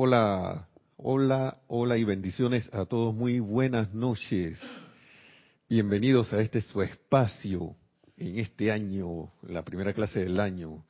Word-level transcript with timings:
Hola, 0.00 0.68
hola, 0.96 1.58
hola 1.66 1.98
y 1.98 2.04
bendiciones 2.04 2.72
a 2.72 2.84
todos. 2.84 3.12
Muy 3.12 3.40
buenas 3.40 3.92
noches. 3.92 4.60
Bienvenidos 5.68 6.32
a 6.32 6.40
este 6.40 6.60
su 6.60 6.82
espacio 6.82 7.74
en 8.16 8.38
este 8.38 8.70
año, 8.70 9.32
la 9.42 9.64
primera 9.64 9.92
clase 9.92 10.20
del 10.20 10.38
año. 10.38 10.84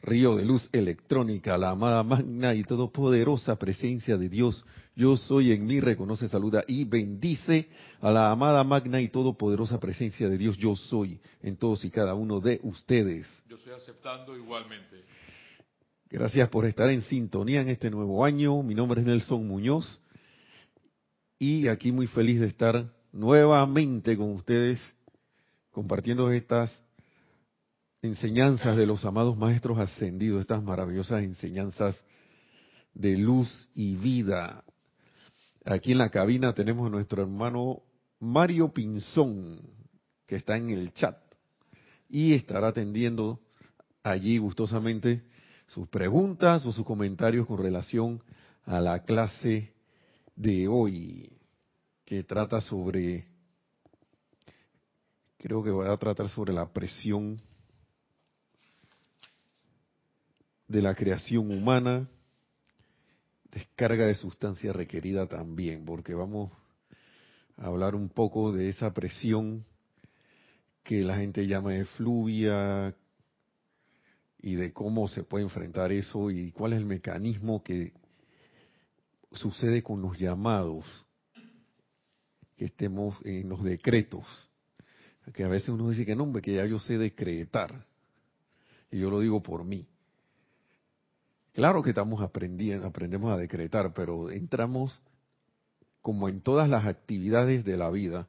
Río 0.00 0.36
de 0.36 0.44
luz 0.44 0.68
electrónica, 0.70 1.58
la 1.58 1.70
amada 1.70 2.04
magna 2.04 2.54
y 2.54 2.62
todopoderosa 2.62 3.56
presencia 3.56 4.16
de 4.16 4.28
Dios. 4.28 4.64
Yo 4.94 5.16
soy 5.16 5.50
en 5.50 5.66
mí, 5.66 5.80
reconoce, 5.80 6.28
saluda 6.28 6.62
y 6.68 6.84
bendice 6.84 7.68
a 8.00 8.12
la 8.12 8.30
amada 8.30 8.62
magna 8.62 9.00
y 9.00 9.08
todopoderosa 9.08 9.80
presencia 9.80 10.28
de 10.28 10.38
Dios. 10.38 10.56
Yo 10.56 10.76
soy 10.76 11.18
en 11.42 11.56
todos 11.56 11.84
y 11.84 11.90
cada 11.90 12.14
uno 12.14 12.38
de 12.38 12.60
ustedes. 12.62 13.26
Yo 13.48 13.56
estoy 13.56 13.72
aceptando 13.72 14.36
igualmente. 14.36 15.02
Gracias 16.12 16.50
por 16.50 16.66
estar 16.66 16.90
en 16.90 17.00
sintonía 17.00 17.62
en 17.62 17.70
este 17.70 17.90
nuevo 17.90 18.22
año. 18.22 18.62
Mi 18.62 18.74
nombre 18.74 19.00
es 19.00 19.06
Nelson 19.06 19.48
Muñoz 19.48 19.98
y 21.38 21.68
aquí 21.68 21.90
muy 21.90 22.06
feliz 22.06 22.38
de 22.38 22.48
estar 22.48 22.92
nuevamente 23.12 24.14
con 24.18 24.32
ustedes 24.32 24.78
compartiendo 25.70 26.30
estas 26.30 26.70
enseñanzas 28.02 28.76
de 28.76 28.84
los 28.84 29.06
amados 29.06 29.38
maestros 29.38 29.78
ascendidos, 29.78 30.42
estas 30.42 30.62
maravillosas 30.62 31.22
enseñanzas 31.22 32.04
de 32.92 33.16
luz 33.16 33.70
y 33.74 33.94
vida. 33.94 34.64
Aquí 35.64 35.92
en 35.92 35.98
la 35.98 36.10
cabina 36.10 36.52
tenemos 36.52 36.88
a 36.88 36.90
nuestro 36.90 37.22
hermano 37.22 37.84
Mario 38.20 38.70
Pinzón, 38.74 39.62
que 40.26 40.36
está 40.36 40.58
en 40.58 40.68
el 40.68 40.92
chat 40.92 41.16
y 42.10 42.34
estará 42.34 42.68
atendiendo 42.68 43.40
allí 44.02 44.36
gustosamente 44.36 45.31
sus 45.72 45.88
preguntas 45.88 46.66
o 46.66 46.72
sus 46.72 46.84
comentarios 46.84 47.46
con 47.46 47.56
relación 47.56 48.22
a 48.64 48.78
la 48.78 49.04
clase 49.04 49.72
de 50.36 50.68
hoy, 50.68 51.32
que 52.04 52.24
trata 52.24 52.60
sobre, 52.60 53.26
creo 55.38 55.62
que 55.62 55.70
va 55.70 55.90
a 55.90 55.96
tratar 55.96 56.28
sobre 56.28 56.52
la 56.52 56.70
presión 56.70 57.40
de 60.68 60.82
la 60.82 60.94
creación 60.94 61.50
humana, 61.50 62.06
descarga 63.50 64.06
de 64.06 64.14
sustancia 64.14 64.74
requerida 64.74 65.26
también, 65.26 65.86
porque 65.86 66.12
vamos 66.12 66.52
a 67.56 67.66
hablar 67.66 67.94
un 67.94 68.10
poco 68.10 68.52
de 68.52 68.68
esa 68.68 68.92
presión 68.92 69.64
que 70.82 71.02
la 71.02 71.16
gente 71.16 71.46
llama 71.46 71.76
efluvia, 71.76 72.94
y 74.42 74.56
de 74.56 74.72
cómo 74.72 75.06
se 75.06 75.22
puede 75.22 75.44
enfrentar 75.44 75.92
eso 75.92 76.30
y 76.30 76.50
cuál 76.50 76.72
es 76.72 76.80
el 76.80 76.84
mecanismo 76.84 77.62
que 77.62 77.92
sucede 79.30 79.82
con 79.82 80.02
los 80.02 80.18
llamados 80.18 80.84
que 82.56 82.66
estemos 82.66 83.16
en 83.24 83.48
los 83.48 83.62
decretos. 83.62 84.26
Que 85.32 85.44
a 85.44 85.48
veces 85.48 85.68
uno 85.68 85.88
dice 85.88 86.04
que 86.04 86.16
no, 86.16 86.24
hombre, 86.24 86.42
que 86.42 86.54
ya 86.54 86.66
yo 86.66 86.80
sé 86.80 86.98
decretar. 86.98 87.86
Y 88.90 88.98
yo 88.98 89.08
lo 89.08 89.20
digo 89.20 89.40
por 89.40 89.64
mí. 89.64 89.86
Claro 91.52 91.82
que 91.82 91.90
estamos 91.90 92.20
aprendiendo, 92.20 92.86
aprendemos 92.86 93.32
a 93.32 93.36
decretar, 93.36 93.94
pero 93.94 94.30
entramos 94.30 95.00
como 96.00 96.28
en 96.28 96.40
todas 96.40 96.68
las 96.68 96.86
actividades 96.86 97.64
de 97.64 97.76
la 97.76 97.90
vida. 97.90 98.28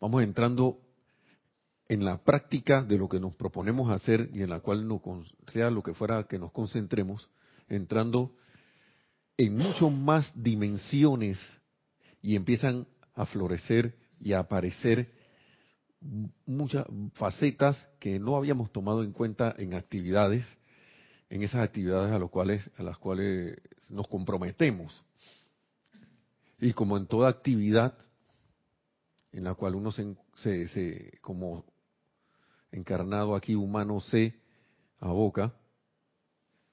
Vamos 0.00 0.22
entrando 0.22 0.80
en 1.88 2.04
la 2.04 2.18
práctica 2.18 2.82
de 2.82 2.98
lo 2.98 3.08
que 3.08 3.18
nos 3.18 3.34
proponemos 3.34 3.90
hacer 3.90 4.28
y 4.34 4.42
en 4.42 4.50
la 4.50 4.60
cual 4.60 4.86
no, 4.86 5.00
sea 5.46 5.70
lo 5.70 5.82
que 5.82 5.94
fuera 5.94 6.24
que 6.24 6.38
nos 6.38 6.52
concentremos, 6.52 7.28
entrando 7.68 8.34
en 9.38 9.56
mucho 9.56 9.88
más 9.88 10.30
dimensiones 10.34 11.38
y 12.20 12.36
empiezan 12.36 12.86
a 13.14 13.24
florecer 13.24 13.96
y 14.20 14.32
a 14.32 14.40
aparecer 14.40 15.12
muchas 16.46 16.86
facetas 17.14 17.88
que 17.98 18.18
no 18.18 18.36
habíamos 18.36 18.70
tomado 18.70 19.02
en 19.02 19.12
cuenta 19.12 19.54
en 19.56 19.74
actividades, 19.74 20.44
en 21.30 21.42
esas 21.42 21.62
actividades 21.62 22.12
a, 22.12 22.26
cuales, 22.26 22.70
a 22.76 22.82
las 22.82 22.98
cuales 22.98 23.56
nos 23.88 24.06
comprometemos. 24.08 25.02
Y 26.60 26.72
como 26.72 26.96
en 26.96 27.06
toda 27.06 27.30
actividad 27.30 27.96
en 29.32 29.44
la 29.44 29.54
cual 29.54 29.74
uno 29.74 29.92
se, 29.92 30.16
se, 30.36 30.68
se 30.68 31.18
como 31.20 31.64
encarnado 32.72 33.34
aquí 33.34 33.54
humano 33.54 34.00
se 34.00 34.34
aboca, 35.00 35.54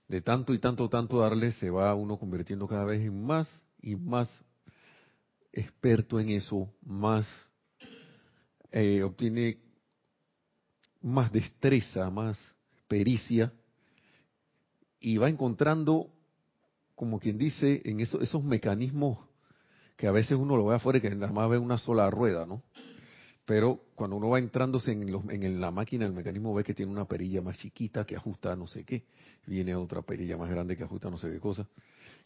de 0.07 0.21
tanto 0.21 0.53
y 0.53 0.59
tanto, 0.59 0.89
tanto 0.89 1.19
darle, 1.19 1.51
se 1.53 1.69
va 1.69 1.95
uno 1.95 2.17
convirtiendo 2.17 2.67
cada 2.67 2.85
vez 2.85 3.01
en 3.01 3.25
más 3.25 3.49
y 3.81 3.95
más 3.95 4.29
experto 5.51 6.19
en 6.19 6.29
eso, 6.29 6.69
más 6.83 7.25
eh, 8.71 9.03
obtiene 9.03 9.57
más 11.01 11.31
destreza, 11.31 12.09
más 12.09 12.37
pericia, 12.87 13.53
y 14.99 15.17
va 15.17 15.29
encontrando, 15.29 16.09
como 16.95 17.19
quien 17.19 17.37
dice, 17.37 17.81
en 17.85 17.99
eso, 17.99 18.21
esos 18.21 18.43
mecanismos 18.43 19.19
que 19.97 20.07
a 20.07 20.11
veces 20.11 20.37
uno 20.37 20.57
lo 20.57 20.65
ve 20.65 20.75
afuera 20.75 20.97
y 20.97 21.01
que 21.01 21.09
nada 21.11 21.31
más 21.31 21.49
ve 21.49 21.57
una 21.57 21.77
sola 21.77 22.09
rueda, 22.09 22.45
¿no? 22.45 22.63
Pero 23.45 23.79
cuando 23.95 24.15
uno 24.15 24.29
va 24.29 24.39
entrándose 24.39 24.91
en, 24.91 25.61
la 25.61 25.71
máquina, 25.71 26.05
el 26.05 26.13
mecanismo 26.13 26.53
ve 26.53 26.63
que 26.63 26.73
tiene 26.73 26.91
una 26.91 27.05
perilla 27.05 27.41
más 27.41 27.57
chiquita 27.57 28.05
que 28.05 28.15
ajusta 28.15 28.55
no 28.55 28.67
sé 28.67 28.83
qué, 28.83 29.05
viene 29.45 29.75
otra 29.75 30.01
perilla 30.01 30.35
más 30.37 30.49
grande 30.49 30.75
que 30.75 30.83
ajusta 30.83 31.09
no 31.09 31.17
sé 31.17 31.31
qué 31.31 31.39
cosa, 31.39 31.67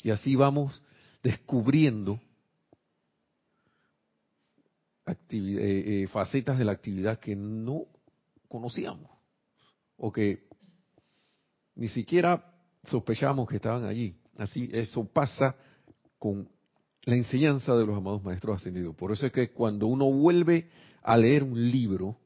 y 0.01 0.11
así 0.11 0.35
vamos 0.35 0.81
descubriendo 1.21 2.19
eh, 5.05 5.15
eh, 5.31 6.07
facetas 6.07 6.57
de 6.57 6.65
la 6.65 6.71
actividad 6.71 7.19
que 7.19 7.35
no 7.35 7.85
conocíamos 8.47 9.09
o 9.97 10.11
que 10.11 10.47
ni 11.75 11.87
siquiera 11.87 12.53
sospechamos 12.85 13.47
que 13.47 13.55
estaban 13.55 13.85
allí. 13.85 14.15
Así, 14.37 14.69
eso 14.71 15.05
pasa 15.05 15.55
con 16.17 16.47
la 17.03 17.15
enseñanza 17.15 17.75
de 17.75 17.85
los 17.85 17.97
amados 17.97 18.23
maestros 18.23 18.57
ascendidos. 18.57 18.95
Por 18.95 19.11
eso 19.11 19.25
es 19.25 19.31
que 19.31 19.51
cuando 19.51 19.87
uno 19.87 20.11
vuelve 20.11 20.69
a 21.01 21.17
leer 21.17 21.43
un 21.43 21.71
libro, 21.71 22.17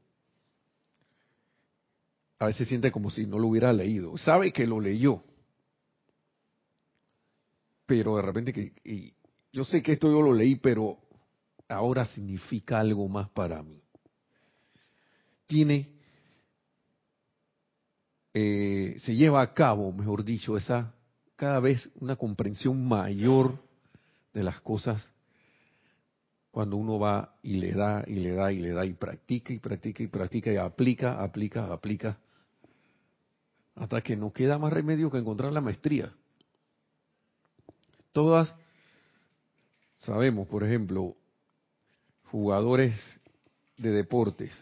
a 2.40 2.46
veces 2.46 2.68
siente 2.68 2.92
como 2.92 3.10
si 3.10 3.26
no 3.26 3.40
lo 3.40 3.48
hubiera 3.48 3.72
leído. 3.72 4.18
Sabe 4.18 4.52
que 4.52 4.68
lo 4.68 4.80
leyó, 4.80 5.24
pero 7.86 8.18
de 8.18 8.22
repente 8.22 8.54
que 8.54 9.14
yo 9.52 9.64
sé 9.64 9.82
que 9.82 9.94
esto 9.94 10.10
yo 10.10 10.22
lo 10.22 10.34
leí, 10.34 10.56
pero 10.56 10.98
ahora 11.70 12.06
significa 12.06 12.80
algo 12.80 13.08
más 13.08 13.30
para 13.30 13.62
mí. 13.62 13.82
Tiene, 15.48 15.90
eh, 18.34 18.96
se 19.00 19.16
lleva 19.16 19.42
a 19.42 19.54
cabo, 19.54 19.92
mejor 19.92 20.24
dicho, 20.24 20.58
esa 20.58 20.94
cada 21.36 21.60
vez 21.60 21.92
una 22.00 22.16
comprensión 22.16 22.88
mayor 22.88 23.60
de 24.34 24.44
las 24.44 24.62
cosas 24.62 25.12
cuando 26.54 26.78
uno 26.78 27.00
va 27.00 27.34
y 27.42 27.56
le 27.56 27.72
da 27.72 28.04
y 28.06 28.14
le 28.20 28.34
da 28.34 28.52
y 28.52 28.60
le 28.60 28.74
da 28.74 28.86
y 28.86 28.94
practica 28.94 29.52
y 29.52 29.58
practica 29.58 30.04
y 30.04 30.08
practica 30.08 30.54
y 30.54 30.58
aplica, 30.58 31.24
aplica, 31.24 31.66
aplica, 31.74 32.20
hasta 33.74 34.02
que 34.02 34.16
no 34.16 34.32
queda 34.32 34.60
más 34.60 34.72
remedio 34.72 35.10
que 35.10 35.18
encontrar 35.18 35.52
la 35.52 35.62
maestría. 35.62 36.14
Todas 38.12 38.56
sabemos, 39.96 40.48
por 40.48 40.64
ejemplo, 40.64 41.16
jugadores 42.26 42.94
de 43.78 43.90
deportes, 43.90 44.54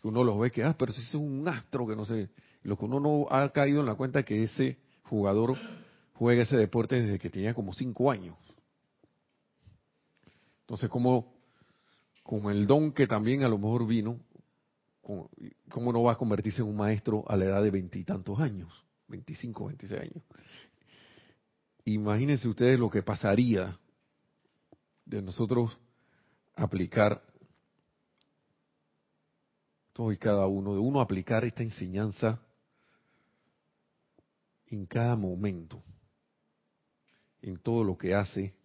que 0.00 0.06
uno 0.06 0.22
los 0.22 0.38
ve 0.38 0.52
que, 0.52 0.62
ah, 0.62 0.76
pero 0.78 0.92
si 0.92 1.02
es 1.02 1.14
un 1.16 1.48
astro 1.48 1.84
que 1.84 1.96
no 1.96 2.04
sé, 2.04 2.30
lo 2.62 2.78
que 2.78 2.84
uno 2.84 3.00
no 3.00 3.26
ha 3.28 3.48
caído 3.48 3.80
en 3.80 3.86
la 3.86 3.96
cuenta 3.96 4.22
que 4.22 4.44
ese 4.44 4.78
jugador 5.02 5.58
juega 6.12 6.44
ese 6.44 6.56
deporte 6.56 7.02
desde 7.02 7.18
que 7.18 7.28
tenía 7.28 7.54
como 7.54 7.72
cinco 7.72 8.12
años. 8.12 8.36
Entonces, 10.74 10.90
¿cómo, 10.90 11.32
con 12.24 12.50
el 12.50 12.66
don 12.66 12.90
que 12.90 13.06
también 13.06 13.44
a 13.44 13.48
lo 13.48 13.58
mejor 13.58 13.86
vino, 13.86 14.18
cómo 15.70 15.92
no 15.92 16.02
va 16.02 16.14
a 16.14 16.16
convertirse 16.16 16.62
en 16.62 16.68
un 16.68 16.74
maestro 16.74 17.22
a 17.28 17.36
la 17.36 17.44
edad 17.44 17.62
de 17.62 17.70
veintitantos 17.70 18.40
años, 18.40 18.84
veinticinco, 19.06 19.66
veintiséis 19.66 20.00
años? 20.00 20.24
Imagínense 21.84 22.48
ustedes 22.48 22.76
lo 22.76 22.90
que 22.90 23.04
pasaría 23.04 23.78
de 25.04 25.22
nosotros 25.22 25.78
aplicar 26.56 27.22
todo 29.92 30.10
y 30.10 30.18
cada 30.18 30.48
uno, 30.48 30.74
de 30.74 30.80
uno 30.80 31.00
aplicar 31.00 31.44
esta 31.44 31.62
enseñanza 31.62 32.40
en 34.66 34.86
cada 34.86 35.14
momento, 35.14 35.80
en 37.42 37.58
todo 37.58 37.84
lo 37.84 37.96
que 37.96 38.12
hace, 38.12 38.56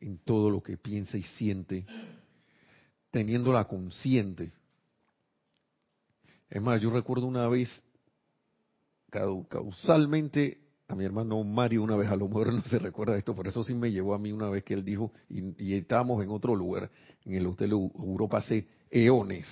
en 0.00 0.18
todo 0.18 0.50
lo 0.50 0.62
que 0.62 0.76
piensa 0.76 1.16
y 1.16 1.22
siente, 1.22 1.86
teniéndola 3.10 3.64
consciente. 3.66 4.52
Es 6.50 6.62
más, 6.62 6.80
yo 6.80 6.90
recuerdo 6.90 7.26
una 7.26 7.48
vez, 7.48 7.68
causalmente, 9.10 10.58
a 10.88 10.94
mi 10.94 11.04
hermano 11.04 11.42
Mario 11.44 11.82
una 11.82 11.96
vez, 11.96 12.08
a 12.10 12.16
lo 12.16 12.28
mejor 12.28 12.52
no 12.52 12.62
se 12.62 12.78
recuerda 12.78 13.16
esto, 13.16 13.34
por 13.34 13.46
eso 13.46 13.62
sí 13.62 13.74
me 13.74 13.90
llevó 13.90 14.14
a 14.14 14.18
mí 14.18 14.32
una 14.32 14.48
vez 14.48 14.64
que 14.64 14.74
él 14.74 14.84
dijo, 14.84 15.12
y, 15.28 15.74
estábamos 15.74 16.22
en 16.22 16.30
otro 16.30 16.54
lugar, 16.54 16.90
en 17.24 17.34
el 17.34 17.46
Hotel 17.46 17.72
Europa 17.72 18.38
hace 18.38 18.66
eones, 18.90 19.46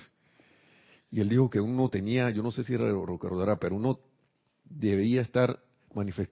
y 1.11 1.21
él 1.21 1.29
dijo 1.29 1.49
que 1.49 1.61
uno 1.61 1.89
tenía, 1.89 2.29
yo 2.31 2.43
no 2.43 2.51
sé 2.51 2.63
si 2.63 2.75
recordará, 2.75 3.57
pero 3.59 3.75
uno 3.75 3.99
debía 4.65 5.21
estar 5.21 5.61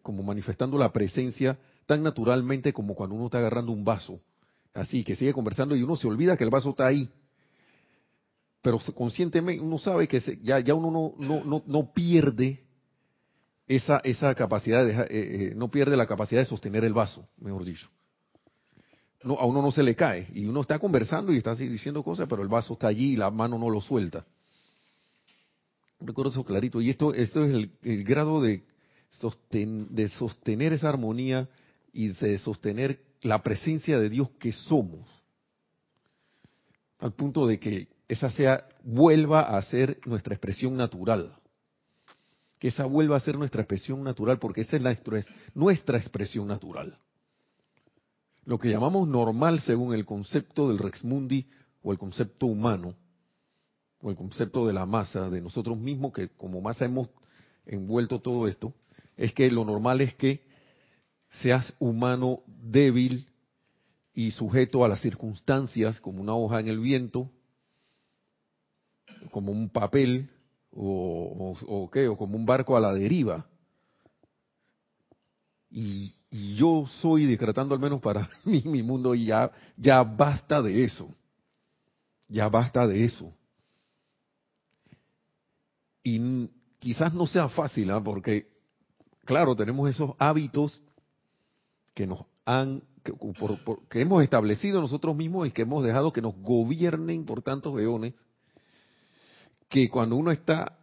como 0.01 0.21
manifestando 0.21 0.77
la 0.77 0.91
presencia 0.91 1.57
tan 1.85 2.03
naturalmente 2.03 2.73
como 2.73 2.95
cuando 2.95 3.15
uno 3.15 3.25
está 3.25 3.37
agarrando 3.39 3.71
un 3.71 3.83
vaso, 3.83 4.19
así 4.73 5.03
que 5.03 5.15
sigue 5.15 5.33
conversando 5.33 5.75
y 5.75 5.83
uno 5.83 5.95
se 5.95 6.07
olvida 6.07 6.37
que 6.37 6.43
el 6.43 6.49
vaso 6.49 6.71
está 6.71 6.87
ahí, 6.87 7.09
pero 8.61 8.79
conscientemente 8.95 9.61
uno 9.61 9.77
sabe 9.77 10.07
que 10.07 10.19
ya, 10.41 10.59
ya 10.59 10.73
uno 10.73 10.89
no, 10.89 11.13
no, 11.25 11.43
no, 11.43 11.63
no 11.67 11.93
pierde 11.93 12.63
esa, 13.67 13.99
esa 14.03 14.33
capacidad, 14.35 14.85
de, 14.85 14.91
eh, 14.91 15.07
eh, 15.09 15.53
no 15.55 15.69
pierde 15.69 15.95
la 15.97 16.07
capacidad 16.07 16.41
de 16.41 16.45
sostener 16.45 16.83
el 16.83 16.93
vaso, 16.93 17.27
mejor 17.37 17.63
dicho. 17.63 17.87
No, 19.23 19.35
a 19.35 19.45
uno 19.45 19.61
no 19.61 19.71
se 19.71 19.81
le 19.81 19.95
cae 19.95 20.27
y 20.33 20.45
uno 20.45 20.61
está 20.61 20.77
conversando 20.77 21.33
y 21.33 21.37
está 21.37 21.55
diciendo 21.55 22.03
cosas, 22.03 22.27
pero 22.29 22.43
el 22.43 22.47
vaso 22.47 22.73
está 22.73 22.87
allí 22.87 23.13
y 23.13 23.15
la 23.15 23.31
mano 23.31 23.57
no 23.57 23.69
lo 23.69 23.81
suelta. 23.81 24.25
Recuerdo 25.99 26.31
eso 26.31 26.43
clarito. 26.43 26.81
Y 26.81 26.91
esto, 26.91 27.13
esto 27.13 27.43
es 27.43 27.69
el, 27.81 28.03
grado 28.03 28.41
de, 28.41 28.63
de 29.59 30.09
sostener 30.09 30.73
esa 30.73 30.89
armonía 30.89 31.49
y 31.95 32.09
de 32.09 32.37
sostener 32.37 32.99
la 33.21 33.41
presencia 33.41 33.97
de 33.97 34.09
Dios 34.09 34.29
que 34.37 34.51
somos. 34.51 35.09
Al 36.99 37.13
punto 37.13 37.47
de 37.47 37.59
que 37.59 37.87
esa 38.07 38.29
sea, 38.29 38.67
vuelva 38.83 39.57
a 39.57 39.61
ser 39.63 39.99
nuestra 40.05 40.35
expresión 40.35 40.77
natural 40.77 41.35
que 42.59 42.69
esa 42.69 42.85
vuelva 42.85 43.17
a 43.17 43.19
ser 43.19 43.37
nuestra 43.37 43.61
expresión 43.61 44.03
natural, 44.03 44.39
porque 44.39 44.61
esa 44.61 44.77
es, 44.77 44.81
la, 44.81 44.97
nuestra 45.53 45.97
expresión 45.97 46.47
natural. 46.47 46.97
Lo 48.45 48.59
que 48.59 48.69
llamamos 48.69 49.07
normal 49.07 49.59
según 49.59 49.93
el 49.93 50.05
concepto 50.05 50.69
del 50.69 50.77
Rex 50.77 51.03
Mundi 51.03 51.47
o 51.81 51.91
el 51.91 51.97
concepto 51.97 52.45
humano, 52.45 52.95
o 54.01 54.09
el 54.09 54.15
concepto 54.15 54.67
de 54.67 54.73
la 54.73 54.85
masa, 54.85 55.29
de 55.29 55.41
nosotros 55.41 55.77
mismos, 55.77 56.13
que 56.13 56.29
como 56.29 56.61
masa 56.61 56.85
hemos 56.85 57.09
envuelto 57.65 58.19
todo 58.19 58.47
esto, 58.47 58.73
es 59.17 59.33
que 59.33 59.49
lo 59.49 59.65
normal 59.65 60.01
es 60.01 60.13
que 60.15 60.45
seas 61.41 61.73
humano 61.79 62.41
débil 62.47 63.27
y 64.13 64.31
sujeto 64.31 64.83
a 64.85 64.87
las 64.87 65.01
circunstancias, 65.01 65.99
como 65.99 66.21
una 66.21 66.35
hoja 66.35 66.59
en 66.59 66.69
el 66.69 66.79
viento, 66.79 67.29
como 69.31 69.51
un 69.51 69.69
papel, 69.69 70.29
o, 70.71 71.89
qué, 71.91 72.07
o 72.07 72.17
como 72.17 72.35
un 72.35 72.45
barco 72.45 72.75
a 72.75 72.79
la 72.79 72.93
deriva. 72.93 73.45
Y, 75.69 76.13
yo 76.57 76.85
soy 77.01 77.25
decretando 77.25 77.73
al 77.73 77.79
menos 77.79 78.01
para 78.01 78.29
mí, 78.43 78.61
mi 78.65 78.83
mundo, 78.83 79.15
y 79.15 79.25
ya, 79.25 79.51
ya 79.77 80.03
basta 80.03 80.61
de 80.61 80.83
eso. 80.83 81.09
Ya 82.27 82.49
basta 82.49 82.85
de 82.87 83.05
eso. 83.05 83.33
Y 86.03 86.49
quizás 86.79 87.13
no 87.13 87.25
sea 87.25 87.47
fácil, 87.47 87.89
¿ah? 87.89 88.03
porque, 88.03 88.49
claro, 89.23 89.55
tenemos 89.55 89.89
esos 89.89 90.11
hábitos 90.19 90.81
que 91.95 92.05
nos 92.05 92.25
han, 92.45 92.83
que 93.89 94.01
hemos 94.01 94.21
establecido 94.21 94.81
nosotros 94.81 95.15
mismos 95.15 95.47
y 95.47 95.51
que 95.51 95.63
hemos 95.63 95.83
dejado 95.83 96.13
que 96.13 96.21
nos 96.21 96.35
gobiernen 96.35 97.25
por 97.25 97.41
tantos 97.41 97.79
eones 97.79 98.13
que 99.69 99.89
cuando 99.89 100.15
uno 100.15 100.31
está 100.31 100.77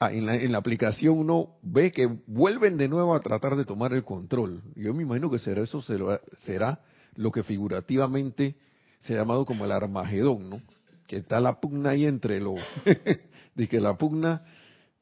en 0.00 0.26
la, 0.26 0.36
en 0.36 0.52
la, 0.52 0.58
aplicación 0.58 1.18
uno 1.18 1.56
ve 1.62 1.90
que 1.90 2.06
vuelven 2.26 2.76
de 2.76 2.88
nuevo 2.88 3.14
a 3.14 3.20
tratar 3.20 3.56
de 3.56 3.64
tomar 3.64 3.94
el 3.94 4.04
control. 4.04 4.62
Yo 4.76 4.92
me 4.92 5.02
imagino 5.02 5.30
que 5.30 5.38
será 5.38 5.62
eso 5.62 5.82
será 5.82 6.80
lo 7.14 7.32
que 7.32 7.42
figurativamente 7.42 8.56
se 9.00 9.14
ha 9.14 9.18
llamado 9.18 9.46
como 9.46 9.64
el 9.64 9.72
Armagedón, 9.72 10.50
¿no? 10.50 10.62
Que 11.06 11.16
está 11.16 11.40
la 11.40 11.60
pugna 11.60 11.90
ahí 11.90 12.06
entre 12.06 12.40
lo, 12.40 12.54
de 13.54 13.68
que 13.68 13.80
la 13.80 13.96
pugna 13.96 14.44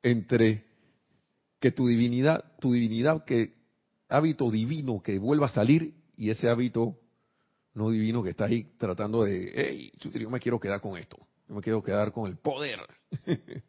entre 0.03 0.65
que 1.61 1.71
tu 1.71 1.87
divinidad, 1.87 2.45
tu 2.61 2.73
divinidad, 2.73 3.25
que 3.25 3.62
hábito 4.13 4.51
divino 4.51 5.03
que 5.03 5.19
vuelva 5.19 5.47
a 5.47 5.51
salir 5.51 5.95
y 6.17 6.31
ese 6.31 6.49
hábito 6.49 6.99
no 7.75 7.91
divino 7.91 8.23
que 8.23 8.31
está 8.31 8.45
ahí 8.45 8.65
tratando 8.79 9.25
de, 9.25 9.53
hey, 9.55 9.93
yo 9.99 10.31
me 10.31 10.41
quiero 10.41 10.61
quedar 10.61 10.81
con 10.81 10.97
esto 10.99 11.17
me 11.53 11.61
quiero 11.61 11.83
quedar 11.83 12.13
con 12.13 12.29
el 12.29 12.37
poder. 12.37 12.81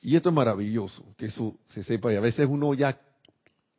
y 0.00 0.16
esto 0.16 0.28
es 0.28 0.34
maravilloso, 0.34 1.14
que 1.16 1.26
eso 1.26 1.58
se 1.66 1.82
sepa. 1.82 2.12
Y 2.12 2.16
a 2.16 2.20
veces 2.20 2.46
uno 2.48 2.74
ya 2.74 3.00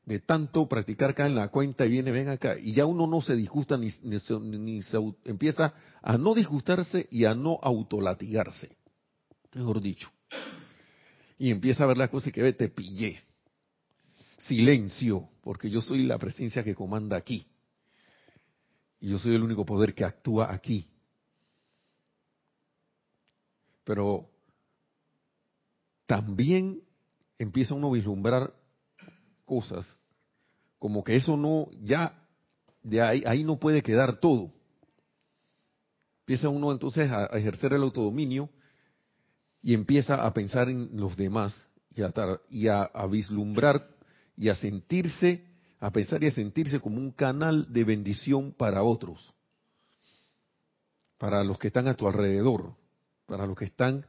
de 0.05 0.19
tanto 0.19 0.67
practicar 0.67 1.11
acá 1.11 1.27
en 1.27 1.35
la 1.35 1.49
cuenta 1.49 1.85
y 1.85 1.89
viene, 1.89 2.11
ven 2.11 2.29
acá, 2.29 2.57
y 2.57 2.73
ya 2.73 2.85
uno 2.85 3.05
no 3.05 3.21
se 3.21 3.35
disgusta 3.35 3.77
ni, 3.77 3.89
ni, 4.01 4.81
se 4.81 4.97
empieza 5.25 5.73
a 6.01 6.17
no 6.17 6.33
disgustarse 6.33 7.07
y 7.11 7.25
a 7.25 7.35
no 7.35 7.59
autolatigarse, 7.61 8.75
mejor 9.53 9.81
dicho. 9.81 10.09
Y 11.37 11.51
empieza 11.51 11.83
a 11.83 11.87
ver 11.87 11.97
las 11.97 12.09
cosas 12.09 12.29
y 12.29 12.31
que 12.31 12.41
ve, 12.41 12.53
te 12.53 12.69
pillé. 12.69 13.21
Silencio, 14.47 15.29
porque 15.41 15.69
yo 15.69 15.81
soy 15.81 16.03
la 16.03 16.17
presencia 16.17 16.63
que 16.63 16.75
comanda 16.75 17.17
aquí. 17.17 17.47
Y 18.99 19.09
yo 19.09 19.19
soy 19.19 19.35
el 19.35 19.43
único 19.43 19.65
poder 19.65 19.93
que 19.93 20.05
actúa 20.05 20.51
aquí. 20.53 20.89
Pero 23.83 24.29
también 26.05 26.81
empieza 27.37 27.73
uno 27.73 27.87
a 27.87 27.93
vislumbrar 27.93 28.53
cosas 29.45 29.95
como 30.79 31.03
que 31.03 31.17
eso 31.17 31.35
no, 31.35 31.69
ya, 31.83 32.17
de 32.81 33.01
ahí, 33.01 33.43
no 33.43 33.59
puede 33.59 33.83
quedar 33.83 34.19
todo. 34.19 34.51
Empieza 36.21 36.47
uno 36.47 36.71
entonces 36.71 37.11
a, 37.11 37.25
ejercer 37.37 37.73
el 37.73 37.83
autodominio 37.83 38.49
y 39.61 39.73
empieza 39.73 40.25
a 40.25 40.33
pensar 40.33 40.69
en 40.69 40.89
los 40.93 41.17
demás 41.17 41.53
y, 41.93 42.01
a, 42.01 42.13
y 42.49 42.67
a 42.67 43.05
vislumbrar 43.07 43.98
y 44.39 44.47
a 44.47 44.55
sentirse, 44.55 45.45
a 45.81 45.91
pensar 45.91 46.23
y 46.23 46.27
a 46.27 46.31
sentirse 46.31 46.79
como 46.79 46.97
un 46.97 47.11
canal 47.11 47.71
de 47.73 47.83
bendición 47.83 48.53
para 48.53 48.81
otros, 48.83 49.33
para 51.17 51.43
los 51.43 51.59
que 51.59 51.67
están 51.67 51.89
a 51.89 51.93
tu 51.93 52.07
alrededor 52.07 52.73
para 53.25 53.45
los 53.45 53.55
que 53.55 53.65
están, 53.65 54.05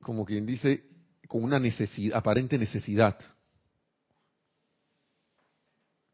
como 0.00 0.24
quien 0.24 0.46
dice, 0.46 0.84
con 1.26 1.42
una 1.42 1.58
necesidad, 1.58 2.16
aparente 2.16 2.56
necesidad. 2.56 3.18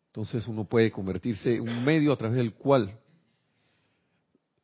Entonces 0.07 0.49
uno 0.49 0.65
puede 0.65 0.91
convertirse 0.91 1.57
en 1.57 1.69
un 1.69 1.85
medio 1.85 2.13
a 2.13 2.17
través 2.17 2.39
del 2.39 2.55
cual 2.55 2.99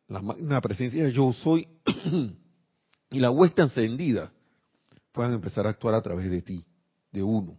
la 0.09 0.61
presencia 0.63 1.05
de 1.05 1.13
yo 1.13 1.33
soy 1.35 1.69
y 3.11 3.19
la 3.19 3.31
huesta 3.31 3.63
encendida 3.63 4.33
puedan 5.13 5.33
empezar 5.33 5.67
a 5.67 5.71
actuar 5.71 5.95
a 5.95 6.03
través 6.03 6.31
de 6.31 6.43
ti, 6.43 6.65
de 7.11 7.23
uno. 7.23 7.59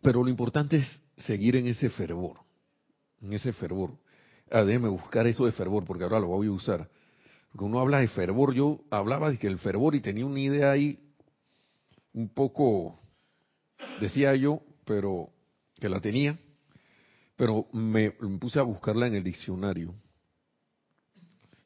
Pero 0.00 0.22
lo 0.22 0.30
importante 0.30 0.76
es 0.76 1.02
seguir 1.18 1.56
en 1.56 1.66
ese 1.66 1.90
fervor, 1.90 2.38
en 3.20 3.32
ese 3.32 3.52
fervor. 3.52 3.98
Ah, 4.50 4.62
déjeme 4.62 4.88
buscar 4.88 5.26
eso 5.26 5.44
de 5.44 5.52
fervor, 5.52 5.84
porque 5.84 6.04
ahora 6.04 6.20
lo 6.20 6.28
voy 6.28 6.46
a 6.46 6.52
usar. 6.52 6.88
Porque 7.50 7.64
uno 7.64 7.80
habla 7.80 7.98
de 7.98 8.08
fervor, 8.08 8.54
yo 8.54 8.80
hablaba 8.90 9.30
de 9.30 9.38
que 9.38 9.48
el 9.48 9.58
fervor 9.58 9.94
y 9.94 10.00
tenía 10.00 10.24
una 10.24 10.40
idea 10.40 10.70
ahí 10.70 10.98
un 12.12 12.28
poco, 12.28 12.98
decía 14.00 14.34
yo, 14.36 14.62
pero 14.84 15.30
que 15.78 15.88
la 15.88 16.00
tenía, 16.00 16.38
pero 17.38 17.68
me, 17.72 18.10
puse 18.10 18.58
a 18.58 18.62
buscarla 18.62 19.06
en 19.06 19.14
el 19.14 19.22
diccionario. 19.22 19.94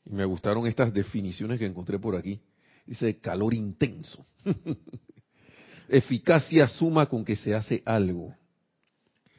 Y 0.04 0.12
me 0.12 0.26
gustaron 0.26 0.66
estas 0.66 0.92
definiciones 0.92 1.58
que 1.58 1.64
encontré 1.64 1.98
por 1.98 2.14
aquí. 2.14 2.42
Dice 2.84 3.18
calor 3.20 3.54
intenso. 3.54 4.26
eficacia 5.88 6.66
suma 6.66 7.06
con 7.06 7.24
que 7.24 7.36
se 7.36 7.54
hace 7.54 7.82
algo. 7.86 8.34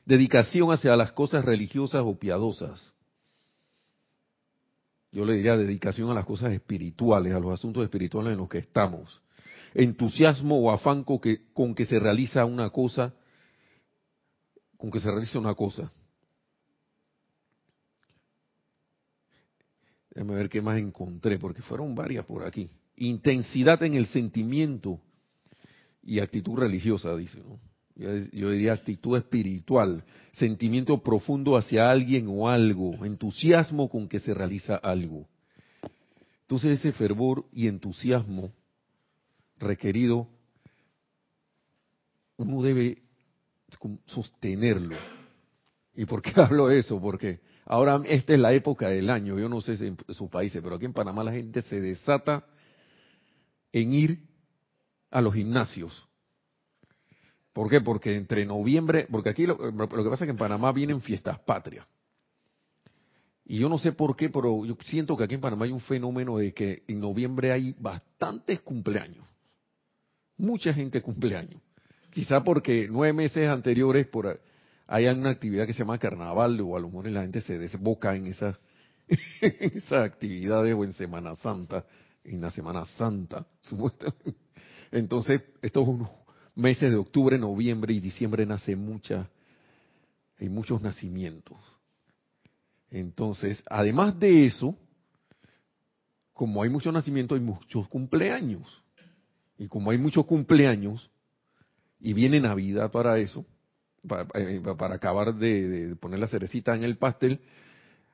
Dedicación 0.05 0.71
hacia 0.71 0.95
las 0.95 1.11
cosas 1.11 1.45
religiosas 1.45 2.01
o 2.03 2.17
piadosas. 2.17 2.93
Yo 5.11 5.25
le 5.25 5.35
diría 5.35 5.55
dedicación 5.55 6.09
a 6.09 6.15
las 6.15 6.25
cosas 6.25 6.51
espirituales, 6.51 7.31
a 7.31 7.39
los 7.39 7.53
asuntos 7.53 7.83
espirituales 7.83 8.33
en 8.33 8.39
los 8.39 8.49
que 8.49 8.57
estamos. 8.57 9.21
Entusiasmo 9.75 10.59
o 10.59 10.71
afán 10.71 11.05
que, 11.21 11.43
con 11.53 11.75
que 11.75 11.85
se 11.85 11.99
realiza 11.99 12.43
una 12.43 12.71
cosa, 12.71 13.13
con 14.77 14.89
que 14.89 14.99
se 14.99 15.11
realiza 15.11 15.37
una 15.37 15.53
cosa. 15.53 15.91
Déjame 20.13 20.35
ver 20.35 20.49
qué 20.49 20.61
más 20.61 20.77
encontré, 20.77 21.39
porque 21.39 21.61
fueron 21.61 21.95
varias 21.95 22.25
por 22.25 22.45
aquí. 22.45 22.69
Intensidad 22.97 23.81
en 23.83 23.95
el 23.95 24.05
sentimiento 24.07 24.99
y 26.03 26.19
actitud 26.19 26.57
religiosa, 26.57 27.15
dice, 27.15 27.41
yo 27.95 28.51
diría 28.51 28.73
actitud 28.73 29.17
espiritual, 29.17 30.03
sentimiento 30.33 31.01
profundo 31.01 31.57
hacia 31.57 31.89
alguien 31.89 32.27
o 32.27 32.49
algo, 32.49 33.03
entusiasmo 33.05 33.89
con 33.89 34.07
que 34.07 34.19
se 34.19 34.33
realiza 34.33 34.75
algo. 34.75 35.27
Entonces 36.41 36.79
ese 36.79 36.91
fervor 36.91 37.45
y 37.51 37.67
entusiasmo 37.67 38.51
requerido, 39.57 40.27
uno 42.37 42.61
debe 42.61 43.01
sostenerlo. 44.05 44.95
¿Y 45.95 46.05
por 46.05 46.21
qué 46.21 46.33
hablo 46.35 46.69
eso? 46.69 46.99
Porque 47.01 47.39
ahora 47.65 48.01
esta 48.05 48.33
es 48.33 48.39
la 48.39 48.53
época 48.53 48.89
del 48.89 49.09
año, 49.09 49.39
yo 49.39 49.49
no 49.49 49.61
sé 49.61 49.73
en 49.85 49.97
sus 50.09 50.29
países, 50.29 50.61
pero 50.61 50.75
aquí 50.75 50.85
en 50.85 50.93
Panamá 50.93 51.23
la 51.23 51.31
gente 51.31 51.61
se 51.61 51.79
desata 51.79 52.45
en 53.71 53.93
ir 53.93 54.19
a 55.11 55.21
los 55.21 55.33
gimnasios. 55.33 56.07
¿Por 57.53 57.69
qué? 57.69 57.81
Porque 57.81 58.15
entre 58.15 58.45
noviembre, 58.45 59.07
porque 59.09 59.29
aquí 59.29 59.45
lo, 59.45 59.55
lo, 59.55 59.87
que 59.87 60.09
pasa 60.09 60.25
es 60.25 60.27
que 60.27 60.31
en 60.31 60.37
Panamá 60.37 60.71
vienen 60.71 61.01
fiestas 61.01 61.39
patrias. 61.39 61.85
Y 63.45 63.59
yo 63.59 63.69
no 63.69 63.77
sé 63.77 63.91
por 63.91 64.15
qué, 64.15 64.29
pero 64.29 64.65
yo 64.65 64.75
siento 64.83 65.15
que 65.15 65.25
aquí 65.25 65.35
en 65.35 65.41
Panamá 65.41 65.65
hay 65.65 65.71
un 65.71 65.81
fenómeno 65.81 66.37
de 66.37 66.53
que 66.53 66.83
en 66.87 66.99
noviembre 66.99 67.51
hay 67.51 67.75
bastantes 67.77 68.61
cumpleaños. 68.61 69.25
Mucha 70.37 70.73
gente 70.73 71.01
cumpleaños. 71.01 71.61
Quizá 72.09 72.43
porque 72.43 72.87
nueve 72.89 73.13
meses 73.13 73.47
anteriores 73.47 74.07
por 74.07 74.39
hay 74.87 75.07
una 75.07 75.29
actividad 75.29 75.65
que 75.65 75.73
se 75.73 75.79
llama 75.79 75.97
carnaval 75.97 76.59
o 76.61 76.75
a 76.75 76.79
lo 76.79 76.87
mejor 76.87 77.07
la 77.07 77.21
gente 77.21 77.41
se 77.41 77.57
desboca 77.57 78.15
en 78.15 78.27
esas 78.27 78.57
esa 79.41 80.03
actividades 80.03 80.73
o 80.75 80.83
en 80.83 80.93
Semana 80.93 81.35
Santa, 81.35 81.85
en 82.23 82.41
la 82.41 82.51
Semana 82.51 82.85
Santa, 82.85 83.45
Entonces, 84.91 85.41
estos 85.61 85.87
unos 85.87 86.09
meses 86.55 86.91
de 86.91 86.97
octubre, 86.97 87.37
noviembre 87.37 87.93
y 87.93 87.99
diciembre 87.99 88.45
nace 88.45 88.75
mucha, 88.75 89.29
hay 90.39 90.49
muchos 90.49 90.81
nacimientos. 90.81 91.57
Entonces, 92.91 93.63
además 93.69 94.19
de 94.19 94.45
eso, 94.45 94.77
como 96.31 96.61
hay 96.61 96.69
muchos 96.69 96.93
nacimientos, 96.93 97.39
hay 97.39 97.43
muchos 97.43 97.87
cumpleaños. 97.87 98.83
Y 99.57 99.67
como 99.67 99.89
hay 99.89 99.97
muchos 99.97 100.25
cumpleaños, 100.25 101.09
y 101.99 102.13
viene 102.13 102.39
Navidad 102.39 102.91
para 102.91 103.17
eso, 103.17 103.45
para, 104.07 104.27
eh, 104.35 104.61
acabar 104.93 105.35
de, 105.35 105.95
poner 105.99 106.19
la 106.19 106.27
cerecita 106.27 106.75
en 106.75 106.83
el 106.83 106.97
pastel, 106.97 107.39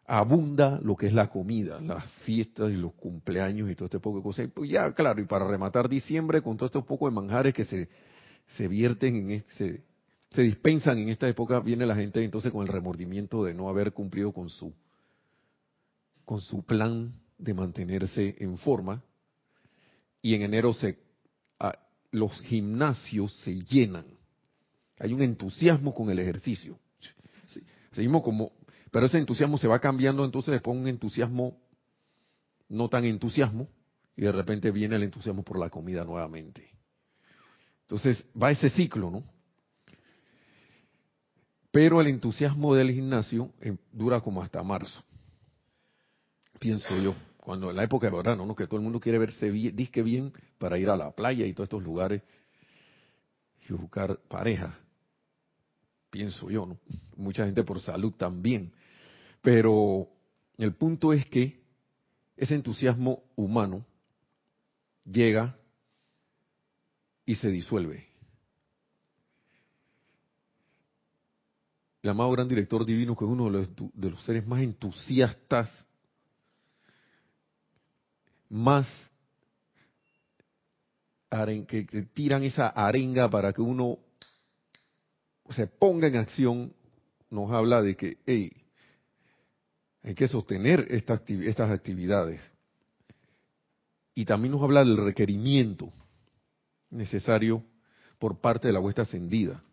abunda 0.05 0.79
lo 0.81 0.95
que 0.95 1.07
es 1.07 1.13
la 1.13 1.29
comida, 1.29 1.79
las 1.81 2.05
fiestas 2.23 2.71
y 2.71 2.75
los 2.75 2.93
cumpleaños 2.93 3.69
y 3.69 3.75
todo 3.75 3.85
este 3.85 3.99
poco 3.99 4.17
de 4.17 4.23
cosas. 4.23 4.49
pues 4.53 4.69
ya, 4.69 4.91
claro, 4.93 5.21
y 5.21 5.25
para 5.25 5.47
rematar 5.47 5.87
diciembre 5.87 6.41
con 6.41 6.57
todo 6.57 6.67
este 6.67 6.81
poco 6.81 7.07
de 7.07 7.15
manjares 7.15 7.53
que 7.53 7.63
se, 7.63 7.89
se 8.57 8.67
vierten 8.67 9.15
en 9.15 9.31
este, 9.31 9.83
se 10.31 10.41
dispensan 10.41 10.99
en 10.99 11.09
esta 11.09 11.27
época, 11.27 11.59
viene 11.59 11.85
la 11.85 11.95
gente 11.95 12.23
entonces 12.23 12.51
con 12.51 12.61
el 12.61 12.67
remordimiento 12.71 13.43
de 13.43 13.53
no 13.53 13.69
haber 13.69 13.93
cumplido 13.93 14.31
con 14.31 14.49
su, 14.49 14.73
con 16.25 16.39
su 16.39 16.63
plan 16.63 17.13
de 17.37 17.53
mantenerse 17.53 18.35
en 18.39 18.57
forma. 18.57 19.03
Y 20.21 20.35
en 20.35 20.41
enero 20.43 20.73
se, 20.73 20.99
los 22.11 22.39
gimnasios 22.41 23.33
se 23.39 23.61
llenan. 23.63 24.05
Hay 24.99 25.13
un 25.13 25.21
entusiasmo 25.21 25.93
con 25.93 26.09
el 26.09 26.19
ejercicio. 26.19 26.77
Seguimos 27.91 28.21
como, 28.21 28.51
pero 28.91 29.05
ese 29.05 29.17
entusiasmo 29.17 29.57
se 29.57 29.67
va 29.67 29.79
cambiando 29.79 30.23
entonces 30.23 30.51
después 30.51 30.77
un 30.77 30.87
entusiasmo 30.87 31.57
no 32.67 32.89
tan 32.89 33.05
entusiasmo 33.05 33.67
y 34.15 34.23
de 34.23 34.31
repente 34.31 34.71
viene 34.71 34.95
el 34.95 35.03
entusiasmo 35.03 35.43
por 35.43 35.57
la 35.57 35.69
comida 35.69 36.03
nuevamente. 36.03 36.69
Entonces 37.81 38.23
va 38.39 38.51
ese 38.51 38.69
ciclo, 38.69 39.09
¿no? 39.09 39.23
Pero 41.71 42.01
el 42.01 42.07
entusiasmo 42.07 42.75
del 42.75 42.91
gimnasio 42.91 43.53
eh, 43.61 43.77
dura 43.91 44.21
como 44.21 44.41
hasta 44.41 44.61
marzo, 44.63 45.03
pienso 46.59 46.99
yo, 46.99 47.15
cuando 47.37 47.69
en 47.69 47.75
la 47.75 47.83
época 47.83 48.09
de 48.09 48.15
verano, 48.15 48.45
¿no? 48.45 48.55
que 48.55 48.65
todo 48.65 48.77
el 48.77 48.83
mundo 48.83 48.99
quiere 48.99 49.17
verse 49.17 49.51
disque 49.51 50.01
bien 50.01 50.33
para 50.57 50.77
ir 50.77 50.89
a 50.89 50.97
la 50.97 51.11
playa 51.11 51.45
y 51.45 51.53
todos 51.53 51.67
estos 51.67 51.83
lugares 51.83 52.21
y 53.67 53.73
buscar 53.73 54.19
pareja, 54.27 54.77
pienso 56.09 56.49
yo, 56.49 56.65
¿no? 56.65 56.79
Mucha 57.15 57.45
gente 57.45 57.63
por 57.63 57.81
salud 57.81 58.13
también. 58.13 58.71
Pero 59.41 60.07
el 60.57 60.73
punto 60.73 61.13
es 61.13 61.25
que 61.25 61.59
ese 62.37 62.55
entusiasmo 62.55 63.23
humano 63.35 63.85
llega 65.05 65.57
y 67.25 67.35
se 67.35 67.49
disuelve. 67.49 68.09
el 72.01 72.09
amado 72.09 72.31
gran 72.31 72.47
director 72.47 72.85
divino, 72.85 73.15
que 73.15 73.25
es 73.25 73.31
uno 73.31 73.51
de 73.51 74.09
los, 74.09 74.23
seres 74.23 74.47
más 74.47 74.61
entusiastas, 74.61 75.69
más 78.49 78.87
que, 81.67 81.85
que, 81.85 82.03
tiran 82.13 82.43
esa 82.43 82.67
arenga 82.67 83.29
para 83.29 83.53
que 83.53 83.61
uno 83.61 83.99
se 85.49 85.67
ponga 85.67 86.07
en 86.07 86.15
acción, 86.15 86.73
nos 87.29 87.51
habla 87.51 87.81
de 87.81 87.95
que 87.95 88.17
hey, 88.25 88.51
hay 90.03 90.15
que 90.15 90.27
sostener 90.27 90.87
estas 90.89 91.71
actividades. 91.71 92.41
Y 94.15 94.25
también 94.25 94.53
nos 94.53 94.63
habla 94.63 94.83
del 94.83 94.97
requerimiento 94.97 95.91
necesario 96.89 97.63
por 98.17 98.39
parte 98.39 98.67
de 98.67 98.73
la 98.73 98.79
vuestra 98.79 99.03
ascendida 99.03 99.63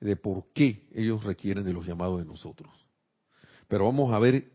de 0.00 0.16
por 0.16 0.52
qué 0.52 0.86
ellos 0.92 1.24
requieren 1.24 1.64
de 1.64 1.72
los 1.72 1.86
llamados 1.86 2.18
de 2.20 2.26
nosotros. 2.26 2.70
Pero 3.68 3.86
vamos 3.86 4.12
a 4.12 4.18
ver 4.18 4.52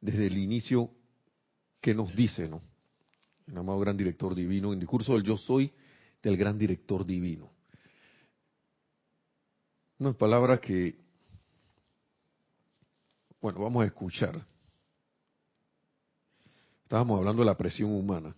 desde 0.00 0.26
el 0.26 0.38
inicio 0.38 0.90
qué 1.80 1.94
nos 1.94 2.14
dice, 2.14 2.48
¿no? 2.48 2.62
El 3.46 3.58
amado 3.58 3.80
gran 3.80 3.96
director 3.96 4.34
divino, 4.34 4.72
en 4.72 4.78
discurso 4.78 5.14
del 5.14 5.24
yo 5.24 5.36
soy 5.36 5.72
del 6.22 6.36
gran 6.36 6.58
director 6.58 7.04
divino. 7.04 7.53
Unas 10.04 10.16
palabras 10.16 10.60
que, 10.60 10.96
bueno, 13.40 13.60
vamos 13.60 13.84
a 13.84 13.86
escuchar. 13.86 14.46
Estábamos 16.82 17.16
hablando 17.16 17.40
de 17.40 17.46
la 17.46 17.56
presión 17.56 17.90
humana. 17.90 18.36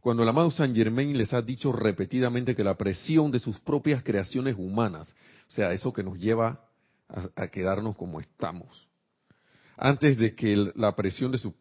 Cuando 0.00 0.22
el 0.22 0.28
amado 0.28 0.50
San 0.50 0.74
Germain 0.74 1.16
les 1.16 1.32
ha 1.32 1.40
dicho 1.40 1.72
repetidamente 1.72 2.54
que 2.54 2.62
la 2.62 2.76
presión 2.76 3.30
de 3.30 3.38
sus 3.38 3.58
propias 3.60 4.02
creaciones 4.02 4.54
humanas, 4.58 5.16
o 5.48 5.50
sea, 5.50 5.72
eso 5.72 5.94
que 5.94 6.02
nos 6.02 6.18
lleva 6.18 6.68
a, 7.08 7.48
quedarnos 7.48 7.96
como 7.96 8.20
estamos, 8.20 8.86
antes 9.78 10.18
de 10.18 10.34
que 10.34 10.72
la 10.74 10.94
presión 10.94 11.32
de 11.32 11.38
su, 11.38 11.54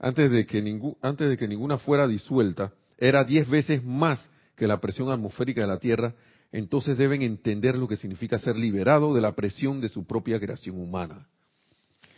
antes 0.00 0.28
de 0.32 0.44
que 0.44 0.60
ningún, 0.60 0.96
antes 1.02 1.28
de 1.28 1.36
que 1.36 1.46
ninguna 1.46 1.78
fuera 1.78 2.08
disuelta, 2.08 2.72
era 2.98 3.22
diez 3.22 3.48
veces 3.48 3.84
más 3.84 4.28
que 4.56 4.66
la 4.66 4.80
presión 4.80 5.12
atmosférica 5.12 5.60
de 5.60 5.68
la 5.68 5.78
Tierra, 5.78 6.16
entonces 6.52 6.96
deben 6.96 7.22
entender 7.22 7.76
lo 7.76 7.88
que 7.88 7.96
significa 7.96 8.38
ser 8.38 8.56
liberado 8.56 9.14
de 9.14 9.20
la 9.20 9.34
presión 9.34 9.80
de 9.80 9.88
su 9.88 10.04
propia 10.04 10.38
creación 10.38 10.80
humana. 10.80 11.28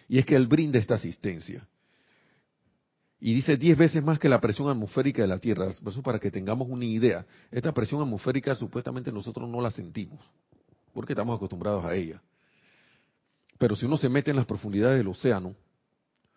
Y 0.09 0.19
es 0.19 0.27
que 0.27 0.37
Él 0.37 0.47
brinda 0.47 0.79
esta 0.79 0.95
asistencia. 0.95 1.67
Y 3.19 3.35
dice 3.35 3.57
diez 3.57 3.79
veces 3.79 4.03
más 4.03 4.19
que 4.19 4.29
la 4.29 4.41
presión 4.41 4.69
atmosférica 4.69 5.23
de 5.23 5.29
la 5.29 5.39
Tierra. 5.39 5.69
Eso 5.69 6.03
para 6.03 6.19
que 6.19 6.31
tengamos 6.31 6.69
una 6.69 6.85
idea. 6.85 7.27
Esta 7.51 7.73
presión 7.73 8.03
atmosférica 8.03 8.55
supuestamente 8.55 9.11
nosotros 9.11 9.49
no 9.49 9.61
la 9.61 9.71
sentimos, 9.71 10.21
porque 10.93 11.15
estamos 11.15 11.37
acostumbrados 11.37 11.85
a 11.85 11.95
ella. 11.95 12.23
Pero 13.59 13.75
si 13.75 13.87
uno 13.87 13.97
se 13.97 14.09
mete 14.09 14.31
en 14.31 14.37
las 14.37 14.45
profundidades 14.45 14.99
del 14.99 15.09
océano, 15.09 15.57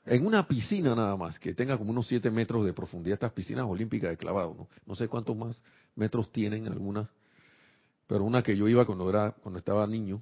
en 0.05 0.25
una 0.25 0.47
piscina 0.47 0.95
nada 0.95 1.17
más, 1.17 1.37
que 1.37 1.53
tenga 1.53 1.77
como 1.77 1.91
unos 1.91 2.07
siete 2.07 2.31
metros 2.31 2.65
de 2.65 2.73
profundidad, 2.73 3.15
estas 3.15 3.33
piscinas 3.33 3.65
olímpicas 3.65 4.09
de 4.09 4.17
clavado, 4.17 4.55
¿no? 4.57 4.69
No 4.85 4.95
sé 4.95 5.07
cuántos 5.07 5.35
más 5.35 5.61
metros 5.95 6.31
tienen 6.31 6.65
algunas, 6.67 7.09
pero 8.09 8.23
una 8.23 8.41
que 8.41 8.57
yo 8.57 8.67
iba 8.67 8.87
cuando, 8.87 9.07
era, 9.07 9.33
cuando 9.33 9.59
estaba 9.59 9.85
niño, 9.85 10.19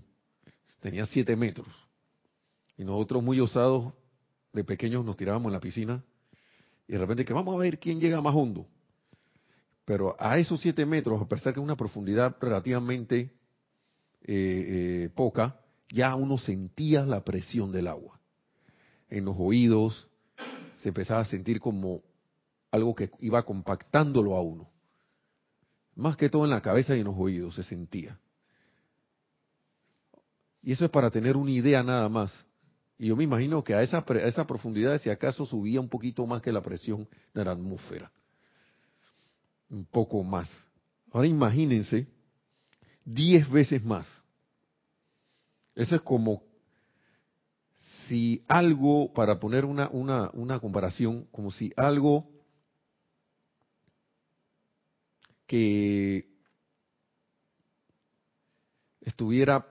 tenía 0.82 1.06
siete 1.06 1.38
metros. 1.38 1.70
Y 2.78 2.84
nosotros 2.84 3.24
muy 3.24 3.40
osados, 3.40 3.94
de 4.52 4.66
pequeños, 4.66 5.06
nos 5.06 5.16
tirábamos 5.16 5.48
en 5.48 5.54
la 5.54 5.62
piscina 5.62 6.04
y 6.86 6.92
de 6.92 7.00
repente 7.00 7.24
que 7.24 7.32
vamos 7.32 7.56
a 7.56 7.60
ver 7.60 7.80
quién 7.80 8.02
llega 8.02 8.20
más 8.20 8.36
hondo. 8.36 8.68
Pero 9.86 10.18
a 10.20 10.38
esos 10.38 10.60
siete 10.60 10.86
metros, 10.86 11.22
a 11.22 11.30
pesar 11.30 11.54
que 11.54 11.62
es 11.62 11.64
una 11.64 11.78
profundidad 11.78 12.36
relativamente 12.42 13.20
eh, 13.20 13.30
eh, 15.06 15.10
poca, 15.16 15.62
ya 15.90 16.14
uno 16.16 16.38
sentía 16.38 17.06
la 17.06 17.24
presión 17.24 17.72
del 17.72 17.88
agua. 17.88 18.20
En 19.10 19.24
los 19.24 19.38
oídos 19.40 20.10
se 20.82 20.90
empezaba 20.90 21.22
a 21.22 21.26
sentir 21.26 21.62
como 21.62 22.02
algo 22.70 22.94
que 22.96 23.12
iba 23.22 23.42
compactándolo 23.44 24.36
a 24.36 24.42
uno. 24.42 24.70
Más 25.98 26.16
que 26.16 26.30
todo 26.30 26.46
en 26.46 26.52
la 26.52 26.62
cabeza 26.62 26.96
y 26.96 27.02
en 27.02 27.08
los 27.08 27.16
oídos 27.18 27.56
se 27.56 27.64
sentía. 27.64 28.18
Y 30.64 30.72
eso 30.72 30.86
es 30.86 30.92
para 30.92 31.12
tener 31.12 31.36
una 31.36 31.52
idea 31.52 31.84
nada 31.84 32.08
más 32.08 32.48
y 33.00 33.08
yo 33.08 33.16
me 33.16 33.24
imagino 33.24 33.64
que 33.64 33.76
a 33.76 33.84
esa, 33.84 34.04
esa 34.24 34.48
profundidad, 34.48 35.00
si 35.00 35.10
acaso 35.10 35.46
subía 35.46 35.80
un 35.80 35.90
poquito 35.90 36.26
más 36.26 36.42
que 36.42 36.52
la 36.52 36.62
presión 36.62 37.08
de 37.34 37.46
la 37.46 37.52
atmósfera. 37.52 38.12
Un 39.70 39.86
poco 39.86 40.24
más. 40.24 40.50
Ahora 41.12 41.28
imagínense 41.28 42.08
diez 43.06 43.50
veces 43.50 43.84
más. 43.84 44.08
Eso 45.76 45.96
es 45.96 46.02
como 46.02 46.42
si 48.08 48.44
algo, 48.48 49.14
para 49.14 49.40
poner 49.40 49.64
una, 49.64 49.90
una, 49.90 50.32
una 50.34 50.60
comparación, 50.60 51.28
como 51.32 51.52
si 51.52 51.72
algo 51.76 52.28
que 55.48 56.30
estuviera 59.02 59.66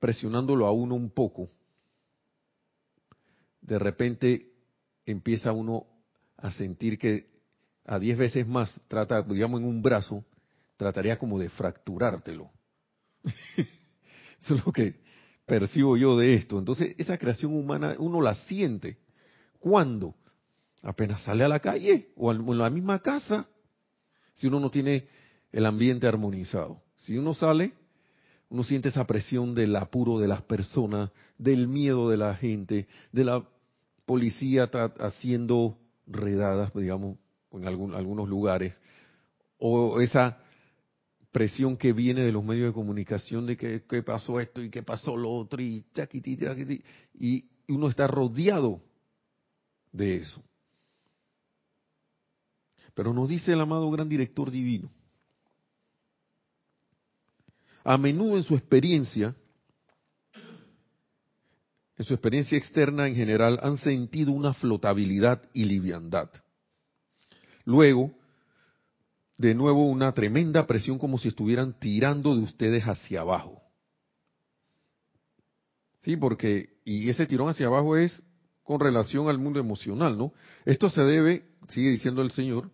presionándolo 0.00 0.66
a 0.66 0.72
uno 0.72 0.94
un 0.94 1.10
poco, 1.10 1.50
de 3.60 3.78
repente 3.78 4.52
empieza 5.04 5.52
uno 5.52 5.86
a 6.36 6.50
sentir 6.50 6.98
que 6.98 7.28
a 7.84 7.98
diez 7.98 8.16
veces 8.16 8.46
más 8.46 8.72
trata, 8.88 9.22
digamos, 9.22 9.60
en 9.60 9.66
un 9.66 9.82
brazo, 9.82 10.24
trataría 10.76 11.18
como 11.18 11.38
de 11.38 11.50
fracturártelo. 11.50 12.50
Eso 14.40 14.54
es 14.54 14.64
lo 14.64 14.72
que 14.72 15.00
percibo 15.44 15.96
yo 15.96 16.16
de 16.16 16.34
esto. 16.34 16.58
Entonces, 16.58 16.94
esa 16.96 17.18
creación 17.18 17.54
humana 17.54 17.96
uno 17.98 18.22
la 18.22 18.34
siente. 18.34 18.98
¿Cuándo? 19.58 20.14
Apenas 20.82 21.22
sale 21.24 21.44
a 21.44 21.48
la 21.48 21.60
calle 21.60 22.12
o 22.16 22.32
en 22.32 22.58
la 22.58 22.70
misma 22.70 23.00
casa, 23.00 23.46
si 24.34 24.46
uno 24.46 24.60
no 24.60 24.70
tiene 24.70 25.06
el 25.52 25.66
ambiente 25.66 26.06
armonizado. 26.06 26.82
Si 26.96 27.16
uno 27.16 27.34
sale, 27.34 27.72
uno 28.48 28.62
siente 28.64 28.88
esa 28.88 29.06
presión 29.06 29.54
del 29.54 29.74
apuro 29.76 30.18
de 30.18 30.28
las 30.28 30.42
personas, 30.42 31.10
del 31.38 31.68
miedo 31.68 32.10
de 32.10 32.16
la 32.16 32.34
gente, 32.34 32.88
de 33.12 33.24
la 33.24 33.44
policía 34.06 34.70
haciendo 34.98 35.78
redadas, 36.06 36.72
digamos, 36.74 37.16
en 37.52 37.66
algunos 37.66 38.28
lugares, 38.28 38.78
o 39.58 40.00
esa 40.00 40.38
presión 41.32 41.76
que 41.76 41.92
viene 41.92 42.22
de 42.22 42.32
los 42.32 42.44
medios 42.44 42.66
de 42.68 42.72
comunicación 42.72 43.46
de 43.46 43.56
que, 43.56 44.02
pasó 44.02 44.40
esto 44.40 44.62
y 44.62 44.70
qué 44.70 44.82
pasó 44.82 45.16
lo 45.16 45.30
otro 45.30 45.62
y 45.62 45.84
y 47.18 47.44
uno 47.68 47.88
está 47.88 48.08
rodeado 48.08 48.82
de 49.92 50.16
eso. 50.16 50.42
Pero 53.00 53.14
nos 53.14 53.30
dice 53.30 53.54
el 53.54 53.60
amado 53.62 53.90
gran 53.90 54.10
director 54.10 54.50
divino, 54.50 54.90
a 57.82 57.96
menudo 57.96 58.36
en 58.36 58.42
su 58.42 58.54
experiencia, 58.54 59.34
en 61.96 62.04
su 62.04 62.12
experiencia 62.12 62.58
externa 62.58 63.08
en 63.08 63.14
general, 63.14 63.58
han 63.62 63.78
sentido 63.78 64.32
una 64.32 64.52
flotabilidad 64.52 65.40
y 65.54 65.64
liviandad. 65.64 66.28
Luego, 67.64 68.12
de 69.38 69.54
nuevo 69.54 69.88
una 69.88 70.12
tremenda 70.12 70.66
presión 70.66 70.98
como 70.98 71.16
si 71.16 71.28
estuvieran 71.28 71.80
tirando 71.80 72.36
de 72.36 72.42
ustedes 72.42 72.84
hacia 72.84 73.22
abajo. 73.22 73.62
Sí, 76.02 76.18
porque, 76.18 76.76
y 76.84 77.08
ese 77.08 77.26
tirón 77.26 77.48
hacia 77.48 77.68
abajo 77.68 77.96
es 77.96 78.22
con 78.62 78.78
relación 78.78 79.30
al 79.30 79.38
mundo 79.38 79.58
emocional, 79.58 80.18
¿no? 80.18 80.34
Esto 80.66 80.90
se 80.90 81.00
debe, 81.00 81.48
sigue 81.70 81.88
diciendo 81.88 82.20
el 82.20 82.32
Señor, 82.32 82.70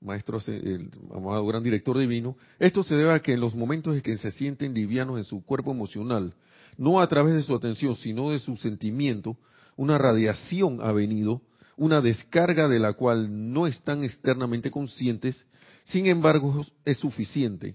maestro, 0.00 0.40
el 0.46 0.90
amado 1.14 1.46
gran 1.46 1.62
director 1.62 1.98
divino, 1.98 2.36
esto 2.58 2.82
se 2.82 2.94
debe 2.94 3.12
a 3.12 3.20
que 3.20 3.32
en 3.32 3.40
los 3.40 3.54
momentos 3.54 3.94
en 3.94 4.00
que 4.00 4.16
se 4.18 4.30
sienten 4.30 4.74
livianos 4.74 5.18
en 5.18 5.24
su 5.24 5.44
cuerpo 5.44 5.72
emocional, 5.72 6.34
no 6.76 7.00
a 7.00 7.08
través 7.08 7.34
de 7.34 7.42
su 7.42 7.54
atención, 7.54 7.96
sino 7.96 8.30
de 8.30 8.38
su 8.38 8.56
sentimiento, 8.56 9.36
una 9.76 9.98
radiación 9.98 10.80
ha 10.82 10.92
venido, 10.92 11.42
una 11.76 12.00
descarga 12.00 12.68
de 12.68 12.78
la 12.78 12.92
cual 12.94 13.52
no 13.52 13.66
están 13.66 14.04
externamente 14.04 14.70
conscientes 14.70 15.46
sin 15.90 16.06
embargo, 16.06 16.64
es 16.84 16.98
suficiente 16.98 17.74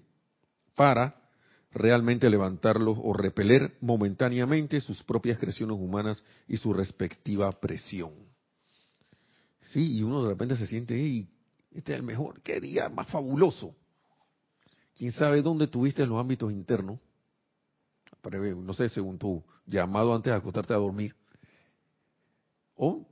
para 0.75 1.22
realmente 1.72 2.29
levantarlos 2.29 2.98
o 3.01 3.13
repeler 3.13 3.77
momentáneamente 3.82 4.79
sus 4.79 5.03
propias 5.03 5.38
creaciones 5.38 5.77
humanas 5.77 6.24
y 6.48 6.58
su 6.58 6.74
respectiva 6.74 7.51
presión. 7.51 8.13
Sí, 9.72 9.98
y 9.98 10.03
uno 10.03 10.24
de 10.24 10.29
repente 10.29 10.55
se 10.55 10.67
siente, 10.67 10.96
hey, 10.96 11.27
este 11.75 11.91
es 11.91 12.00
el 12.00 12.03
mejor, 12.03 12.41
qué 12.41 12.62
día 12.62 12.89
más 12.89 13.08
fabuloso. 13.08 13.76
Quién 14.95 15.12
sabe 15.12 15.41
dónde 15.41 15.67
tuviste 15.67 16.04
en 16.04 16.10
los 16.10 16.19
ámbitos 16.19 16.52
internos, 16.52 16.99
no 18.23 18.73
sé, 18.73 18.89
según 18.89 19.19
tu 19.19 19.43
llamado 19.67 20.15
antes 20.15 20.32
de 20.32 20.38
acostarte 20.38 20.73
a 20.73 20.78
dormir, 20.78 21.15
o 22.76 23.06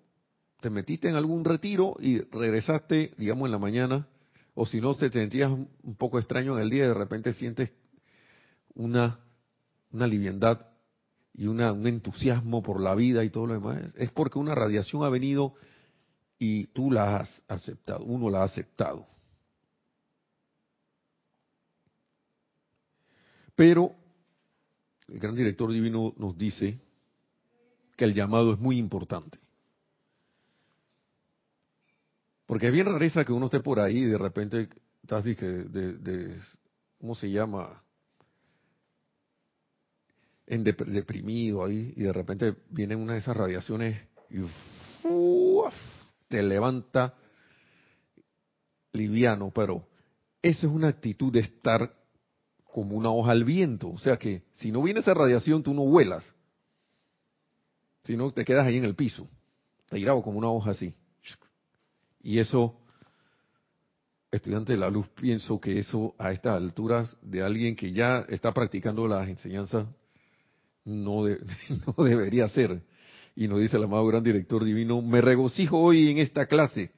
te 0.61 0.69
metiste 0.69 1.09
en 1.09 1.15
algún 1.15 1.43
retiro 1.43 1.97
y 1.99 2.19
regresaste, 2.19 3.13
digamos, 3.17 3.45
en 3.47 3.51
la 3.51 3.59
mañana 3.59 4.07
o 4.55 4.65
si 4.65 4.79
no 4.79 4.95
te 4.95 5.11
sentías 5.11 5.51
un 5.51 5.95
poco 5.97 6.19
extraño 6.19 6.55
en 6.55 6.63
el 6.63 6.69
día 6.69 6.85
y 6.85 6.87
de 6.87 6.93
repente 6.93 7.33
sientes 7.33 7.71
una, 8.75 9.19
una 9.91 10.07
liviandad 10.07 10.67
y 11.33 11.47
una, 11.47 11.73
un 11.73 11.87
entusiasmo 11.87 12.61
por 12.61 12.79
la 12.79 12.95
vida 12.95 13.23
y 13.23 13.29
todo 13.29 13.47
lo 13.47 13.53
demás, 13.53 13.93
es 13.97 14.11
porque 14.11 14.39
una 14.39 14.55
radiación 14.55 15.03
ha 15.03 15.09
venido 15.09 15.55
y 16.45 16.67
tú 16.67 16.91
la 16.91 17.15
has 17.15 17.41
aceptado, 17.47 18.03
uno 18.03 18.29
la 18.29 18.41
ha 18.41 18.43
aceptado. 18.43 19.07
Pero 23.55 23.95
el 25.07 25.19
gran 25.19 25.35
director 25.35 25.71
divino 25.71 26.13
nos 26.17 26.37
dice 26.37 26.81
que 27.95 28.03
el 28.03 28.13
llamado 28.13 28.51
es 28.51 28.59
muy 28.59 28.77
importante. 28.77 29.39
Porque 32.45 32.67
es 32.67 32.73
bien 32.73 32.87
rareza 32.87 33.23
que 33.23 33.31
uno 33.31 33.45
esté 33.45 33.61
por 33.61 33.79
ahí 33.79 33.99
y 33.99 34.05
de 34.07 34.17
repente 34.17 34.67
estás 35.01 35.23
de, 35.23 35.33
de, 35.33 36.41
¿cómo 36.99 37.15
se 37.15 37.31
llama? 37.31 37.81
En 40.45 40.65
deprimido 40.65 41.63
ahí 41.63 41.93
y 41.95 42.03
de 42.03 42.11
repente 42.11 42.53
viene 42.69 42.97
una 42.97 43.13
de 43.13 43.19
esas 43.19 43.37
radiaciones 43.37 43.97
y 44.29 44.39
te 46.27 46.41
levanta 46.41 47.13
liviano, 48.91 49.51
pero 49.53 49.87
esa 50.41 50.67
es 50.67 50.73
una 50.73 50.89
actitud 50.89 51.31
de 51.31 51.39
estar 51.39 51.93
como 52.63 52.95
una 52.95 53.11
hoja 53.11 53.31
al 53.31 53.43
viento. 53.43 53.89
O 53.89 53.97
sea 53.97 54.17
que 54.17 54.43
si 54.53 54.71
no 54.71 54.81
viene 54.81 54.99
esa 54.99 55.13
radiación, 55.13 55.63
tú 55.63 55.73
no 55.73 55.83
vuelas. 55.83 56.35
Si 58.03 58.17
no, 58.17 58.31
te 58.31 58.43
quedas 58.43 58.65
ahí 58.65 58.77
en 58.77 58.85
el 58.85 58.95
piso, 58.95 59.27
tirado 59.89 60.21
como 60.21 60.37
una 60.37 60.49
hoja 60.49 60.71
así. 60.71 60.93
Y 62.21 62.39
eso, 62.39 62.77
estudiante 64.31 64.73
de 64.73 64.79
la 64.79 64.89
luz, 64.89 65.07
pienso 65.09 65.59
que 65.59 65.79
eso 65.79 66.15
a 66.17 66.31
estas 66.31 66.55
alturas 66.57 67.15
de 67.21 67.41
alguien 67.41 67.75
que 67.75 67.93
ya 67.93 68.25
está 68.29 68.53
practicando 68.53 69.07
las 69.07 69.29
enseñanzas 69.29 69.87
no, 70.85 71.23
no 71.97 72.03
debería 72.03 72.47
ser. 72.49 72.81
Y 73.35 73.47
nos 73.47 73.59
dice 73.59 73.77
el 73.77 73.83
amado 73.83 74.05
gran 74.07 74.23
director 74.23 74.63
divino, 74.63 75.01
me 75.01 75.21
regocijo 75.21 75.79
hoy 75.79 76.09
en 76.09 76.19
esta 76.19 76.45
clase. 76.45 76.91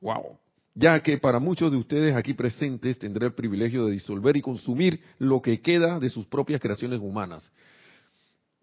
¡Wow! 0.00 0.38
Ya 0.74 1.00
que 1.00 1.18
para 1.18 1.38
muchos 1.38 1.70
de 1.70 1.76
ustedes 1.76 2.16
aquí 2.16 2.34
presentes 2.34 2.98
tendré 2.98 3.26
el 3.26 3.34
privilegio 3.34 3.86
de 3.86 3.92
disolver 3.92 4.36
y 4.36 4.42
consumir 4.42 5.00
lo 5.18 5.40
que 5.40 5.60
queda 5.60 6.00
de 6.00 6.08
sus 6.08 6.26
propias 6.26 6.60
creaciones 6.60 6.98
humanas. 7.00 7.52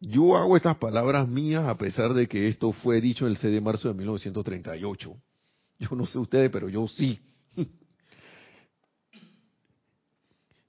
Yo 0.02 0.36
hago 0.36 0.58
estas 0.58 0.76
palabras 0.78 1.28
mías 1.28 1.66
a 1.68 1.78
pesar 1.78 2.14
de 2.14 2.28
que 2.28 2.48
esto 2.48 2.74
fue 2.74 3.00
dicho 3.00 3.28
el 3.28 3.38
6 3.38 3.54
de 3.54 3.62
marzo 3.62 3.88
de 3.88 3.94
1938. 3.94 5.16
Yo 5.80 5.96
no 5.96 6.06
sé 6.06 6.20
ustedes, 6.20 6.50
pero 6.52 6.68
yo 6.68 6.88
sí. 6.88 7.20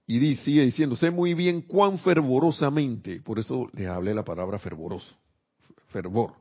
Y 0.07 0.35
sigue 0.37 0.65
diciendo, 0.65 0.95
sé 0.95 1.11
muy 1.11 1.33
bien 1.33 1.63
cuán 1.63 1.99
fervorosamente, 1.99 3.21
por 3.21 3.39
eso 3.39 3.71
les 3.73 3.89
hablé 3.89 4.15
la 4.15 4.25
palabra 4.25 4.59
fervoroso, 4.59 5.15
fervor. 5.93 6.35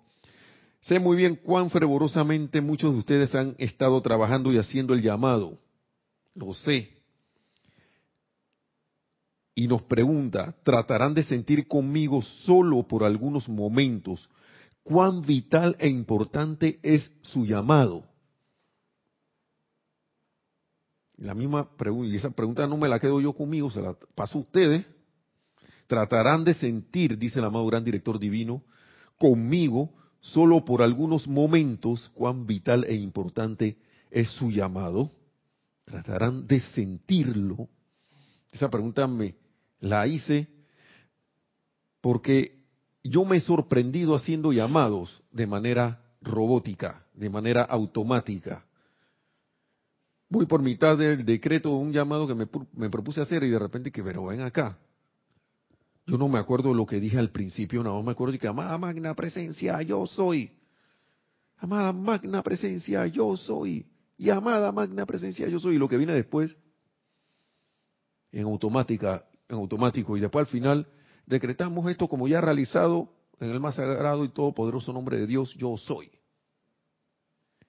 Sé 0.82 1.00
muy 1.00 1.16
bien 1.16 1.36
cuán 1.36 1.70
fervorosamente 1.70 2.60
muchos 2.62 2.94
de 2.94 3.00
ustedes 3.00 3.36
han 3.36 3.56
estado 3.60 4.02
trabajando 4.02 4.52
y 4.52 4.58
haciendo 4.58 4.94
el 4.96 5.02
llamado. 5.02 5.60
Lo 6.34 6.54
sé. 6.54 6.90
Y 9.54 9.68
nos 9.68 9.84
pregunta, 9.84 10.56
¿tratarán 10.64 11.14
de 11.14 11.24
sentir 11.24 11.68
conmigo 11.68 12.22
solo 12.22 12.88
por 12.88 13.04
algunos 13.04 13.48
momentos 13.48 14.28
cuán 14.82 15.22
vital 15.22 15.76
e 15.78 15.88
importante 15.88 16.80
es 16.82 17.12
su 17.22 17.46
llamado? 17.46 18.06
la 21.22 21.36
misma 21.36 21.70
pregunta, 21.78 22.14
y 22.14 22.18
esa 22.18 22.32
pregunta 22.32 22.66
no 22.68 22.78
me 22.78 22.90
la 22.90 23.00
quedo 23.00 23.22
yo 23.22 23.34
conmigo, 23.34 23.70
se 23.70 23.82
la 23.82 23.96
paso 24.16 24.40
a 24.40 24.42
ustedes. 24.42 24.86
Tratarán 25.88 26.44
de 26.44 26.54
sentir, 26.54 27.18
dice 27.18 27.40
el 27.40 27.46
amado 27.46 27.66
gran 27.68 27.84
director 27.84 28.18
divino, 28.18 28.64
conmigo, 29.22 29.94
solo 30.20 30.66
por 30.66 30.82
algunos 30.82 31.28
momentos, 31.28 32.10
cuán 32.16 32.48
vital 32.48 32.86
e 32.86 32.96
importante 32.96 33.78
es 34.10 34.32
su 34.32 34.50
llamado. 34.50 35.12
Tratarán 35.86 36.48
de 36.48 36.60
sentirlo. 36.74 37.70
Esa 38.52 38.68
pregunta 38.68 39.06
me 39.06 39.36
la 39.80 40.08
hice 40.08 40.48
porque 42.02 42.66
yo 43.04 43.24
me 43.24 43.38
he 43.38 43.42
sorprendido 43.42 44.16
haciendo 44.16 44.52
llamados 44.52 45.22
de 45.32 45.46
manera 45.46 46.02
robótica, 46.24 47.06
de 47.14 47.30
manera 47.30 47.62
automática 47.62 48.66
voy 50.32 50.46
por 50.46 50.62
mitad 50.62 50.98
del 50.98 51.26
decreto, 51.26 51.76
un 51.76 51.92
llamado 51.92 52.26
que 52.26 52.34
me, 52.34 52.48
me 52.74 52.90
propuse 52.90 53.22
hacer 53.22 53.44
y 53.44 53.50
de 53.50 53.60
repente 53.60 53.92
que, 53.92 54.02
pero 54.02 54.26
ven 54.26 54.40
acá. 54.42 54.78
Yo 56.08 56.18
no 56.18 56.28
me 56.28 56.40
acuerdo 56.40 56.74
lo 56.74 56.86
que 56.86 57.00
dije 57.00 57.20
al 57.20 57.30
principio, 57.30 57.84
más 57.84 58.04
me 58.04 58.12
acuerdo 58.12 58.38
que 58.38 58.48
amada 58.48 58.78
magna 58.78 59.14
presencia, 59.14 59.82
yo 59.82 60.06
soy. 60.08 60.52
Amada 61.58 61.94
magna 61.94 62.42
presencia, 62.42 63.06
yo 63.08 63.38
soy. 63.38 63.86
Y 64.18 64.30
amada 64.30 64.72
magna 64.72 65.06
presencia, 65.06 65.48
yo 65.48 65.60
soy. 65.60 65.76
Y 65.76 65.78
lo 65.78 65.88
que 65.88 65.98
viene 65.98 66.14
después, 66.14 66.56
en 68.32 68.44
automática, 68.44 69.26
en 69.48 69.58
automático. 69.58 70.18
Y 70.18 70.22
después 70.22 70.48
al 70.48 70.52
final, 70.52 70.88
decretamos 71.26 71.90
esto 71.90 72.08
como 72.08 72.28
ya 72.28 72.42
realizado 72.42 73.10
en 73.40 73.50
el 73.50 73.60
más 73.60 73.76
sagrado 73.76 74.26
y 74.26 74.30
todopoderoso 74.30 74.94
nombre 74.94 75.20
de 75.20 75.28
Dios, 75.28 75.54
yo 75.56 75.78
soy. 75.78 76.12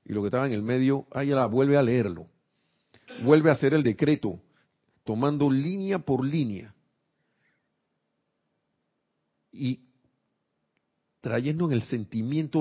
Y 0.04 0.12
lo 0.12 0.20
que 0.22 0.28
estaba 0.28 0.46
en 0.46 0.52
el 0.52 0.62
medio, 0.62 1.06
ahí 1.12 1.32
vuelve 1.50 1.76
a 1.76 1.82
leerlo. 1.82 2.26
Vuelve 3.22 3.50
a 3.50 3.54
hacer 3.54 3.74
el 3.74 3.82
decreto, 3.82 4.40
tomando 5.04 5.50
línea 5.50 5.98
por 5.98 6.24
línea. 6.24 6.74
Y 9.52 9.80
trayendo 11.20 11.66
en 11.66 11.72
el 11.72 11.82
sentimiento, 11.84 12.60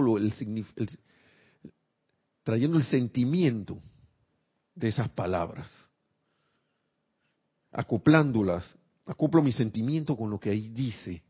trayendo 2.43 2.77
el 2.77 2.83
sentimiento 2.83 3.81
de 4.75 4.89
esas 4.89 5.09
palabras, 5.09 5.71
acoplándolas, 7.71 8.75
acoplo 9.05 9.41
mi 9.41 9.51
sentimiento 9.51 10.15
con 10.15 10.29
lo 10.29 10.39
que 10.39 10.49
ahí 10.49 10.69
dice 10.69 11.23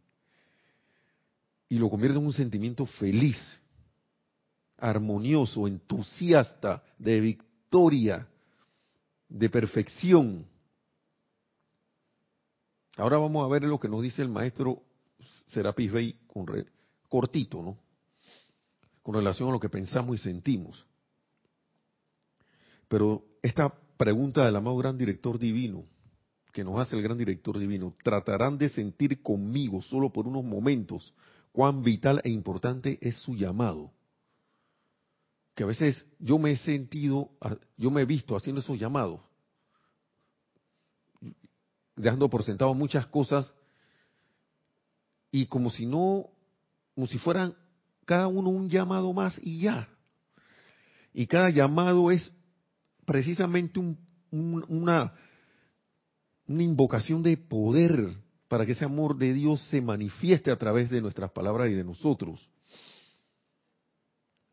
y 1.70 1.78
lo 1.78 1.90
convierto 1.90 2.20
en 2.20 2.26
un 2.26 2.34
sentimiento 2.34 2.86
feliz, 2.86 3.38
armonioso, 4.78 5.68
entusiasta, 5.68 6.84
de 6.98 7.22
victoria, 7.22 8.28
de 9.30 9.50
perfección. 9.50 10.46
Ahora 12.98 13.18
vamos 13.18 13.46
a 13.46 13.48
ver 13.48 13.64
lo 13.64 13.80
que 13.80 13.88
nos 13.88 14.02
dice 14.02 14.22
el 14.22 14.28
maestro 14.28 14.84
Serapis 15.48 15.92
Bey 15.92 16.20
con 16.28 16.46
cortito, 17.10 17.62
¿no? 17.62 17.78
Con 19.04 19.16
relación 19.16 19.50
a 19.50 19.52
lo 19.52 19.60
que 19.60 19.70
pensamos 19.70 20.20
y 20.20 20.24
sentimos. 20.24 20.86
Pero 22.88 23.24
esta 23.42 23.74
pregunta 23.98 24.46
del 24.46 24.56
amado 24.56 24.78
gran 24.78 24.98
director 24.98 25.40
divino, 25.40 25.86
que 26.52 26.64
nos 26.64 26.80
hace 26.80 26.96
el 26.96 27.02
gran 27.02 27.18
director 27.18 27.58
divino, 27.58 27.96
tratarán 28.04 28.58
de 28.58 28.70
sentir 28.70 29.22
conmigo 29.22 29.82
solo 29.82 30.12
por 30.12 30.28
unos 30.28 30.44
momentos 30.44 31.14
cuán 31.52 31.84
vital 31.84 32.22
e 32.24 32.30
importante 32.30 32.98
es 33.02 33.16
su 33.18 33.36
llamado. 33.36 33.92
Que 35.56 35.64
a 35.64 35.68
veces 35.68 36.06
yo 36.20 36.38
me 36.38 36.52
he 36.52 36.58
sentido, 36.58 37.32
yo 37.78 37.92
me 37.92 38.02
he 38.02 38.06
visto 38.06 38.36
haciendo 38.36 38.62
esos 38.62 38.80
llamados, 38.80 39.22
dejando 41.96 42.30
por 42.30 42.44
sentado 42.44 42.74
muchas 42.74 43.06
cosas 43.08 43.54
y 45.32 45.46
como 45.46 45.72
si 45.72 45.86
no, 45.86 46.28
como 46.94 47.08
si 47.08 47.18
fueran 47.18 47.56
cada 48.06 48.28
uno 48.28 48.50
un 48.50 48.70
llamado 48.70 49.14
más 49.14 49.40
y 49.42 49.62
ya. 49.62 49.88
Y 51.14 51.28
cada 51.28 51.50
llamado 51.50 52.12
es 52.12 52.34
precisamente 53.06 53.80
una, 54.32 55.14
una 56.48 56.64
invocación 56.64 57.24
de 57.24 57.38
poder 57.38 58.14
para 58.48 58.66
que 58.66 58.74
ese 58.74 58.86
amor 58.86 59.18
de 59.18 59.34
Dios 59.34 59.62
se 59.70 59.82
manifieste 59.82 60.52
a 60.52 60.58
través 60.58 60.90
de 60.90 61.02
nuestras 61.02 61.32
palabras 61.32 61.70
y 61.70 61.74
de 61.74 61.84
nosotros. 61.84 62.50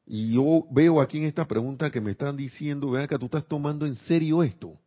Y 0.06 0.34
yo 0.34 0.64
veo 0.70 1.00
aquí 1.00 1.18
en 1.18 1.24
esta 1.24 1.46
pregunta 1.46 1.90
que 1.90 2.00
me 2.00 2.12
están 2.12 2.36
diciendo, 2.36 2.90
vean 2.90 3.08
que 3.08 3.18
tú 3.18 3.26
estás 3.26 3.46
tomando 3.46 3.84
en 3.86 3.94
serio 3.96 4.42
esto. 4.42 4.78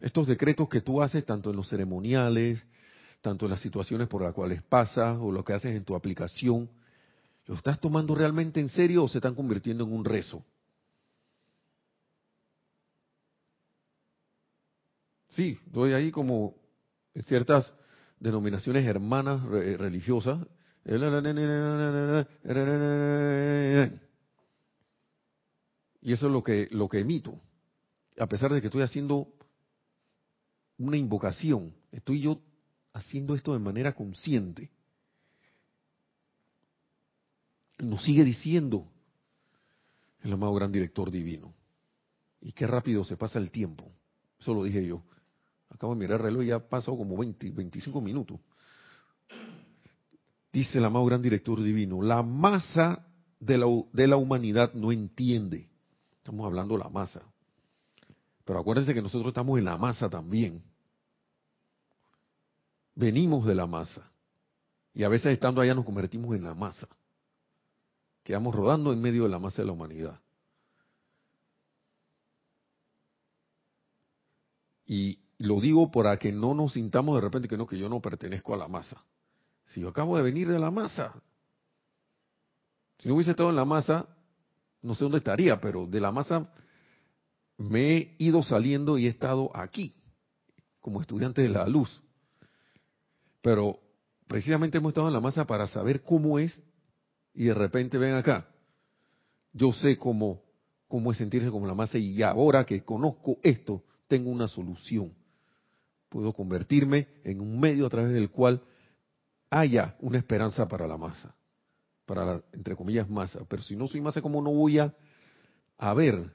Estos 0.00 0.26
decretos 0.26 0.68
que 0.68 0.80
tú 0.80 1.02
haces 1.02 1.24
tanto 1.24 1.50
en 1.50 1.56
los 1.56 1.68
ceremoniales, 1.68 2.64
tanto 3.20 3.46
en 3.46 3.50
las 3.50 3.60
situaciones 3.60 4.08
por 4.08 4.22
las 4.22 4.32
cuales 4.32 4.62
pasas 4.62 5.18
o 5.20 5.32
lo 5.32 5.44
que 5.44 5.52
haces 5.52 5.74
en 5.74 5.84
tu 5.84 5.94
aplicación, 5.94 6.70
¿lo 7.46 7.54
estás 7.54 7.80
tomando 7.80 8.14
realmente 8.14 8.60
en 8.60 8.68
serio 8.68 9.04
o 9.04 9.08
se 9.08 9.18
están 9.18 9.34
convirtiendo 9.34 9.84
en 9.84 9.92
un 9.92 10.04
rezo? 10.04 10.44
Sí, 15.30 15.58
doy 15.66 15.92
ahí 15.92 16.10
como 16.10 16.56
en 17.14 17.22
ciertas 17.22 17.72
denominaciones 18.18 18.86
hermanas 18.86 19.40
eh, 19.52 19.76
religiosas. 19.78 20.40
Y 26.00 26.12
eso 26.12 26.26
es 26.26 26.32
lo 26.32 26.42
que, 26.42 26.68
lo 26.70 26.88
que 26.88 27.00
emito. 27.00 27.38
A 28.18 28.26
pesar 28.26 28.52
de 28.52 28.60
que 28.60 28.68
estoy 28.68 28.82
haciendo 28.82 29.28
una 30.78 30.96
invocación, 30.96 31.74
estoy 31.92 32.22
yo 32.22 32.40
haciendo 32.92 33.34
esto 33.34 33.52
de 33.52 33.58
manera 33.58 33.94
consciente. 33.94 34.70
Nos 37.78 38.02
sigue 38.02 38.24
diciendo 38.24 38.88
el 40.22 40.32
amado 40.32 40.54
gran 40.54 40.72
director 40.72 41.10
divino. 41.10 41.54
Y 42.40 42.52
qué 42.52 42.66
rápido 42.66 43.04
se 43.04 43.16
pasa 43.16 43.38
el 43.38 43.50
tiempo. 43.50 43.90
Eso 44.38 44.54
lo 44.54 44.64
dije 44.64 44.86
yo. 44.86 45.02
Acabo 45.70 45.94
de 45.94 46.00
mirar 46.00 46.20
el 46.20 46.26
reloj 46.26 46.42
y 46.44 46.46
ya 46.48 46.58
pasó 46.58 46.96
como 46.96 47.16
20, 47.16 47.50
25 47.50 48.00
minutos. 48.00 48.40
Dice 50.52 50.78
el 50.78 50.84
amado 50.84 51.04
gran 51.04 51.20
director 51.20 51.62
divino, 51.62 52.00
la 52.02 52.22
masa 52.22 53.06
de 53.38 53.58
la, 53.58 53.66
de 53.92 54.06
la 54.06 54.16
humanidad 54.16 54.72
no 54.74 54.90
entiende. 54.90 55.68
Estamos 56.16 56.46
hablando 56.46 56.76
de 56.76 56.84
la 56.84 56.88
masa. 56.88 57.22
Pero 58.44 58.60
acuérdense 58.60 58.94
que 58.94 59.02
nosotros 59.02 59.28
estamos 59.28 59.58
en 59.58 59.66
la 59.66 59.76
masa 59.76 60.08
también. 60.08 60.62
Venimos 62.98 63.46
de 63.46 63.54
la 63.54 63.68
masa. 63.68 64.10
Y 64.92 65.04
a 65.04 65.08
veces 65.08 65.32
estando 65.32 65.60
allá 65.60 65.72
nos 65.72 65.84
convertimos 65.84 66.34
en 66.34 66.42
la 66.42 66.52
masa. 66.52 66.88
Quedamos 68.24 68.52
rodando 68.52 68.92
en 68.92 69.00
medio 69.00 69.22
de 69.22 69.28
la 69.28 69.38
masa 69.38 69.62
de 69.62 69.66
la 69.66 69.72
humanidad. 69.72 70.20
Y 74.84 75.20
lo 75.38 75.60
digo 75.60 75.92
para 75.92 76.18
que 76.18 76.32
no 76.32 76.54
nos 76.54 76.72
sintamos 76.72 77.14
de 77.14 77.20
repente 77.20 77.46
que 77.46 77.56
no, 77.56 77.68
que 77.68 77.78
yo 77.78 77.88
no 77.88 78.00
pertenezco 78.00 78.52
a 78.52 78.56
la 78.56 78.66
masa. 78.66 79.00
Si 79.66 79.80
yo 79.80 79.90
acabo 79.90 80.16
de 80.16 80.24
venir 80.24 80.48
de 80.48 80.58
la 80.58 80.72
masa, 80.72 81.22
si 82.98 83.08
no 83.08 83.14
hubiese 83.14 83.30
estado 83.30 83.50
en 83.50 83.56
la 83.56 83.64
masa, 83.64 84.08
no 84.82 84.96
sé 84.96 85.04
dónde 85.04 85.18
estaría, 85.18 85.60
pero 85.60 85.86
de 85.86 86.00
la 86.00 86.10
masa 86.10 86.52
me 87.58 87.96
he 87.96 88.16
ido 88.18 88.42
saliendo 88.42 88.98
y 88.98 89.06
he 89.06 89.08
estado 89.08 89.56
aquí, 89.56 89.94
como 90.80 91.00
estudiante 91.00 91.42
de 91.42 91.50
la 91.50 91.64
luz. 91.68 92.02
Pero 93.48 93.80
precisamente 94.26 94.76
hemos 94.76 94.90
estado 94.90 95.06
en 95.06 95.14
la 95.14 95.20
masa 95.20 95.46
para 95.46 95.66
saber 95.66 96.02
cómo 96.02 96.38
es 96.38 96.62
y 97.32 97.44
de 97.44 97.54
repente 97.54 97.96
ven 97.96 98.12
acá. 98.14 98.46
Yo 99.54 99.72
sé 99.72 99.96
cómo, 99.96 100.42
cómo 100.86 101.12
es 101.12 101.16
sentirse 101.16 101.50
como 101.50 101.66
la 101.66 101.72
masa 101.72 101.96
y 101.96 102.22
ahora 102.22 102.66
que 102.66 102.84
conozco 102.84 103.38
esto, 103.42 103.82
tengo 104.06 104.28
una 104.28 104.48
solución 104.48 105.14
puedo 106.10 106.34
convertirme 106.34 107.08
en 107.24 107.40
un 107.40 107.58
medio 107.58 107.86
a 107.86 107.90
través 107.90 108.12
del 108.12 108.30
cual 108.30 108.62
haya 109.50 109.96
una 110.00 110.18
esperanza 110.18 110.68
para 110.68 110.86
la 110.86 110.98
masa, 110.98 111.34
para 112.04 112.24
la, 112.24 112.42
entre 112.52 112.76
comillas, 112.76 113.08
masa. 113.08 113.40
Pero 113.48 113.62
si 113.62 113.76
no 113.76 113.86
soy 113.86 114.02
masa, 114.02 114.20
¿cómo 114.20 114.42
no 114.42 114.52
voy 114.52 114.78
a, 114.78 114.94
ver? 115.94 116.32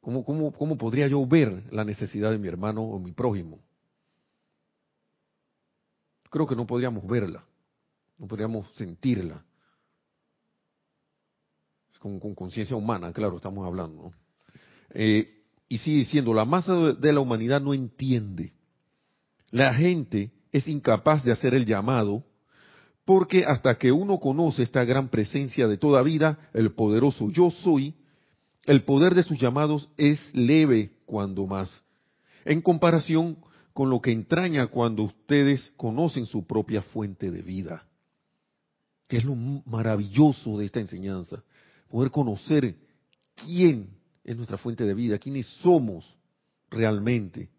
¿Cómo, 0.00 0.24
cómo, 0.24 0.52
¿Cómo 0.52 0.78
podría 0.78 1.06
yo 1.06 1.24
ver 1.26 1.64
la 1.72 1.84
necesidad 1.84 2.32
de 2.32 2.38
mi 2.38 2.48
hermano 2.48 2.82
o 2.82 2.98
mi 2.98 3.12
prójimo? 3.12 3.60
Creo 6.30 6.46
que 6.46 6.56
no 6.56 6.66
podríamos 6.66 7.06
verla, 7.06 7.44
no 8.18 8.26
podríamos 8.26 8.66
sentirla. 8.74 9.44
Con, 11.98 12.20
conciencia 12.34 12.76
humana, 12.76 13.12
claro, 13.12 13.36
estamos 13.36 13.66
hablando. 13.66 14.12
Eh, 14.90 15.42
y 15.68 15.78
sigue 15.78 15.98
diciendo, 15.98 16.32
la 16.32 16.44
masa 16.44 16.74
de 16.92 17.12
la 17.12 17.20
humanidad 17.20 17.60
no 17.60 17.74
entiende 17.74 18.52
la 19.50 19.72
gente 19.74 20.30
es 20.52 20.68
incapaz 20.68 21.24
de 21.24 21.32
hacer 21.32 21.54
el 21.54 21.64
llamado 21.64 22.24
porque 23.04 23.44
hasta 23.46 23.78
que 23.78 23.90
uno 23.90 24.20
conoce 24.20 24.62
esta 24.62 24.84
gran 24.84 25.08
presencia 25.08 25.66
de 25.66 25.78
toda 25.78 26.02
vida, 26.02 26.38
el 26.52 26.72
poderoso 26.72 27.30
yo 27.30 27.50
soy, 27.50 27.94
el 28.66 28.84
poder 28.84 29.14
de 29.14 29.22
sus 29.22 29.38
llamados 29.38 29.88
es 29.96 30.20
leve 30.34 30.92
cuando 31.06 31.46
más, 31.46 31.82
en 32.44 32.60
comparación 32.60 33.38
con 33.78 33.90
lo 33.90 34.00
que 34.00 34.10
entraña 34.10 34.66
cuando 34.66 35.04
ustedes 35.04 35.72
conocen 35.76 36.26
su 36.26 36.44
propia 36.44 36.82
fuente 36.82 37.30
de 37.30 37.42
vida. 37.42 37.86
Que 39.06 39.18
es 39.18 39.24
lo 39.24 39.36
maravilloso 39.36 40.58
de 40.58 40.64
esta 40.64 40.80
enseñanza, 40.80 41.44
poder 41.88 42.10
conocer 42.10 42.74
quién 43.36 43.90
es 44.24 44.36
nuestra 44.36 44.58
fuente 44.58 44.82
de 44.82 44.94
vida, 44.94 45.16
quiénes 45.20 45.46
somos 45.62 46.12
realmente 46.68 47.50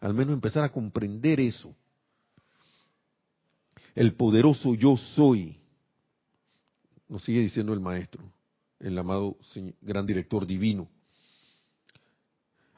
al 0.00 0.14
menos 0.14 0.32
empezar 0.32 0.64
a 0.64 0.72
comprender 0.72 1.38
eso. 1.38 1.76
El 3.94 4.14
poderoso 4.14 4.74
yo 4.74 4.96
soy, 4.96 5.60
nos 7.10 7.22
sigue 7.24 7.40
diciendo 7.40 7.74
el 7.74 7.80
maestro, 7.80 8.24
el 8.80 8.96
amado 8.96 9.36
gran 9.82 10.06
director 10.06 10.46
divino. 10.46 10.88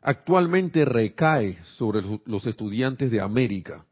Actualmente 0.03 0.85
recae 0.85 1.59
sobre 1.77 2.03
los 2.25 2.47
estudiantes 2.47 3.11
de 3.11 3.21
América 3.21 3.85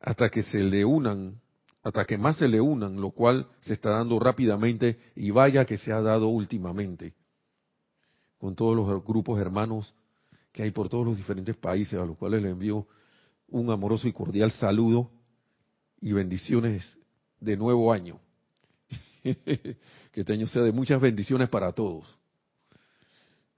hasta 0.00 0.28
que 0.30 0.42
se 0.42 0.62
le 0.62 0.84
unan, 0.84 1.40
hasta 1.82 2.04
que 2.04 2.18
más 2.18 2.36
se 2.36 2.48
le 2.48 2.60
unan, 2.60 3.00
lo 3.00 3.10
cual 3.10 3.48
se 3.60 3.74
está 3.74 3.90
dando 3.90 4.18
rápidamente 4.18 4.98
y 5.16 5.30
vaya 5.30 5.64
que 5.64 5.76
se 5.76 5.92
ha 5.92 6.00
dado 6.00 6.28
últimamente 6.28 7.14
con 8.38 8.54
todos 8.54 8.76
los 8.76 9.04
grupos 9.04 9.40
hermanos 9.40 9.94
que 10.52 10.62
hay 10.62 10.70
por 10.70 10.88
todos 10.88 11.04
los 11.04 11.16
diferentes 11.16 11.56
países, 11.56 11.98
a 11.98 12.04
los 12.04 12.16
cuales 12.16 12.42
le 12.42 12.50
envío 12.50 12.86
un 13.48 13.70
amoroso 13.70 14.08
y 14.08 14.12
cordial 14.12 14.50
saludo 14.52 15.10
y 16.00 16.12
bendiciones 16.12 16.98
de 17.40 17.56
nuevo 17.56 17.92
año. 17.92 18.18
que 19.22 19.76
este 20.14 20.32
año 20.32 20.46
sea 20.46 20.62
de 20.62 20.72
muchas 20.72 21.00
bendiciones 21.00 21.48
para 21.48 21.72
todos 21.72 22.18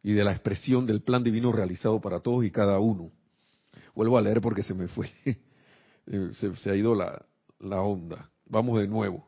y 0.02 0.12
de 0.12 0.24
la 0.24 0.32
expresión 0.32 0.86
del 0.86 1.02
plan 1.02 1.22
divino 1.22 1.52
realizado 1.52 2.00
para 2.00 2.20
todos 2.20 2.44
y 2.44 2.50
cada 2.50 2.78
uno. 2.78 3.10
Vuelvo 3.94 4.16
a 4.16 4.22
leer 4.22 4.40
porque 4.40 4.62
se 4.62 4.74
me 4.74 4.88
fue, 4.88 5.12
eh, 6.06 6.30
se, 6.34 6.70
ha 6.70 6.76
ido 6.76 6.94
la, 6.94 7.24
la 7.58 7.82
onda. 7.82 8.30
Vamos 8.46 8.78
de 8.78 8.86
nuevo. 8.86 9.26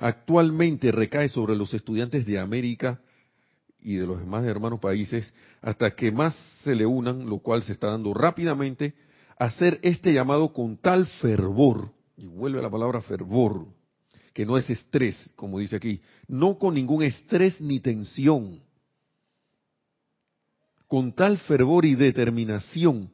Actualmente 0.00 0.90
recae 0.90 1.28
sobre 1.28 1.54
los 1.54 1.72
estudiantes 1.74 2.26
de 2.26 2.38
América 2.38 3.00
y 3.80 3.96
de 3.96 4.06
los 4.06 4.18
demás 4.18 4.44
hermanos 4.44 4.80
países 4.80 5.32
hasta 5.60 5.94
que 5.94 6.10
más 6.10 6.36
se 6.64 6.74
le 6.74 6.86
unan, 6.86 7.26
lo 7.26 7.38
cual 7.38 7.62
se 7.62 7.72
está 7.72 7.88
dando 7.88 8.12
rápidamente, 8.12 8.94
hacer 9.38 9.78
este 9.82 10.12
llamado 10.12 10.52
con 10.52 10.76
tal 10.76 11.06
fervor, 11.06 11.92
y 12.16 12.26
vuelve 12.26 12.60
la 12.60 12.70
palabra 12.70 13.00
fervor, 13.00 13.66
que 14.32 14.46
no 14.46 14.56
es 14.56 14.68
estrés, 14.70 15.16
como 15.36 15.58
dice 15.58 15.76
aquí, 15.76 16.00
no 16.26 16.58
con 16.58 16.74
ningún 16.74 17.02
estrés 17.02 17.60
ni 17.60 17.80
tensión, 17.80 18.62
con 20.86 21.12
tal 21.12 21.38
fervor 21.38 21.84
y 21.84 21.94
determinación 21.94 23.10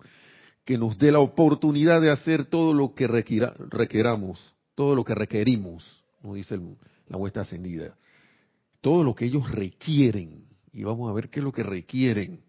que 0.65 0.79
nos 0.79 0.99
dé 0.99 1.11
la 1.11 1.21
oportunidad 1.21 2.01
de 2.01 2.11
hacer 2.11 2.45
todo 2.45 2.75
lo 2.75 2.95
que 2.95 3.07
requeramos, 3.07 4.55
todo 4.75 4.95
lo 4.95 5.05
que 5.05 5.15
requerimos, 5.15 6.05
como 6.21 6.35
dice 6.35 6.59
la 7.09 7.17
vuestra 7.17 7.43
ascendida, 7.43 7.97
todo 8.81 9.03
lo 9.03 9.15
que 9.15 9.25
ellos 9.25 9.51
requieren, 9.51 10.45
y 10.73 10.85
vamos 10.85 11.11
a 11.11 11.15
ver 11.15 11.31
qué 11.31 11.41
es 11.41 11.45
lo 11.45 11.53
que 11.53 11.63
requieren. 11.63 12.41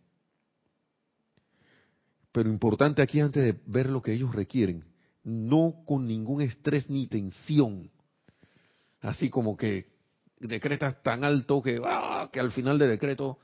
Pero 2.31 2.49
importante 2.49 3.01
aquí 3.01 3.19
antes 3.19 3.43
de 3.43 3.59
ver 3.65 3.89
lo 3.89 4.01
que 4.01 4.13
ellos 4.13 4.35
requieren, 4.35 4.83
no 5.23 5.83
con 5.85 6.05
ningún 6.05 6.41
estrés 6.41 6.89
ni 6.89 7.07
tensión, 7.07 7.89
así 9.01 9.29
como 9.29 9.55
que 9.55 9.91
decretas 10.39 11.01
tan 11.03 11.23
alto 11.23 11.61
que, 11.61 11.79
ah, 11.83 12.29
que 12.31 12.39
al 12.39 12.51
final 12.51 12.77
del 12.77 12.89
decreto, 12.89 13.39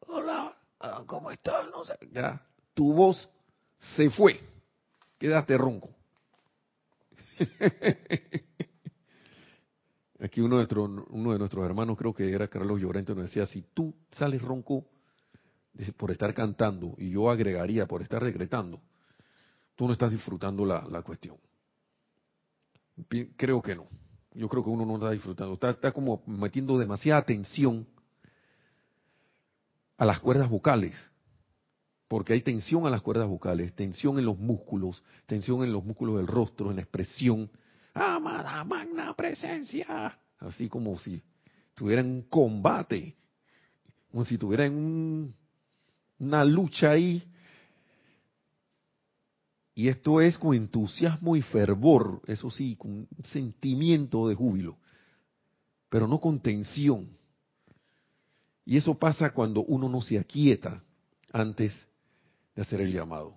hola, 0.00 0.56
ah, 0.80 1.02
¿cómo 1.06 1.30
estás? 1.30 1.66
No 1.70 1.84
sé, 1.84 1.98
ya, 2.12 2.40
tu 2.74 2.92
voz 2.92 3.28
se 3.96 4.10
fue, 4.10 4.40
quedaste 5.18 5.56
ronco. 5.56 5.90
Aquí 10.20 10.40
uno 10.40 10.56
de, 10.56 10.60
nuestro, 10.60 10.84
uno 10.84 11.32
de 11.32 11.38
nuestros 11.38 11.66
hermanos, 11.66 11.98
creo 11.98 12.14
que 12.14 12.32
era 12.32 12.48
Carlos 12.48 12.80
Llorente, 12.80 13.14
nos 13.14 13.24
decía, 13.24 13.44
si 13.46 13.62
tú 13.74 13.94
sales 14.12 14.40
ronco 14.40 14.86
por 15.96 16.10
estar 16.12 16.32
cantando, 16.32 16.94
y 16.98 17.10
yo 17.10 17.28
agregaría 17.30 17.86
por 17.86 18.00
estar 18.00 18.24
decretando, 18.24 18.80
tú 19.74 19.86
no 19.86 19.92
estás 19.92 20.12
disfrutando 20.12 20.64
la, 20.64 20.86
la 20.88 21.02
cuestión. 21.02 21.36
Creo 23.36 23.60
que 23.60 23.74
no. 23.74 23.88
Yo 24.34 24.48
creo 24.48 24.64
que 24.64 24.70
uno 24.70 24.84
no 24.84 24.94
está 24.96 25.10
disfrutando. 25.10 25.54
Está, 25.54 25.70
está 25.70 25.92
como 25.92 26.22
metiendo 26.26 26.78
demasiada 26.78 27.20
atención 27.20 27.86
a 29.96 30.04
las 30.04 30.20
cuerdas 30.20 30.50
vocales. 30.50 30.94
Porque 32.08 32.34
hay 32.34 32.42
tensión 32.42 32.86
a 32.86 32.90
las 32.90 33.00
cuerdas 33.00 33.28
vocales, 33.28 33.74
tensión 33.74 34.18
en 34.18 34.26
los 34.26 34.38
músculos, 34.38 35.02
tensión 35.26 35.64
en 35.64 35.72
los 35.72 35.84
músculos 35.84 36.18
del 36.18 36.26
rostro, 36.26 36.70
en 36.70 36.76
la 36.76 36.82
expresión, 36.82 37.50
amada 37.94 38.62
magna 38.64 39.14
presencia, 39.14 40.18
así 40.38 40.68
como 40.68 40.98
si 40.98 41.22
estuviera 41.70 42.02
en 42.02 42.08
un 42.08 42.22
tuviera 42.22 43.16
como 44.14 44.24
si 44.24 44.34
estuviera 44.34 44.66
en 44.66 45.34
una 46.20 46.44
lucha 46.44 46.92
ahí. 46.92 47.20
Y 49.74 49.88
esto 49.88 50.20
es 50.20 50.38
con 50.38 50.54
entusiasmo 50.54 51.34
y 51.34 51.42
fervor, 51.42 52.22
eso 52.26 52.48
sí, 52.50 52.76
con 52.76 52.92
un 52.92 53.08
sentimiento 53.32 54.28
de 54.28 54.34
júbilo, 54.34 54.78
pero 55.88 56.06
no 56.06 56.20
con 56.20 56.40
tensión. 56.40 57.08
Y 58.64 58.76
eso 58.76 58.94
pasa 58.94 59.30
cuando 59.30 59.64
uno 59.64 59.88
no 59.88 60.00
se 60.00 60.18
aquieta 60.18 60.82
antes 61.32 61.86
de 62.54 62.62
hacer 62.62 62.80
el 62.80 62.92
llamado. 62.92 63.36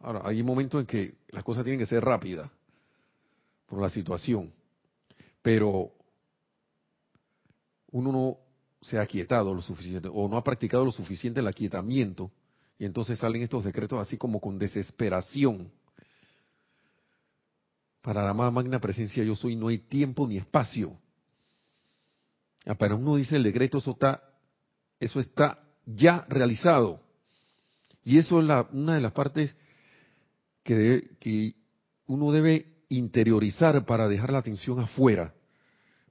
Ahora, 0.00 0.22
hay 0.24 0.42
momentos 0.42 0.80
en 0.80 0.86
que 0.86 1.14
las 1.28 1.44
cosas 1.44 1.64
tienen 1.64 1.78
que 1.78 1.86
ser 1.86 2.02
rápidas 2.02 2.50
por 3.66 3.80
la 3.80 3.90
situación. 3.90 4.52
Pero 5.42 5.92
uno 7.90 8.12
no 8.12 8.38
se 8.80 8.98
ha 8.98 9.02
aquietado 9.02 9.54
lo 9.54 9.62
suficiente 9.62 10.08
o 10.12 10.28
no 10.28 10.36
ha 10.36 10.44
practicado 10.44 10.84
lo 10.84 10.92
suficiente 10.92 11.40
el 11.40 11.46
aquietamiento 11.46 12.30
y 12.78 12.84
entonces 12.84 13.18
salen 13.18 13.42
estos 13.42 13.64
decretos 13.64 14.00
así 14.00 14.16
como 14.16 14.40
con 14.40 14.58
desesperación. 14.58 15.70
Para 18.02 18.24
la 18.24 18.34
más 18.34 18.52
magna 18.52 18.80
presencia 18.80 19.24
yo 19.24 19.34
soy 19.34 19.56
no 19.56 19.68
hay 19.68 19.78
tiempo 19.78 20.26
ni 20.26 20.36
espacio. 20.36 20.98
Para 22.78 22.94
uno 22.94 23.16
dice 23.16 23.36
el 23.36 23.42
decreto, 23.42 23.78
eso 23.78 23.92
está, 23.92 24.22
eso 24.98 25.20
está 25.20 25.62
ya 25.86 26.24
realizado. 26.28 27.00
Y 28.02 28.18
eso 28.18 28.40
es 28.40 28.46
la, 28.46 28.68
una 28.72 28.94
de 28.94 29.00
las 29.00 29.12
partes 29.12 29.54
que, 30.62 31.16
que 31.20 31.54
uno 32.06 32.32
debe 32.32 32.74
interiorizar 32.88 33.84
para 33.84 34.08
dejar 34.08 34.32
la 34.32 34.42
tensión 34.42 34.80
afuera. 34.80 35.34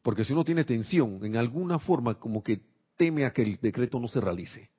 Porque 0.02 0.26
si 0.26 0.34
uno 0.34 0.44
tiene 0.44 0.64
tensión, 0.64 1.24
en 1.24 1.38
alguna 1.38 1.80
forma 1.80 2.16
como 2.16 2.44
que 2.44 2.62
teme 2.96 3.26
a 3.26 3.34
que 3.34 3.42
el 3.42 3.60
decreto 3.60 4.00
no 4.00 4.08
se 4.08 4.22
realice. 4.22 4.70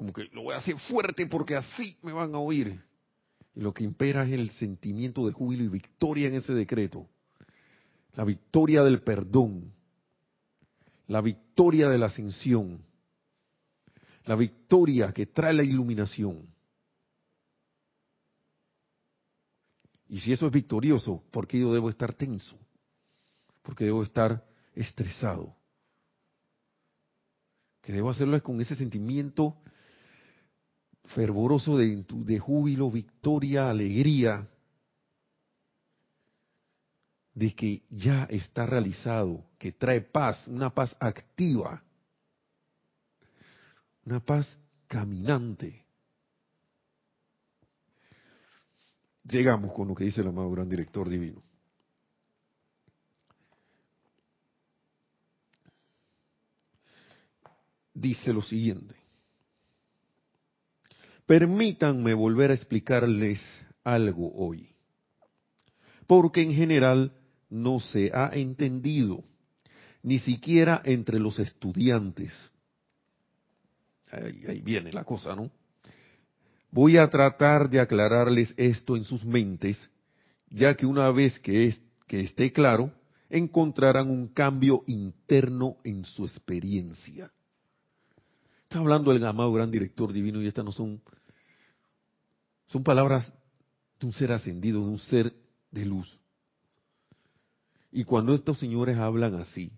Como 0.00 0.14
que 0.14 0.30
lo 0.32 0.44
voy 0.44 0.54
a 0.54 0.56
hacer 0.56 0.78
fuerte 0.78 1.26
porque 1.26 1.54
así 1.54 1.98
me 2.00 2.14
van 2.14 2.34
a 2.34 2.38
oír. 2.38 2.82
Y 3.54 3.60
lo 3.60 3.74
que 3.74 3.84
impera 3.84 4.24
es 4.24 4.32
el 4.32 4.50
sentimiento 4.52 5.26
de 5.26 5.32
júbilo 5.34 5.62
y 5.62 5.68
victoria 5.68 6.26
en 6.26 6.36
ese 6.36 6.54
decreto. 6.54 7.06
La 8.14 8.24
victoria 8.24 8.82
del 8.82 9.02
perdón. 9.02 9.74
La 11.06 11.20
victoria 11.20 11.90
de 11.90 11.98
la 11.98 12.06
ascensión. 12.06 12.82
La 14.24 14.36
victoria 14.36 15.12
que 15.12 15.26
trae 15.26 15.52
la 15.52 15.64
iluminación. 15.64 16.46
Y 20.08 20.20
si 20.20 20.32
eso 20.32 20.46
es 20.46 20.52
victorioso, 20.52 21.22
¿por 21.30 21.46
qué 21.46 21.60
yo 21.60 21.74
debo 21.74 21.90
estar 21.90 22.14
tenso? 22.14 22.58
¿Por 23.60 23.76
qué 23.76 23.84
debo 23.84 24.02
estar 24.02 24.42
estresado? 24.74 25.54
Que 27.82 27.92
debo 27.92 28.08
hacerlo 28.08 28.42
con 28.42 28.58
ese 28.62 28.74
sentimiento 28.74 29.58
fervoroso 31.06 31.76
de, 31.76 32.38
júbilo, 32.38 32.90
victoria, 32.90 33.70
alegría, 33.70 34.48
de 37.34 37.54
que 37.54 37.82
ya 37.90 38.24
está 38.30 38.66
realizado, 38.66 39.44
que 39.58 39.72
trae 39.72 40.00
paz, 40.00 40.46
una 40.46 40.70
paz 40.74 40.96
activa, 41.00 41.82
una 44.04 44.20
paz 44.20 44.58
caminante. 44.86 45.84
llegamos 49.30 49.72
con 49.72 49.88
lo 49.88 49.94
que 49.94 50.04
dice 50.04 50.20
el 50.20 50.28
amado 50.28 50.50
gran 50.50 50.68
director 50.68 51.08
divino. 51.08 51.42
Dice 57.94 58.32
lo 58.32 58.42
siguiente. 58.42 58.99
Permítanme 61.30 62.12
volver 62.12 62.50
a 62.50 62.54
explicarles 62.54 63.40
algo 63.84 64.32
hoy, 64.34 64.68
porque 66.08 66.42
en 66.42 66.52
general 66.52 67.12
no 67.48 67.78
se 67.78 68.10
ha 68.12 68.30
entendido, 68.32 69.22
ni 70.02 70.18
siquiera 70.18 70.82
entre 70.84 71.20
los 71.20 71.38
estudiantes. 71.38 72.32
Ahí, 74.10 74.60
viene 74.60 74.92
la 74.92 75.04
cosa, 75.04 75.36
¿no? 75.36 75.52
Voy 76.72 76.96
a 76.96 77.08
tratar 77.08 77.70
de 77.70 77.78
aclararles 77.78 78.52
esto 78.56 78.96
en 78.96 79.04
sus 79.04 79.24
mentes, 79.24 79.78
ya 80.48 80.74
que 80.74 80.84
una 80.84 81.12
vez 81.12 81.38
que, 81.38 81.72
que 82.08 82.22
esté 82.22 82.52
claro, 82.52 82.92
encontrarán 83.28 84.10
un 84.10 84.26
cambio 84.26 84.82
interno 84.88 85.76
en 85.84 86.04
su 86.04 86.24
experiencia. 86.24 87.30
Está 88.64 88.80
hablando 88.80 89.12
el 89.12 89.24
amado 89.24 89.52
gran 89.52 89.70
director 89.70 90.12
divino 90.12 90.42
y 90.42 90.46
estas 90.46 90.64
no 90.64 90.70
son, 90.70 91.00
son 92.70 92.84
palabras 92.84 93.32
de 93.98 94.06
un 94.06 94.12
ser 94.12 94.32
ascendido, 94.32 94.80
de 94.80 94.90
un 94.90 94.98
ser 94.98 95.34
de 95.72 95.84
luz. 95.84 96.18
Y 97.90 98.04
cuando 98.04 98.32
estos 98.32 98.60
señores 98.60 98.96
hablan 98.96 99.34
así, 99.34 99.72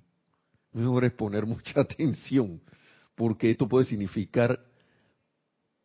mejor 0.72 1.04
es 1.04 1.12
poner 1.12 1.46
mucha 1.46 1.80
atención, 1.80 2.60
porque 3.14 3.50
esto 3.50 3.66
puede 3.66 3.86
significar, 3.86 4.62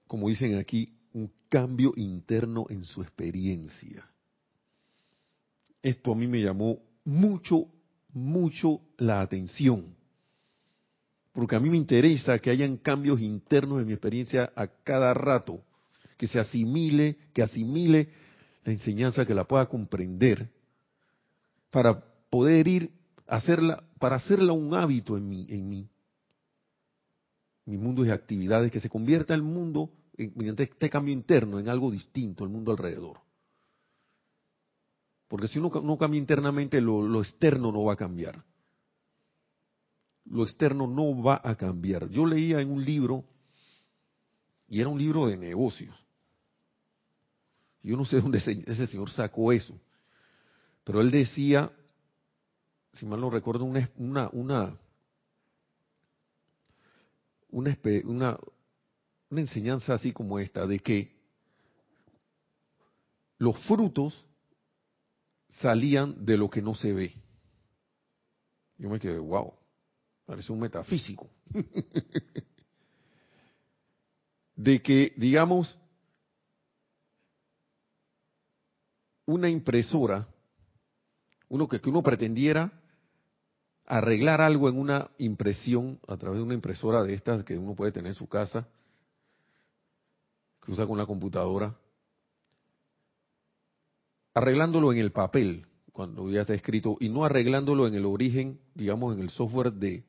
como 0.06 0.28
dicen 0.28 0.58
aquí, 0.58 0.98
un 1.14 1.32
cambio 1.48 1.94
interno 1.96 2.66
en 2.70 2.84
su 2.84 3.02
experiencia. 3.02 4.06
Esto 5.82 6.12
a 6.12 6.16
mí 6.16 6.28
me 6.28 6.42
llamó 6.42 6.80
mucho, 7.06 7.68
mucho 8.12 8.82
la 8.98 9.22
atención, 9.22 9.96
porque 11.32 11.56
a 11.56 11.60
mí 11.62 11.70
me 11.70 11.78
interesa 11.78 12.40
que 12.40 12.50
hayan 12.50 12.76
cambios 12.76 13.22
internos 13.22 13.80
en 13.80 13.88
mi 13.88 13.94
experiencia 13.94 14.52
a 14.58 14.68
cada 14.68 15.14
rato, 15.14 15.64
que 16.18 16.28
se 16.28 16.40
asimile, 16.40 17.18
que 17.34 17.44
asimile 17.44 18.10
la 18.64 18.74
enseñanza, 18.74 19.26
que 19.26 19.36
la 19.36 19.48
pueda 19.48 19.68
comprender, 19.68 20.50
para 21.72 22.04
poder 22.30 22.68
ir 22.68 22.92
hacerla, 23.28 23.84
para 24.00 24.16
hacerla 24.16 24.54
un 24.54 24.74
hábito 24.74 25.18
en 25.18 25.30
mí, 25.30 25.46
en 25.50 25.70
mí. 25.70 25.90
Mi 27.66 27.78
mundo 27.78 28.04
de 28.04 28.14
actividades, 28.14 28.72
que 28.72 28.80
se 28.80 28.90
convierta 28.90 29.34
el 29.34 29.44
mundo, 29.44 29.92
mediante 30.18 30.64
este 30.64 30.90
cambio 30.90 31.14
interno, 31.14 31.60
en 31.60 31.70
algo 31.70 31.92
distinto, 31.92 32.44
el 32.44 32.50
mundo 32.50 32.72
alrededor. 32.72 33.20
Porque 35.28 35.50
si 35.50 35.60
uno 35.60 35.70
no 35.82 35.98
cambia 35.98 36.18
internamente, 36.18 36.80
lo, 36.80 37.06
lo 37.06 37.22
externo 37.22 37.72
no 37.72 37.84
va 37.84 37.94
a 37.94 37.98
cambiar. 37.98 38.44
Lo 40.26 40.44
externo 40.44 40.88
no 40.88 41.22
va 41.22 41.42
a 41.44 41.56
cambiar. 41.56 42.10
Yo 42.10 42.26
leía 42.26 42.62
en 42.62 42.72
un 42.72 42.84
libro, 42.84 43.26
y 44.70 44.80
era 44.80 44.90
un 44.90 44.98
libro 44.98 45.28
de 45.28 45.38
negocios. 45.38 46.07
Yo 47.84 47.96
no 47.96 48.06
sé 48.06 48.20
dónde 48.20 48.40
ese 48.40 48.88
señor 48.88 49.10
sacó 49.10 49.52
eso. 49.52 49.80
Pero 50.84 51.02
él 51.02 51.12
decía 51.12 51.72
si 52.98 53.06
mal 53.06 53.22
no 53.22 53.30
recuerdo, 53.30 53.64
una, 53.64 53.90
una, 53.98 54.30
una, 54.32 54.80
una, 57.50 58.40
una 59.30 59.42
enseñanza 59.42 59.94
así 59.94 60.12
como 60.12 60.40
esta, 60.40 60.66
de 60.66 60.80
que 60.80 61.16
los 63.38 63.56
frutos 63.66 64.26
salían 65.50 66.26
de 66.26 66.38
lo 66.38 66.50
que 66.50 66.62
no 66.62 66.74
se 66.74 66.92
ve. 66.92 67.14
Yo 68.80 68.90
me 68.90 69.00
quedé, 69.00 69.20
wow, 69.20 69.54
parece 70.26 70.52
un 70.52 70.60
metafísico. 70.60 71.30
de 74.56 74.82
que, 74.82 75.14
digamos, 75.18 75.78
una 79.28 79.50
impresora, 79.50 80.28
uno 81.50 81.68
que, 81.68 81.80
uno 81.88 82.02
pretendiera 82.02 82.72
arreglar 83.86 84.42
algo 84.42 84.68
en 84.68 84.80
una 84.80 85.12
impresión 85.18 86.00
a 86.08 86.18
través 86.18 86.40
de 86.40 86.44
una 86.44 86.54
impresora 86.56 87.04
de 87.04 87.14
estas 87.14 87.44
que 87.44 87.58
uno 87.58 87.76
puede 87.76 87.92
tener 87.92 88.10
en 88.10 88.16
su 88.16 88.28
casa, 88.28 88.68
que 90.66 90.72
usa 90.72 90.88
con 90.88 90.98
la 90.98 91.06
computadora, 91.06 91.76
arreglándolo 94.34 94.92
en 94.92 95.00
el 95.00 95.12
papel, 95.12 95.68
cuando 95.92 96.30
ya 96.30 96.42
está 96.42 96.54
escrito, 96.54 96.98
y 97.00 97.10
no 97.10 97.26
arreglándolo 97.26 97.88
en 97.88 97.96
el 97.96 98.06
origen, 98.06 98.60
digamos, 98.76 99.16
en 99.16 99.24
el 99.24 99.30
software 99.30 99.74
de, 99.74 100.04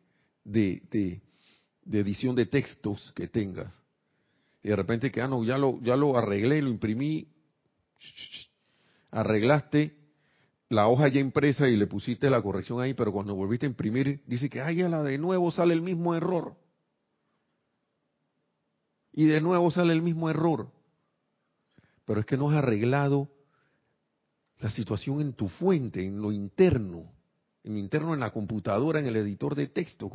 edición 1.91 2.37
de 2.37 2.47
textos 2.47 3.13
que 3.17 3.27
tengas. 3.27 3.75
Y 4.63 4.69
de 4.69 4.77
repente 4.77 5.11
que, 5.11 5.23
ah, 5.23 5.29
no, 5.29 5.45
ya 5.45 5.57
lo, 5.59 5.81
ya 5.83 5.97
lo 5.97 6.17
arreglé, 6.17 6.63
lo 6.63 6.69
imprimí, 6.69 7.29
arreglaste 9.11 9.97
la 10.69 10.89
hoja 10.89 11.09
ya 11.09 11.21
impresa 11.21 11.69
y 11.69 11.77
le 11.77 11.87
pusiste 11.87 12.29
la 12.29 12.43
corrección 12.43 12.81
ahí, 12.81 12.95
pero 12.95 13.13
cuando 13.13 13.35
volviste 13.35 13.67
a 13.67 13.71
imprimir, 13.71 14.23
dice 14.27 14.51
que, 14.51 14.61
ay, 14.61 14.77
la 14.77 15.03
de 15.03 15.17
nuevo 15.19 15.51
sale 15.51 15.73
el 15.73 15.83
mismo 15.83 16.15
error. 16.15 16.57
Y 19.13 19.25
de 19.25 19.41
nuevo 19.41 19.71
sale 19.71 19.95
el 19.95 20.03
mismo 20.03 20.29
error. 20.29 20.71
Pero 22.05 22.21
es 22.21 22.27
que 22.27 22.37
no 22.37 22.51
has 22.51 22.57
arreglado 22.57 23.31
la 24.59 24.71
situación 24.71 25.21
en 25.21 25.33
tu 25.33 25.49
fuente, 25.49 26.05
en 26.05 26.21
lo 26.21 26.33
interno, 26.33 27.11
en 27.65 27.75
lo 27.75 27.79
interno 27.79 28.15
en 28.15 28.21
la 28.21 28.31
computadora, 28.31 29.01
en 29.01 29.07
el 29.07 29.17
editor 29.17 29.55
de 29.55 29.69
texto. 29.69 30.11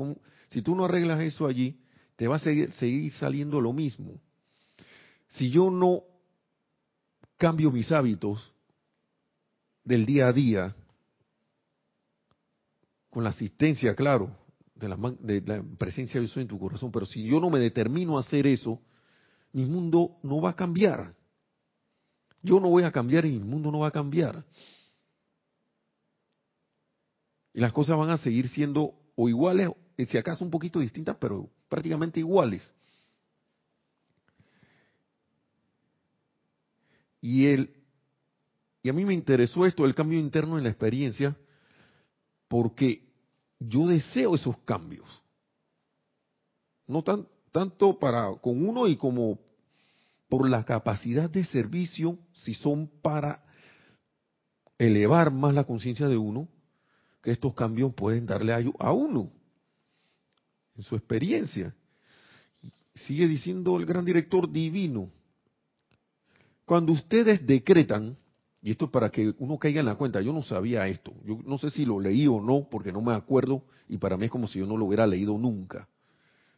Si 0.49 0.61
tú 0.61 0.75
no 0.75 0.85
arreglas 0.85 1.19
eso 1.21 1.47
allí, 1.47 1.81
te 2.15 2.27
va 2.27 2.35
a 2.35 2.39
seguir, 2.39 2.71
seguir 2.73 3.11
saliendo 3.13 3.59
lo 3.59 3.73
mismo. 3.73 4.21
Si 5.29 5.49
yo 5.49 5.71
no 5.71 6.03
cambio 7.37 7.71
mis 7.71 7.91
hábitos, 7.91 8.53
del 9.83 10.05
día 10.05 10.27
a 10.27 10.33
día, 10.33 10.75
con 13.09 13.23
la 13.23 13.29
asistencia, 13.29 13.95
claro, 13.95 14.35
de 14.75 14.89
la, 14.89 14.97
de 15.19 15.41
la 15.41 15.63
presencia 15.77 16.19
de 16.19 16.25
Dios 16.25 16.37
en 16.37 16.47
tu 16.47 16.59
corazón, 16.59 16.91
pero 16.91 17.05
si 17.05 17.23
yo 17.23 17.39
no 17.39 17.49
me 17.49 17.59
determino 17.59 18.17
a 18.17 18.21
hacer 18.21 18.47
eso, 18.47 18.81
mi 19.51 19.65
mundo 19.65 20.17
no 20.23 20.41
va 20.41 20.51
a 20.51 20.55
cambiar. 20.55 21.15
Yo 22.41 22.59
no 22.59 22.69
voy 22.69 22.83
a 22.83 22.91
cambiar 22.91 23.25
y 23.25 23.31
mi 23.31 23.45
mundo 23.45 23.71
no 23.71 23.79
va 23.79 23.87
a 23.87 23.91
cambiar. 23.91 24.43
Y 27.53 27.61
las 27.61 27.71
cosas 27.71 27.97
van 27.97 28.09
a 28.09 28.17
seguir 28.17 28.49
siendo 28.49 28.95
o 29.15 29.29
iguales, 29.29 29.69
si 29.97 30.17
acaso 30.17 30.43
un 30.43 30.51
poquito 30.51 30.79
distintas, 30.79 31.15
pero 31.19 31.49
prácticamente 31.69 32.19
iguales. 32.19 32.73
Y 37.21 37.45
el 37.45 37.82
y 38.83 38.89
a 38.89 38.93
mí 38.93 39.05
me 39.05 39.13
interesó 39.13 39.65
esto, 39.65 39.85
el 39.85 39.95
cambio 39.95 40.19
interno 40.19 40.57
en 40.57 40.65
la 40.65 40.69
experiencia, 40.69 41.37
porque 42.49 43.07
yo 43.57 43.87
deseo 43.87 44.35
esos 44.35 44.57
cambios. 44.59 45.07
No 46.85 47.01
tan, 47.01 47.25
tanto 47.53 47.97
para 47.97 48.29
con 48.41 48.67
uno 48.67 48.87
y 48.87 48.97
como 48.97 49.39
por 50.27 50.49
la 50.49 50.65
capacidad 50.65 51.29
de 51.29 51.45
servicio, 51.45 52.19
si 52.33 52.53
son 52.53 52.91
para 53.01 53.45
elevar 54.77 55.31
más 55.31 55.53
la 55.53 55.63
conciencia 55.63 56.09
de 56.09 56.17
uno, 56.17 56.49
que 57.21 57.31
estos 57.31 57.53
cambios 57.53 57.93
pueden 57.93 58.25
darle 58.25 58.53
a 58.79 58.91
uno 58.91 59.31
en 60.75 60.83
su 60.83 60.97
experiencia. 60.97 61.73
Sigue 62.95 63.29
diciendo 63.29 63.79
el 63.79 63.85
gran 63.85 64.03
director 64.03 64.51
divino, 64.51 65.09
cuando 66.65 66.91
ustedes 66.91 67.47
decretan 67.47 68.17
y 68.63 68.71
esto 68.71 68.85
es 68.85 68.91
para 68.91 69.09
que 69.09 69.35
uno 69.39 69.57
caiga 69.59 69.81
en 69.81 69.85
la 69.85 69.95
cuenta, 69.95 70.21
yo 70.21 70.31
no 70.31 70.41
sabía 70.41 70.87
esto, 70.87 71.13
yo 71.25 71.37
no 71.45 71.57
sé 71.57 71.69
si 71.69 71.85
lo 71.85 71.99
leí 71.99 72.27
o 72.27 72.39
no, 72.39 72.65
porque 72.71 72.93
no 72.93 73.01
me 73.01 73.13
acuerdo, 73.13 73.65
y 73.89 73.97
para 73.97 74.15
mí 74.15 74.25
es 74.25 74.31
como 74.31 74.47
si 74.47 74.59
yo 74.59 74.65
no 74.65 74.77
lo 74.77 74.85
hubiera 74.85 75.05
leído 75.05 75.37
nunca. 75.37 75.89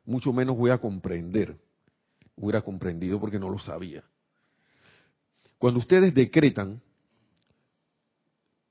Mucho 0.06 0.32
menos 0.32 0.56
voy 0.56 0.70
a 0.70 0.78
comprender, 0.78 1.58
hubiera 2.36 2.62
comprendido 2.62 3.20
porque 3.20 3.40
no 3.40 3.50
lo 3.50 3.58
sabía. 3.58 4.04
Cuando 5.58 5.80
ustedes 5.80 6.14
decretan, 6.14 6.80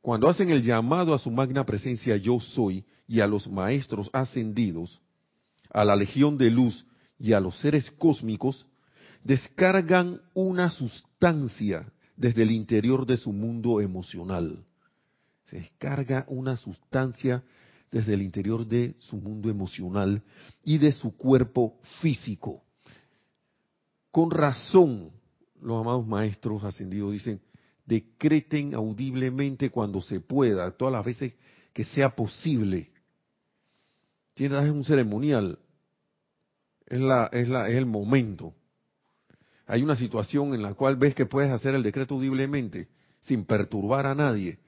cuando 0.00 0.28
hacen 0.28 0.50
el 0.50 0.62
llamado 0.62 1.12
a 1.12 1.18
su 1.18 1.32
magna 1.32 1.66
presencia 1.66 2.16
yo 2.16 2.38
soy 2.38 2.84
y 3.08 3.18
a 3.18 3.26
los 3.26 3.50
maestros 3.50 4.10
ascendidos, 4.12 5.00
a 5.70 5.84
la 5.84 5.96
legión 5.96 6.38
de 6.38 6.52
luz 6.52 6.86
y 7.18 7.32
a 7.32 7.40
los 7.40 7.58
seres 7.58 7.90
cósmicos, 7.98 8.64
descargan 9.24 10.20
una 10.34 10.70
sustancia 10.70 11.90
desde 12.16 12.42
el 12.42 12.50
interior 12.50 13.06
de 13.06 13.16
su 13.16 13.32
mundo 13.32 13.80
emocional. 13.80 14.64
Se 15.44 15.58
descarga 15.58 16.24
una 16.28 16.56
sustancia 16.56 17.42
desde 17.90 18.14
el 18.14 18.22
interior 18.22 18.66
de 18.66 18.96
su 18.98 19.16
mundo 19.16 19.50
emocional 19.50 20.22
y 20.64 20.78
de 20.78 20.92
su 20.92 21.16
cuerpo 21.16 21.78
físico. 22.00 22.64
Con 24.10 24.30
razón, 24.30 25.10
los 25.60 25.80
amados 25.80 26.06
maestros 26.06 26.64
ascendidos 26.64 27.12
dicen, 27.12 27.40
decreten 27.84 28.74
audiblemente 28.74 29.70
cuando 29.70 30.00
se 30.00 30.20
pueda, 30.20 30.70
todas 30.72 30.92
las 30.92 31.04
veces 31.04 31.34
que 31.72 31.84
sea 31.84 32.14
posible. 32.14 32.90
Tienes 34.34 34.70
un 34.70 34.84
ceremonial, 34.84 35.58
es, 36.86 37.00
la, 37.00 37.28
es, 37.32 37.48
la, 37.48 37.68
es 37.68 37.76
el 37.76 37.86
momento 37.86 38.54
hay 39.66 39.82
una 39.82 39.96
situación 39.96 40.54
en 40.54 40.62
la 40.62 40.74
cual 40.74 40.96
ves 40.96 41.14
que 41.14 41.26
puedes 41.26 41.50
hacer 41.50 41.74
el 41.74 41.82
decreto 41.82 42.14
audiblemente, 42.14 42.88
sin 43.20 43.44
perturbar 43.44 44.06
a 44.06 44.14
nadie, 44.14 44.58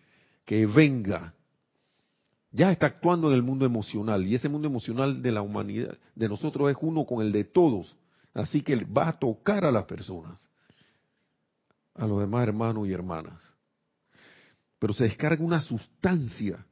que 0.44 0.66
venga, 0.66 1.34
ya 2.50 2.70
está 2.70 2.86
actuando 2.86 3.28
en 3.28 3.34
el 3.34 3.42
mundo 3.42 3.66
emocional, 3.66 4.26
y 4.26 4.34
ese 4.34 4.48
mundo 4.48 4.68
emocional 4.68 5.22
de 5.22 5.32
la 5.32 5.42
humanidad, 5.42 5.98
de 6.14 6.28
nosotros 6.28 6.70
es 6.70 6.76
uno 6.80 7.04
con 7.04 7.24
el 7.24 7.32
de 7.32 7.44
todos, 7.44 7.96
así 8.32 8.62
que 8.62 8.76
va 8.84 9.08
a 9.08 9.18
tocar 9.18 9.66
a 9.66 9.72
las 9.72 9.84
personas, 9.84 10.40
a 11.94 12.06
los 12.06 12.20
demás 12.20 12.46
hermanos 12.46 12.88
y 12.88 12.92
hermanas. 12.92 13.40
Pero 14.78 14.94
se 14.94 15.04
descarga 15.04 15.44
una 15.44 15.60
sustancia 15.60 16.64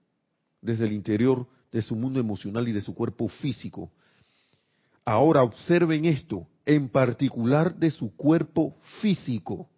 desde 0.60 0.86
el 0.86 0.92
interior 0.92 1.46
de 1.70 1.82
su 1.82 1.96
mundo 1.96 2.20
emocional 2.20 2.66
y 2.68 2.72
de 2.72 2.80
su 2.80 2.94
cuerpo 2.94 3.28
físico. 3.28 3.90
Ahora 5.04 5.42
observen 5.42 6.04
esto, 6.04 6.46
en 6.66 6.88
particular 6.88 7.74
de 7.74 7.90
su 7.90 8.14
cuerpo 8.16 8.76
físico. 9.00 9.68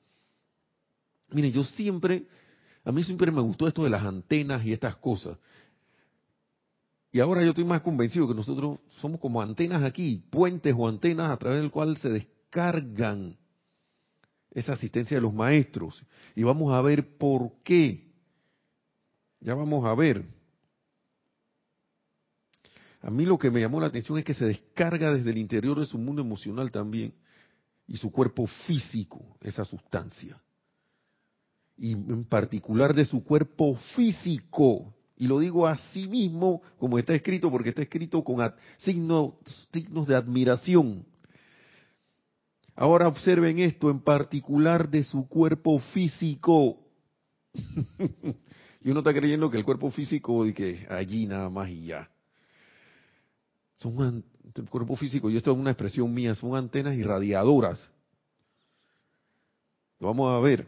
Mire, 1.30 1.51
yo 1.51 1.64
siempre, 1.64 2.26
a 2.84 2.93
mí 2.93 3.03
siempre 3.03 3.30
me 3.30 3.41
gustó 3.41 3.66
esto 3.66 3.84
de 3.84 3.91
las 3.91 4.05
antenas 4.05 4.64
y 4.64 4.72
estas 4.72 4.97
cosas. 4.97 5.37
Y 7.12 7.20
ahora 7.20 7.43
yo 7.43 7.51
estoy 7.51 7.64
más 7.64 7.80
convencido 7.80 8.28
que 8.28 8.34
nosotros 8.34 8.78
somos 9.01 9.20
como 9.20 9.41
antenas 9.41 9.82
aquí, 9.82 10.22
puentes 10.30 10.74
o 10.76 10.87
antenas 10.87 11.30
a 11.30 11.37
través 11.39 11.61
del 11.61 11.70
cual 11.70 11.97
se 11.97 12.11
descargan 12.11 13.37
esa 14.51 14.74
asistencia 14.74 15.16
de 15.16 15.22
los 15.22 15.34
maestros. 15.34 16.03
Y 16.34 16.43
vamos 16.43 16.72
a 16.72 16.82
ver 16.82 17.16
por 17.16 17.53
qué. 17.62 18.07
Ya 19.41 19.55
vamos 19.55 19.84
a 19.84 19.95
ver. 19.95 20.36
A 23.07 23.11
mí 23.11 23.24
lo 23.24 23.38
que 23.38 23.52
me 23.52 23.61
llamó 23.61 23.78
la 23.78 23.86
atención 23.86 24.18
es 24.18 24.24
que 24.24 24.34
se 24.34 24.46
descarga 24.46 25.14
desde 25.14 25.30
el 25.30 25.38
interior 25.38 25.78
de 25.78 25.86
su 25.86 25.96
mundo 25.96 26.22
emocional 26.22 26.72
también 26.72 27.14
y 27.86 27.98
su 27.98 28.11
cuerpo 28.11 28.48
físico, 28.66 29.36
esa 29.42 29.64
sustancia. 29.64 30.42
Y 31.78 31.92
en 31.92 32.24
particular 32.24 32.92
de 32.92 33.04
su 33.04 33.22
cuerpo 33.22 33.76
físico. 33.94 34.92
Y 35.16 35.28
lo 35.28 35.38
digo 35.38 35.68
así 35.68 36.09
mismo 36.09 36.62
como 36.78 36.98
está 36.98 37.14
escrito, 37.14 37.48
porque 37.48 37.68
está 37.68 37.82
escrito 37.82 38.24
con 38.24 38.52
signos, 38.78 39.34
signos 39.72 40.09
de 40.09 40.16
admiración. 40.16 41.07
Ahora 42.74 43.07
observen 43.07 43.61
esto 43.61 43.88
en 43.88 44.00
particular 44.00 44.88
de 44.88 45.04
su 45.04 45.28
cuerpo 45.28 45.78
físico. 45.78 46.80
y 48.82 48.90
uno 48.90 48.98
está 48.98 49.14
creyendo 49.14 49.48
que 49.48 49.59
el 49.59 49.64
cuerpo 49.64 49.92
físico, 49.92 50.44
y 50.44 50.52
que 50.52 50.88
allí 50.90 51.26
nada 51.26 51.48
más 51.48 51.68
y 51.68 51.84
ya. 51.84 52.11
Son 53.79 54.24
cuerpo 54.70 54.97
físico, 54.97 55.31
y 55.31 55.37
esto 55.37 55.53
es 55.53 55.59
una 55.59 55.70
expresión 55.70 56.12
mía, 56.12 56.35
son 56.35 56.55
antenas 56.57 56.95
irradiadoras. 56.95 57.89
Lo 59.99 60.09
vamos 60.09 60.31
a 60.33 60.41
ver. 60.41 60.66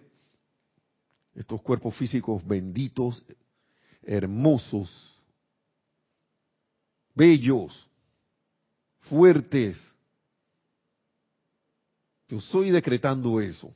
Estos 1.34 1.62
cuerpos 1.62 1.94
físicos 1.96 2.44
benditos, 2.46 3.24
hermosos, 4.02 5.16
bellos, 7.14 7.88
fuertes, 9.08 9.80
yo 12.28 12.38
estoy 12.38 12.70
decretando 12.70 13.40
eso. 13.40 13.72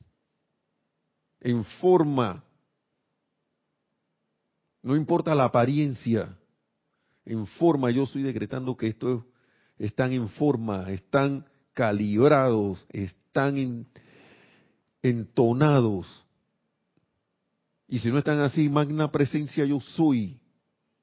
En 1.41 1.64
forma. 1.64 2.45
No 4.83 4.95
importa 4.95 5.35
la 5.35 5.45
apariencia. 5.45 6.37
En 7.24 7.46
forma 7.46 7.90
yo 7.90 8.04
estoy 8.04 8.22
decretando 8.22 8.76
que 8.76 8.88
esto 8.88 9.26
están 9.78 10.12
en 10.12 10.28
forma, 10.28 10.90
están 10.90 11.46
calibrados, 11.72 12.84
están 12.90 13.86
entonados. 15.02 16.24
Y 17.88 17.98
si 17.98 18.10
no 18.10 18.18
están 18.18 18.40
así, 18.40 18.68
magna 18.68 19.10
presencia 19.10 19.64
yo 19.64 19.80
soy. 19.80 20.40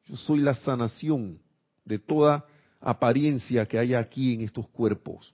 Yo 0.06 0.18
soy 0.18 0.40
la 0.40 0.56
sanación 0.56 1.40
de 1.86 2.00
toda 2.00 2.46
apariencia 2.80 3.68
que 3.68 3.78
hay 3.78 3.94
aquí 3.94 4.34
en 4.34 4.42
estos 4.42 4.68
cuerpos 4.70 5.34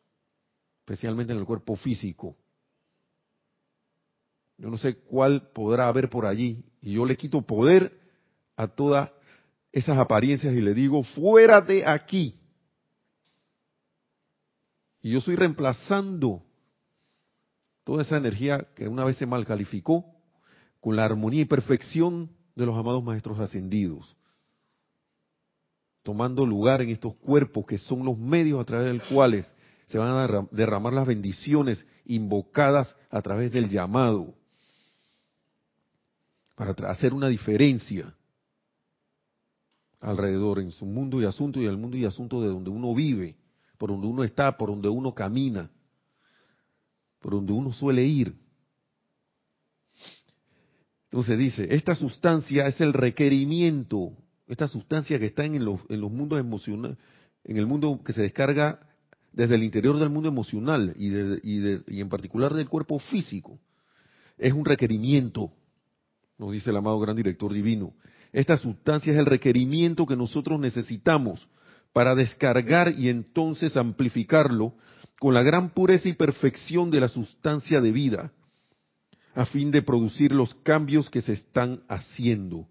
especialmente 0.86 1.34
en 1.34 1.40
el 1.40 1.46
cuerpo 1.46 1.76
físico. 1.76 2.38
Yo 4.60 4.70
no 4.70 4.78
sé 4.78 4.98
cuál 4.98 5.50
podrá 5.50 5.88
haber 5.88 6.12
por 6.12 6.28
allí. 6.28 6.64
Y 6.80 6.94
yo 6.94 7.08
le 7.08 7.18
quito 7.18 7.42
poder 7.42 8.00
a 8.56 8.68
todas 8.68 9.10
esas 9.76 9.98
apariencias 9.98 10.56
y 10.56 10.62
le 10.62 10.74
digo, 10.74 11.04
fuera 11.04 11.60
de 11.60 11.86
aquí. 11.86 12.40
Y 15.02 15.12
yo 15.12 15.18
estoy 15.18 15.36
reemplazando 15.36 16.42
toda 17.84 18.02
esa 18.02 18.16
energía 18.16 18.70
que 18.74 18.88
una 18.88 19.04
vez 19.04 19.18
se 19.18 19.26
mal 19.26 19.46
calificó 19.46 20.06
con 20.80 20.96
la 20.96 21.04
armonía 21.04 21.42
y 21.42 21.46
perfección 21.46 22.32
de 22.56 22.66
los 22.66 22.78
amados 22.78 23.04
maestros 23.04 23.38
ascendidos. 23.38 24.16
Tomando 26.04 26.46
lugar 26.46 26.82
en 26.82 26.92
estos 26.92 27.14
cuerpos 27.16 27.66
que 27.66 27.78
son 27.78 28.06
los 28.06 28.18
medios 28.18 28.62
a 28.62 28.64
través 28.64 28.88
del 28.88 29.02
cuales 29.04 29.54
se 29.88 29.98
van 29.98 30.08
a 30.08 30.48
derramar 30.52 30.94
las 30.94 31.06
bendiciones 31.06 31.86
invocadas 32.06 32.96
a 33.10 33.22
través 33.22 33.52
del 33.52 33.70
llamado 33.70 34.36
para 36.56 36.72
hacer 36.90 37.14
una 37.14 37.28
diferencia 37.28 38.16
alrededor 40.06 40.60
en 40.60 40.72
su 40.72 40.86
mundo 40.86 41.20
y 41.20 41.26
asunto 41.26 41.60
y 41.60 41.66
el 41.66 41.78
mundo 41.78 41.98
y 41.98 42.06
asunto 42.06 42.42
de 42.42 42.48
donde 42.48 42.70
uno 42.70 42.94
vive, 42.94 43.36
por 43.78 43.90
donde 43.90 44.06
uno 44.06 44.24
está, 44.24 44.56
por 44.56 44.70
donde 44.70 44.88
uno 44.88 45.16
camina, 45.16 45.70
por 47.20 47.34
donde 47.34 47.54
uno 47.54 47.74
suele 47.74 48.06
ir. 48.06 48.36
Entonces 51.06 51.40
dice, 51.40 51.74
esta 51.74 51.96
sustancia 51.96 52.68
es 52.68 52.80
el 52.82 52.94
requerimiento, 52.94 54.12
esta 54.48 54.68
sustancia 54.68 55.18
que 55.18 55.26
está 55.26 55.44
en 55.44 55.66
los, 55.66 55.82
en 55.90 56.02
los 56.02 56.12
mundos 56.12 56.40
emocionales, 56.40 56.98
en 57.44 57.58
el 57.58 57.66
mundo 57.66 58.00
que 58.06 58.14
se 58.14 58.22
descarga 58.22 58.80
desde 59.32 59.56
el 59.56 59.64
interior 59.64 59.98
del 59.98 60.10
mundo 60.10 60.30
emocional 60.30 60.94
y, 60.98 61.10
y, 61.44 62.02
en 62.02 62.10
particular 62.10 62.54
del 62.54 62.70
cuerpo 62.70 63.00
físico. 63.00 63.60
Es 64.38 64.54
un 64.54 64.66
requerimiento, 64.66 65.52
nos 66.38 66.52
dice 66.52 66.70
el 66.70 66.78
amado 66.78 67.00
gran 67.00 67.16
director 67.16 67.52
divino. 67.52 67.94
Esta 68.36 68.58
sustancia 68.58 69.14
es 69.14 69.18
el 69.18 69.28
requerimiento 69.28 70.06
que 70.06 70.18
nosotros 70.18 70.60
necesitamos 70.60 71.48
para 71.94 72.16
descargar 72.16 72.94
y 73.00 73.08
entonces 73.08 73.78
amplificarlo 73.78 74.74
con 75.22 75.34
la 75.34 75.42
gran 75.42 75.70
pureza 75.70 76.10
y 76.10 76.14
perfección 76.14 76.92
de 76.92 77.00
la 77.00 77.08
sustancia 77.08 77.80
de 77.80 77.94
vida, 77.94 78.34
a 79.36 79.46
fin 79.46 79.72
de 79.72 79.82
producir 79.82 80.34
los 80.34 80.54
cambios 80.54 81.10
que 81.10 81.22
se 81.22 81.32
están 81.32 81.84
haciendo. 81.88 82.68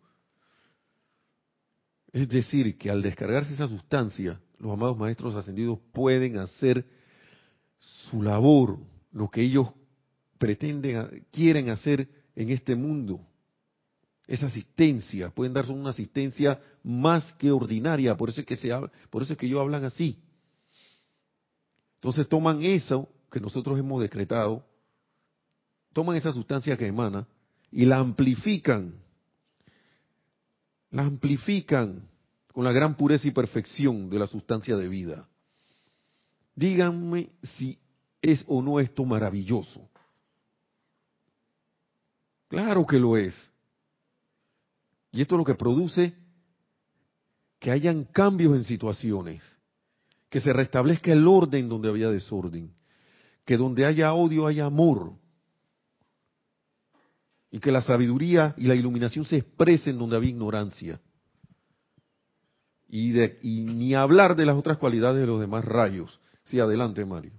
Es 2.12 2.28
decir, 2.28 2.76
que 2.76 2.90
al 2.90 3.00
descargarse 3.00 3.54
esa 3.54 3.66
sustancia, 3.66 4.38
los 4.58 4.70
amados 4.70 4.98
maestros 4.98 5.34
ascendidos 5.34 5.78
pueden 5.94 6.36
hacer 6.36 6.84
su 7.78 8.20
labor, 8.20 8.80
lo 9.12 9.30
que 9.30 9.40
ellos 9.40 9.68
pretenden, 10.36 11.26
quieren 11.32 11.70
hacer 11.70 12.06
en 12.36 12.50
este 12.50 12.76
mundo. 12.76 13.26
Esa 14.27 14.47
asistencia, 14.47 15.31
pueden 15.31 15.53
darse 15.53 15.72
una 15.72 15.91
asistencia 15.91 16.61
más 16.83 17.33
que 17.35 17.51
ordinaria, 17.51 18.16
por 18.16 18.31
eso 18.31 18.41
es 18.41 18.47
que 18.47 18.57
se 18.57 18.70
por 19.11 19.22
eso 19.22 19.35
es 19.35 19.39
que 19.39 19.47
ellos 19.47 19.61
hablan 19.61 19.85
así. 19.85 20.18
Entonces 21.97 22.29
toman 22.29 22.62
eso 22.62 23.09
que 23.31 23.41
nosotros 23.41 23.79
hemos 23.79 24.01
decretado, 24.01 24.64
toman 25.93 26.16
esa 26.16 26.33
sustancia 26.33 26.77
que 26.77 26.87
emana 26.87 27.27
y 27.70 27.85
la 27.85 27.99
amplifican. 27.99 28.95
La 30.91 31.03
amplifican 31.03 32.09
con 32.53 32.64
la 32.64 32.72
gran 32.72 32.97
pureza 32.97 33.27
y 33.27 33.33
perfección 33.33 34.09
de 34.09 34.18
la 34.18 34.27
sustancia 34.27 34.77
de 34.77 34.89
vida. 34.89 35.29
Díganme 36.55 37.31
si 37.57 37.79
es 38.22 38.45
o 38.47 38.62
no 38.62 38.79
esto 38.79 39.05
maravilloso. 39.05 39.89
Claro 42.49 42.87
que 42.87 42.99
lo 42.99 43.16
es. 43.16 43.35
Y 45.14 45.22
esto 45.22 45.36
es 45.36 45.38
lo 45.38 45.44
que 45.44 45.54
produce 45.54 46.12
que 47.60 47.70
hayan 47.70 48.02
cambios 48.02 48.56
en 48.56 48.64
situaciones, 48.64 49.42
que 50.28 50.40
se 50.40 50.52
restablezca 50.52 51.12
el 51.12 51.26
orden 51.28 51.68
donde 51.68 51.88
había 51.88 52.10
desorden, 52.10 52.74
que 53.44 53.56
donde 53.56 53.86
haya 53.86 54.12
odio 54.12 54.48
haya 54.48 54.66
amor, 54.66 55.12
y 57.52 57.60
que 57.60 57.70
la 57.70 57.80
sabiduría 57.80 58.56
y 58.58 58.64
la 58.64 58.74
iluminación 58.74 59.24
se 59.24 59.36
expresen 59.36 59.96
donde 59.98 60.16
había 60.16 60.30
ignorancia 60.30 61.00
y, 62.88 63.12
de, 63.12 63.38
ni 63.42 63.94
hablar 63.94 64.34
de 64.34 64.46
las 64.46 64.56
otras 64.56 64.78
cualidades 64.78 65.20
de 65.20 65.28
los 65.28 65.38
demás 65.38 65.64
rayos. 65.64 66.20
Sí, 66.42 66.58
adelante, 66.58 67.04
Mario. 67.04 67.30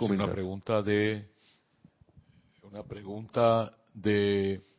una 0.00 0.32
pregunta 0.32 0.80
de 0.82 1.28
una 2.62 2.82
pregunta 2.82 3.76
de 3.92 4.71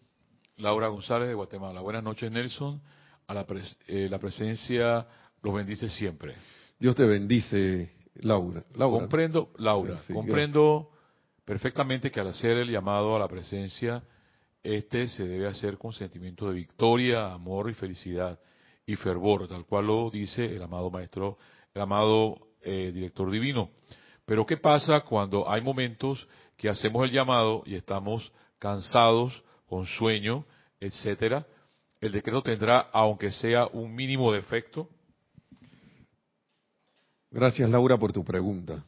Laura 0.58 0.88
González 0.88 1.28
de 1.28 1.34
Guatemala. 1.34 1.82
Buenas 1.82 2.04
noches, 2.04 2.32
Nelson. 2.32 2.82
A 3.28 3.34
la, 3.34 3.46
eh, 3.88 4.08
la 4.10 4.20
presencia 4.20 5.08
los 5.42 5.54
bendice 5.54 5.90
siempre. 5.90 6.36
Dios 6.78 6.96
te 6.96 7.06
bendice, 7.06 7.94
Laura. 8.16 8.64
Comprendo, 8.78 9.52
Laura, 9.58 10.00
comprendo 10.12 10.90
perfectamente 11.46 12.12
que 12.12 12.20
al 12.20 12.28
hacer 12.28 12.58
el 12.58 12.70
llamado 12.70 13.16
a 13.16 13.20
la 13.20 13.28
presencia, 13.28 14.04
este 14.62 15.08
se 15.08 15.26
debe 15.26 15.48
hacer 15.48 15.78
con 15.78 15.94
sentimiento 15.94 16.48
de 16.48 16.56
victoria, 16.56 17.34
amor 17.34 17.70
y 17.70 17.74
felicidad 17.74 18.40
y 18.86 18.96
fervor, 18.96 19.48
tal 19.48 19.66
cual 19.66 19.88
lo 19.88 20.10
dice 20.10 20.46
el 20.46 20.62
amado 20.62 20.90
maestro, 20.90 21.38
el 21.74 21.82
amado 21.82 22.50
eh, 22.62 22.92
director 22.94 23.30
divino. 23.32 23.72
Pero 24.26 24.46
¿qué 24.46 24.58
pasa 24.58 25.02
cuando 25.02 25.50
hay 25.50 25.62
momentos 25.62 26.28
que 26.58 26.70
hacemos 26.70 27.04
el 27.06 27.12
llamado 27.12 27.64
y 27.66 27.76
estamos 27.76 28.32
cansados, 28.60 29.44
con 29.74 29.88
sueño, 29.88 30.46
etcétera? 30.80 31.48
El 32.00 32.12
decreto 32.12 32.44
tendrá, 32.44 32.92
aunque 32.94 33.32
sea 33.32 33.66
un 33.66 33.92
mínimo 33.96 34.32
de 34.32 34.38
efecto. 34.38 34.88
Gracias, 37.32 37.68
Laura, 37.72 37.98
por 37.98 38.14
tu 38.14 38.24
pregunta. 38.24 38.86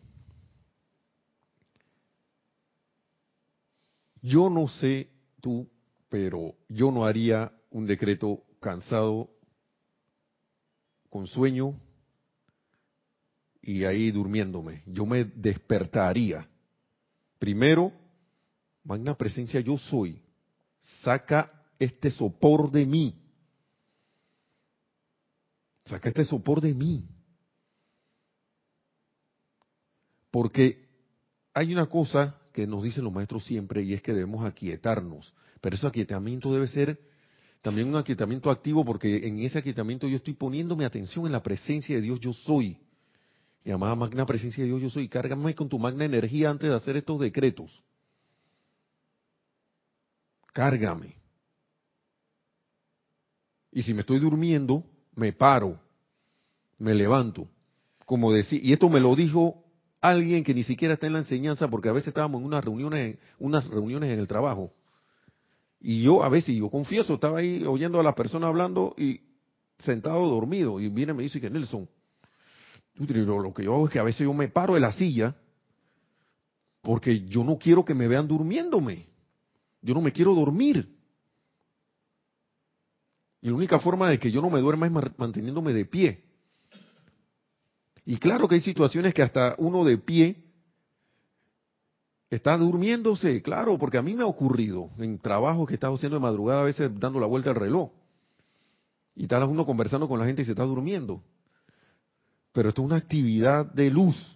Yo 4.22 4.48
no 4.48 4.68
sé 4.68 5.10
tú, 5.42 5.68
pero 6.08 6.54
yo 6.70 6.92
no 6.92 7.04
haría 7.04 7.52
un 7.72 7.88
decreto 7.88 8.44
cansado 8.60 9.32
con 11.10 11.26
sueño 11.26 11.74
y 13.60 13.86
ahí 13.86 14.12
durmiéndome. 14.12 14.84
Yo 14.86 15.08
me 15.08 15.24
despertaría. 15.24 16.48
Primero, 17.40 17.92
magna 18.84 19.18
presencia 19.18 19.60
yo 19.62 19.80
soy. 19.80 20.22
Saca 21.02 21.52
este 21.80 22.10
sopor 22.10 22.72
de 22.72 22.86
mí. 22.86 23.16
Saca 25.86 26.10
este 26.10 26.24
sopor 26.24 26.62
de 26.62 26.74
mí. 26.74 27.08
Porque 30.32 30.86
hay 31.54 31.72
una 31.72 31.86
cosa 31.86 32.36
que 32.52 32.68
nos 32.68 32.84
dicen 32.84 33.04
los 33.04 33.14
maestros 33.14 33.46
siempre 33.46 33.84
y 33.84 33.94
es 33.94 34.02
que 34.02 34.14
debemos 34.14 34.46
aquietarnos. 34.46 35.34
Pero 35.62 35.76
ese 35.76 35.88
aquietamiento 35.88 36.52
debe 36.54 36.68
ser 36.68 37.00
también 37.62 37.88
un 37.88 37.96
aquietamiento 37.96 38.52
activo 38.52 38.86
porque 38.86 39.28
en 39.28 39.40
ese 39.40 39.60
aquietamiento 39.60 40.08
yo 40.08 40.18
estoy 40.18 40.34
poniéndome 40.34 40.86
atención 40.86 41.26
en 41.26 41.32
la 41.32 41.42
presencia 41.42 41.96
de 41.96 42.02
Dios 42.02 42.20
yo 42.20 42.34
soy. 42.34 42.78
Llamada 43.64 43.96
magna 43.96 44.26
presencia 44.26 44.64
de 44.64 44.70
Dios 44.70 44.82
yo 44.82 44.90
soy. 44.90 45.08
Cárgame 45.10 45.56
con 45.56 45.68
tu 45.68 45.80
magna 45.80 46.06
energía 46.06 46.50
antes 46.50 46.70
de 46.70 46.76
hacer 46.76 46.98
estos 46.98 47.20
decretos. 47.20 47.84
Cárgame. 50.56 51.14
Y 53.74 53.82
si 53.82 53.94
me 53.94 54.02
estoy 54.02 54.20
durmiendo, 54.20 54.86
me 55.14 55.34
paro, 55.34 55.78
me 56.78 56.94
levanto. 56.94 57.50
Como 58.06 58.32
decía, 58.32 58.62
y 58.64 58.72
esto 58.72 58.88
me 58.88 59.02
lo 59.02 59.18
dijo 59.18 59.66
alguien 60.00 60.46
que 60.46 60.54
ni 60.54 60.64
siquiera 60.64 60.94
está 60.94 61.08
en 61.08 61.14
la 61.14 61.20
enseñanza, 61.20 61.68
porque 61.68 61.90
a 61.90 61.92
veces 61.92 62.08
estábamos 62.08 62.40
en 62.40 62.48
unas 62.48 62.64
reuniones, 62.64 63.18
unas 63.38 63.68
reuniones 63.68 64.14
en 64.14 64.20
el 64.20 64.30
trabajo. 64.30 64.72
Y 65.82 66.04
yo 66.04 66.24
a 66.24 66.30
veces, 66.30 66.56
yo 66.56 66.70
confieso, 66.70 67.16
estaba 67.16 67.40
ahí 67.40 67.66
oyendo 67.66 68.00
a 68.00 68.04
la 68.04 68.16
persona 68.16 68.48
hablando 68.48 68.96
y 68.98 69.20
sentado 69.80 70.26
dormido. 70.26 70.80
Y 70.80 70.88
viene 70.88 71.12
y 71.12 71.16
me 71.16 71.24
dice 71.24 71.42
que 71.42 71.50
Nelson, 71.50 71.90
lo 72.96 73.54
que 73.54 73.66
yo 73.66 73.74
hago 73.74 73.88
es 73.88 73.92
que 73.92 74.00
a 74.00 74.04
veces 74.04 74.22
yo 74.22 74.34
me 74.34 74.48
paro 74.48 74.76
de 74.76 74.80
la 74.80 74.94
silla 74.94 75.36
porque 76.82 77.26
yo 77.28 77.44
no 77.44 77.58
quiero 77.58 77.84
que 77.84 77.94
me 77.94 78.08
vean 78.08 78.26
durmiéndome. 78.26 79.15
Yo 79.86 79.94
no 79.94 80.02
me 80.02 80.12
quiero 80.12 80.34
dormir. 80.34 80.98
Y 83.40 83.50
la 83.50 83.54
única 83.54 83.80
forma 83.80 84.10
de 84.10 84.18
que 84.18 84.32
yo 84.32 84.42
no 84.42 84.50
me 84.50 84.60
duerma 84.60 84.88
es 84.88 84.92
manteniéndome 85.20 85.74
de 85.74 85.86
pie. 85.86 86.24
Y 88.04 88.18
claro 88.18 88.48
que 88.48 88.56
hay 88.56 88.62
situaciones 88.62 89.14
que 89.14 89.22
hasta 89.22 89.54
uno 89.60 89.86
de 89.86 90.00
pie 90.00 90.44
está 92.32 92.58
durmiéndose, 92.58 93.44
claro, 93.44 93.78
porque 93.78 94.00
a 94.00 94.02
mí 94.02 94.16
me 94.16 94.24
ha 94.24 94.28
ocurrido 94.28 94.90
en 94.98 95.20
trabajo 95.20 95.68
que 95.68 95.76
estado 95.76 95.94
haciendo 95.94 96.16
de 96.16 96.22
madrugada, 96.22 96.62
a 96.62 96.66
veces 96.66 96.90
dando 97.00 97.20
la 97.20 97.28
vuelta 97.28 97.52
al 97.52 97.56
reloj. 97.56 97.92
Y 99.16 99.24
está 99.24 99.46
uno 99.46 99.68
conversando 99.68 100.08
con 100.08 100.18
la 100.18 100.26
gente 100.26 100.42
y 100.42 100.46
se 100.46 100.52
está 100.52 100.64
durmiendo. 100.64 101.22
Pero 102.54 102.70
esto 102.70 102.82
es 102.82 102.88
una 102.88 102.96
actividad 102.96 103.72
de 103.72 103.92
luz. 103.92 104.36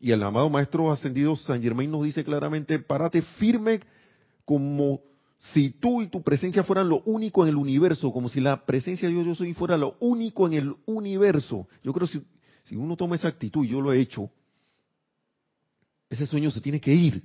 Y 0.00 0.12
el 0.12 0.22
amado 0.22 0.48
Maestro 0.48 0.92
Ascendido 0.92 1.34
San 1.36 1.60
Germain 1.60 1.90
nos 1.90 2.04
dice 2.04 2.22
claramente, 2.22 2.78
párate 2.78 3.22
firme 3.22 3.80
como 4.44 5.00
si 5.52 5.70
tú 5.70 6.02
y 6.02 6.08
tu 6.08 6.22
presencia 6.22 6.62
fueran 6.62 6.88
lo 6.88 7.00
único 7.02 7.44
en 7.44 7.50
el 7.50 7.56
universo, 7.56 8.12
como 8.12 8.28
si 8.28 8.40
la 8.40 8.64
presencia 8.64 9.08
de 9.08 9.14
Dios 9.14 9.26
yo 9.26 9.34
soy 9.34 9.54
fuera 9.54 9.76
lo 9.76 9.96
único 10.00 10.46
en 10.46 10.54
el 10.54 10.76
universo. 10.86 11.68
Yo 11.82 11.92
creo 11.92 12.08
que 12.08 12.20
si, 12.64 12.76
uno 12.76 12.96
toma 12.96 13.16
esa 13.16 13.28
actitud, 13.28 13.64
yo 13.66 13.80
lo 13.80 13.92
he 13.92 14.00
hecho, 14.00 14.30
ese 16.10 16.26
sueño 16.26 16.50
se 16.50 16.60
tiene 16.60 16.80
que 16.80 16.94
ir. 16.94 17.22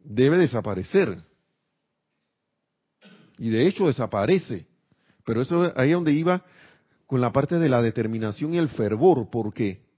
Debe 0.00 0.38
desaparecer. 0.38 1.22
Y 3.38 3.50
de 3.50 3.66
hecho 3.66 3.86
desaparece. 3.86 4.66
Pero 5.24 5.42
eso 5.42 5.72
ahí 5.76 5.90
es 5.90 5.94
donde 5.94 6.12
iba 6.12 6.44
con 7.06 7.20
la 7.20 7.32
parte 7.32 7.58
de 7.58 7.68
la 7.68 7.82
determinación 7.82 8.54
y 8.54 8.58
el 8.58 8.68
fervor, 8.68 9.28
porque 9.30 9.91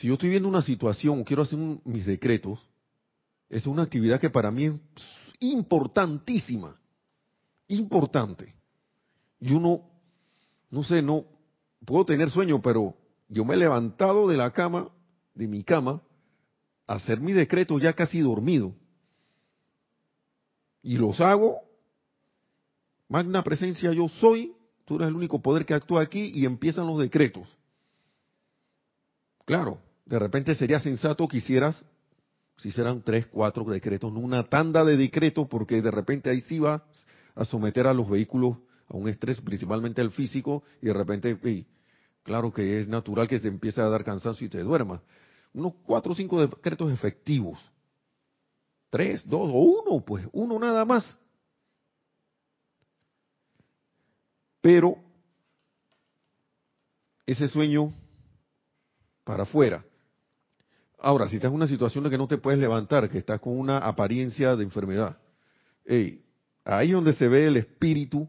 si 0.00 0.06
yo 0.06 0.14
estoy 0.14 0.30
viendo 0.30 0.48
una 0.48 0.62
situación 0.62 1.24
quiero 1.24 1.42
hacer 1.42 1.58
mis 1.84 2.06
decretos, 2.06 2.58
es 3.50 3.66
una 3.66 3.82
actividad 3.82 4.18
que 4.18 4.30
para 4.30 4.50
mí 4.50 4.64
es 4.64 4.74
importantísima, 5.40 6.80
importante. 7.68 8.54
Yo 9.40 9.60
no, 9.60 9.82
no 10.70 10.82
sé, 10.84 11.02
no 11.02 11.26
puedo 11.84 12.06
tener 12.06 12.30
sueño, 12.30 12.62
pero 12.62 12.96
yo 13.28 13.44
me 13.44 13.52
he 13.52 13.58
levantado 13.58 14.26
de 14.26 14.38
la 14.38 14.50
cama, 14.52 14.88
de 15.34 15.46
mi 15.46 15.62
cama, 15.62 16.00
a 16.86 16.94
hacer 16.94 17.20
mi 17.20 17.34
decreto 17.34 17.78
ya 17.78 17.92
casi 17.92 18.20
dormido. 18.20 18.74
Y 20.82 20.96
los 20.96 21.20
hago, 21.20 21.58
magna 23.06 23.42
presencia 23.42 23.92
yo 23.92 24.08
soy, 24.08 24.54
tú 24.86 24.96
eres 24.96 25.08
el 25.08 25.14
único 25.14 25.42
poder 25.42 25.66
que 25.66 25.74
actúa 25.74 26.00
aquí 26.00 26.32
y 26.34 26.46
empiezan 26.46 26.86
los 26.86 26.98
decretos. 26.98 27.46
Claro, 29.44 29.89
de 30.10 30.18
repente 30.18 30.56
sería 30.56 30.80
sensato 30.80 31.28
que 31.28 31.36
hicieras 31.36 31.84
si 32.56 32.72
serán 32.72 33.00
tres, 33.02 33.26
cuatro 33.28 33.64
decretos, 33.64 34.12
no 34.12 34.18
una 34.18 34.42
tanda 34.42 34.84
de 34.84 34.96
decretos, 34.96 35.46
porque 35.48 35.80
de 35.80 35.90
repente 35.90 36.28
ahí 36.28 36.40
sí 36.42 36.58
va 36.58 36.84
a 37.34 37.44
someter 37.44 37.86
a 37.86 37.94
los 37.94 38.10
vehículos 38.10 38.58
a 38.88 38.96
un 38.96 39.08
estrés, 39.08 39.40
principalmente 39.40 40.02
el 40.02 40.10
físico, 40.10 40.64
y 40.82 40.86
de 40.86 40.92
repente, 40.92 41.38
claro 42.24 42.52
que 42.52 42.80
es 42.80 42.88
natural 42.88 43.28
que 43.28 43.38
se 43.38 43.48
empiece 43.48 43.80
a 43.80 43.88
dar 43.88 44.04
cansancio 44.04 44.46
y 44.46 44.50
te 44.50 44.58
duermas. 44.58 45.00
Unos 45.54 45.74
cuatro 45.86 46.12
o 46.12 46.14
cinco 46.14 46.44
decretos 46.44 46.92
efectivos. 46.92 47.58
Tres, 48.90 49.22
dos 49.26 49.48
o 49.48 49.58
uno, 49.58 50.04
pues, 50.04 50.26
uno 50.32 50.58
nada 50.58 50.84
más. 50.84 51.16
Pero 54.60 54.96
ese 57.24 57.46
sueño 57.46 57.94
para 59.24 59.44
afuera 59.44 59.84
Ahora, 61.02 61.28
si 61.28 61.36
estás 61.36 61.48
en 61.48 61.54
una 61.54 61.66
situación 61.66 62.04
de 62.04 62.10
que 62.10 62.18
no 62.18 62.28
te 62.28 62.36
puedes 62.36 62.60
levantar, 62.60 63.08
que 63.08 63.18
estás 63.18 63.40
con 63.40 63.58
una 63.58 63.78
apariencia 63.78 64.54
de 64.54 64.64
enfermedad, 64.64 65.16
ahí 66.64 66.90
donde 66.90 67.14
se 67.14 67.26
ve 67.26 67.46
el 67.46 67.56
espíritu. 67.56 68.28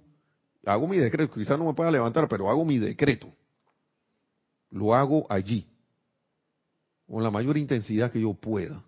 Hago 0.65 0.88
mi 0.88 0.97
decreto, 0.97 1.34
quizás 1.34 1.59
no 1.59 1.65
me 1.65 1.74
pueda 1.74 1.91
levantar, 1.91 2.28
pero 2.30 2.49
hago 2.49 2.63
mi 2.63 2.78
decreto. 2.78 3.34
Lo 4.69 4.95
hago 4.95 5.26
allí, 5.30 5.67
con 7.07 7.22
la 7.24 7.32
mayor 7.32 7.57
intensidad 7.57 8.09
que 8.09 8.22
yo 8.22 8.34
pueda. 8.34 8.82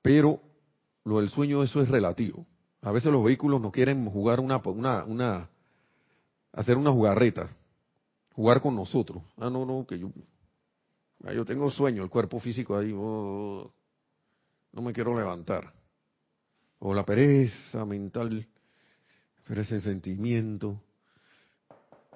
Pero 0.00 0.40
lo 1.04 1.20
del 1.20 1.28
sueño, 1.28 1.62
eso 1.62 1.80
es 1.80 1.88
relativo. 1.88 2.44
A 2.80 2.90
veces 2.90 3.12
los 3.12 3.22
vehículos 3.22 3.60
no 3.60 3.70
quieren 3.70 4.04
jugar 4.10 4.40
una, 4.40 4.60
una 5.06 5.48
hacer 6.52 6.76
una 6.76 6.90
jugarreta 6.90 7.54
jugar 8.34 8.60
con 8.60 8.74
nosotros. 8.74 9.22
Ah, 9.36 9.50
no, 9.50 9.64
no, 9.64 9.86
que 9.86 9.98
yo, 9.98 10.10
ah, 11.24 11.32
yo 11.32 11.44
tengo 11.44 11.70
sueño, 11.70 12.02
el 12.02 12.10
cuerpo 12.10 12.40
físico 12.40 12.76
ahí, 12.76 12.92
oh, 12.94 13.72
no 14.72 14.82
me 14.82 14.92
quiero 14.92 15.16
levantar. 15.16 15.72
O 16.78 16.94
la 16.94 17.04
pereza 17.04 17.84
mental, 17.84 18.46
pereza 19.46 19.76
de 19.76 19.82
sentimiento. 19.82 20.80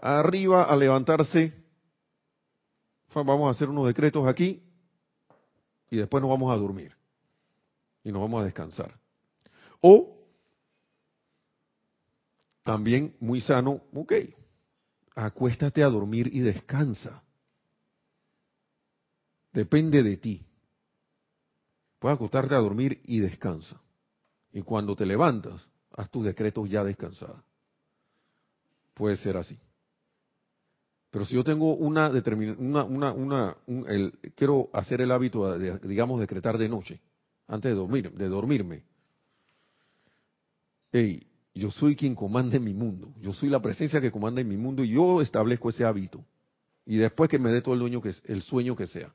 Arriba 0.00 0.64
a 0.64 0.76
levantarse, 0.76 1.52
vamos 3.14 3.48
a 3.48 3.50
hacer 3.50 3.68
unos 3.68 3.86
decretos 3.86 4.26
aquí 4.26 4.62
y 5.90 5.96
después 5.96 6.20
nos 6.20 6.30
vamos 6.30 6.52
a 6.52 6.56
dormir 6.56 6.92
y 8.04 8.12
nos 8.12 8.20
vamos 8.22 8.42
a 8.42 8.44
descansar. 8.44 8.98
O 9.80 10.16
también 12.62 13.16
muy 13.20 13.40
sano, 13.40 13.82
ok, 13.94 14.12
acuéstate 15.16 15.82
a 15.82 15.88
dormir 15.88 16.30
y 16.32 16.40
descansa. 16.40 17.22
Depende 19.52 20.02
de 20.02 20.16
ti. 20.18 20.46
Puedes 21.98 22.16
acostarte 22.16 22.54
a 22.54 22.58
dormir 22.58 23.00
y 23.04 23.20
descansa. 23.20 23.80
Y 24.52 24.62
cuando 24.62 24.94
te 24.94 25.06
levantas, 25.06 25.66
haz 25.92 26.10
tus 26.10 26.24
decretos 26.24 26.68
ya 26.68 26.84
descansada. 26.84 27.42
Puede 28.94 29.16
ser 29.16 29.38
así. 29.38 29.58
Pero 31.10 31.24
si 31.24 31.34
yo 31.34 31.42
tengo 31.42 31.74
una 31.74 32.10
determinación, 32.10 32.76
una, 32.76 33.12
una, 33.12 33.56
el, 33.66 34.12
quiero 34.34 34.68
hacer 34.74 35.00
el 35.00 35.10
hábito 35.10 35.58
de, 35.58 35.78
digamos, 35.78 36.20
decretar 36.20 36.58
de 36.58 36.68
noche, 36.68 37.00
antes 37.46 37.70
de 37.70 37.76
dormir, 37.76 38.12
de 38.12 38.28
dormirme. 38.28 38.84
Hey, 40.92 41.26
yo 41.60 41.70
soy 41.70 41.96
quien 41.96 42.14
comanda 42.14 42.58
mi 42.58 42.74
mundo. 42.74 43.14
Yo 43.20 43.32
soy 43.32 43.48
la 43.48 43.60
presencia 43.60 44.00
que 44.00 44.10
comanda 44.10 44.40
en 44.40 44.48
mi 44.48 44.56
mundo 44.56 44.84
y 44.84 44.90
yo 44.90 45.22
establezco 45.22 45.70
ese 45.70 45.84
hábito. 45.84 46.24
Y 46.84 46.98
después 46.98 47.30
que 47.30 47.38
me 47.38 47.50
dé 47.50 47.62
todo 47.62 47.74
el, 47.74 47.80
dueño 47.80 48.00
que, 48.02 48.14
el 48.24 48.42
sueño 48.42 48.76
que 48.76 48.86
sea. 48.86 49.12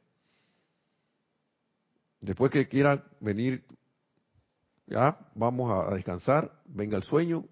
Después 2.20 2.52
que 2.52 2.68
quiera 2.68 3.04
venir, 3.20 3.64
ya, 4.88 5.18
vamos 5.36 5.72
a, 5.72 5.94
descansar, 5.94 6.52
venga 6.66 6.98
el 6.98 7.04
sueño. 7.04 7.46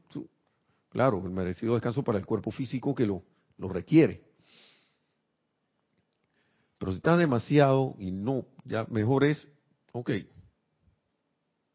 Claro, 0.89 1.21
el 1.23 1.31
merecido 1.31 1.75
descanso 1.75 2.03
para 2.03 2.17
el 2.17 2.25
cuerpo 2.25 2.51
físico 2.51 2.95
que 2.95 3.05
lo, 3.05 3.23
lo 3.57 3.69
requiere. 3.69 4.23
Pero 6.79 6.93
si 6.93 6.97
está 6.97 7.15
demasiado 7.15 7.95
y 7.99 8.11
no, 8.11 8.45
ya 8.65 8.85
mejor 8.89 9.23
es, 9.23 9.47
ok, 9.91 10.11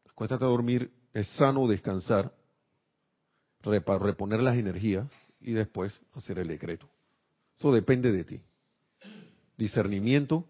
acuéstate 0.09 0.43
a 0.43 0.47
dormir 0.47 0.91
es 1.13 1.27
sano 1.37 1.65
descansar, 1.67 2.33
reponer 3.71 4.41
las 4.41 4.57
energías 4.57 5.07
y 5.41 5.53
después 5.53 5.99
hacer 6.13 6.39
el 6.39 6.47
decreto. 6.47 6.89
Eso 7.57 7.71
depende 7.71 8.11
de 8.11 8.23
ti. 8.23 8.41
Discernimiento 9.57 10.45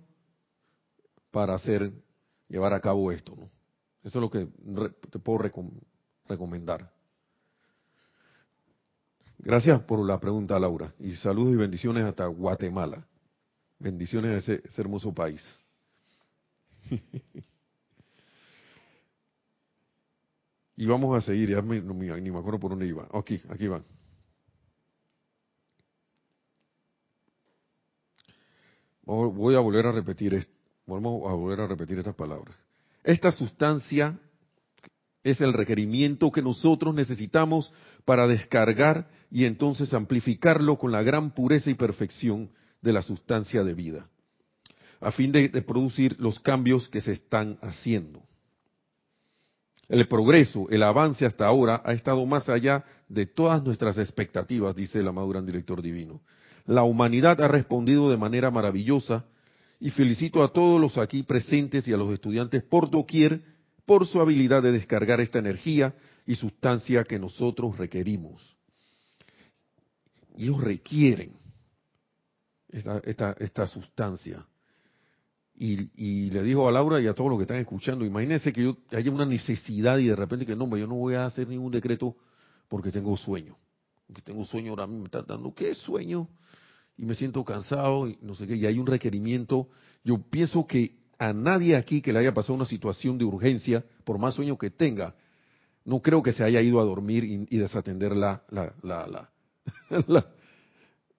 para 1.31 1.53
hacer, 1.55 1.91
llevar 2.47 2.73
a 2.73 2.81
cabo 2.81 3.11
esto. 3.11 3.35
¿no? 3.35 3.49
Eso 4.03 4.19
es 4.19 4.21
lo 4.21 4.29
que 4.29 4.47
te 5.09 5.19
puedo 5.19 5.49
recomendar. 6.27 6.91
Gracias 9.37 9.81
por 9.81 10.05
la 10.05 10.19
pregunta, 10.19 10.57
Laura. 10.59 10.93
Y 10.99 11.13
saludos 11.15 11.53
y 11.53 11.57
bendiciones 11.57 12.03
hasta 12.03 12.25
Guatemala. 12.25 13.05
Bendiciones 13.77 14.31
a 14.31 14.53
ese, 14.53 14.63
hermoso 14.77 15.13
país. 15.13 15.43
y 20.77 20.85
vamos 20.85 21.15
a 21.17 21.21
seguir, 21.21 21.49
ya 21.49 21.61
ni 21.61 22.31
me 22.31 22.39
acuerdo 22.39 22.59
por 22.59 22.71
dónde 22.71 22.87
iba. 22.87 23.07
Aquí, 23.13 23.41
aquí 23.49 23.67
van. 23.67 23.83
Voy 29.03 29.55
a 29.55 29.59
volver 29.59 29.85
a 29.85 29.91
repetir, 29.91 30.47
vamos 30.87 31.29
a 31.29 31.33
volver 31.33 31.61
a 31.61 31.67
repetir 31.67 31.99
estas 31.99 32.15
palabras. 32.15 32.55
Esta 33.03 33.31
sustancia 33.31 34.19
es 35.23 35.41
el 35.41 35.53
requerimiento 35.53 36.31
que 36.31 36.41
nosotros 36.41 36.93
necesitamos 36.93 37.71
para 38.03 38.27
descargar 38.27 39.09
y 39.31 39.45
entonces 39.45 39.93
amplificarlo 39.93 40.77
con 40.77 40.91
la 40.91 41.03
gran 41.03 41.33
pureza 41.33 41.69
y 41.69 41.75
perfección 41.75 42.51
de 42.81 42.93
la 42.93 43.01
sustancia 43.01 43.63
de 43.63 43.73
vida, 43.73 44.07
a 45.01 45.11
fin 45.11 45.31
de, 45.31 45.49
producir 45.61 46.15
los 46.19 46.39
cambios 46.39 46.87
que 46.89 47.01
se 47.01 47.13
están 47.13 47.57
haciendo. 47.61 48.23
El 49.87 50.07
progreso, 50.07 50.67
el 50.69 50.83
avance 50.83 51.25
hasta 51.25 51.45
ahora 51.45 51.81
ha 51.85 51.93
estado 51.93 52.25
más 52.25 52.49
allá 52.49 52.83
de 53.07 53.25
todas 53.25 53.63
nuestras 53.63 53.97
expectativas, 53.97 54.75
dice 54.75 54.99
el 54.99 55.07
amado 55.07 55.29
gran 55.29 55.45
director 55.45 55.81
divino. 55.81 56.21
La 56.65 56.83
humanidad 56.83 57.39
ha 57.41 57.47
respondido 57.47 58.09
de 58.09 58.17
manera 58.17 58.49
maravillosa 58.49 59.25
y 59.79 59.91
felicito 59.91 60.43
a 60.43 60.51
todos 60.51 60.81
los 60.81 60.97
aquí 60.97 61.21
presentes 61.21 61.87
y 61.87 61.93
a 61.93 61.97
los 61.97 62.11
estudiantes 62.11 62.63
por 62.63 62.89
doquier 62.89 63.43
por 63.85 64.07
su 64.07 64.19
habilidad 64.19 64.63
de 64.63 64.71
descargar 64.71 65.21
esta 65.21 65.39
energía 65.39 65.93
y 66.25 66.35
sustancia 66.35 67.03
que 67.03 67.19
nosotros 67.19 67.77
requerimos. 67.77 68.55
Ellos 70.37 70.59
requieren 70.59 71.33
esta, 72.69 73.35
esta, 73.37 73.67
sustancia. 73.67 74.45
Y, 75.57 76.29
le 76.31 76.43
dijo 76.43 76.67
a 76.67 76.71
Laura 76.71 76.99
y 76.99 77.07
a 77.07 77.13
todos 77.13 77.29
los 77.29 77.39
que 77.39 77.43
están 77.43 77.57
escuchando, 77.57 78.05
imagínense 78.05 78.51
que 78.51 78.63
yo 78.63 78.77
haya 78.91 79.09
una 79.09 79.25
necesidad 79.25 79.97
y 79.99 80.07
de 80.07 80.15
repente 80.15 80.45
que 80.45 80.55
no, 80.55 80.75
yo 80.75 80.85
no 80.85 80.95
voy 80.95 81.13
a 81.15 81.25
hacer 81.25 81.47
ningún 81.47 81.71
decreto 81.71 82.15
porque 82.67 82.91
tengo 82.91 83.15
sueño. 83.15 83.57
Porque 84.05 84.21
tengo 84.21 84.43
sueño 84.45 84.71
ahora 84.71 84.85
mismo 84.85 85.01
me 85.01 85.05
está 85.05 85.21
dando, 85.21 85.53
¿qué 85.53 85.73
sueño? 85.73 86.27
Y 86.97 87.05
me 87.05 87.15
siento 87.15 87.43
cansado 87.45 88.07
y 88.07 88.17
no 88.21 88.35
sé 88.35 88.47
qué, 88.47 88.55
y 88.55 88.65
hay 88.65 88.77
un 88.77 88.85
requerimiento. 88.85 89.69
Yo 90.03 90.17
pienso 90.17 90.67
que 90.67 90.97
a 91.17 91.31
nadie 91.31 91.75
aquí 91.77 92.01
que 92.01 92.11
le 92.11 92.19
haya 92.19 92.33
pasado 92.33 92.55
una 92.55 92.65
situación 92.65 93.17
de 93.17 93.23
urgencia, 93.23 93.83
por 94.03 94.19
más 94.19 94.35
sueño 94.35 94.57
que 94.57 94.69
tenga, 94.69 95.15
no 95.85 96.01
creo 96.01 96.21
que 96.21 96.33
se 96.33 96.43
haya 96.43 96.61
ido 96.61 96.81
a 96.81 96.83
dormir 96.83 97.23
y, 97.23 97.57
desatender 97.57 98.15
la, 98.15 98.43
la, 98.49 98.73
la, 98.83 99.29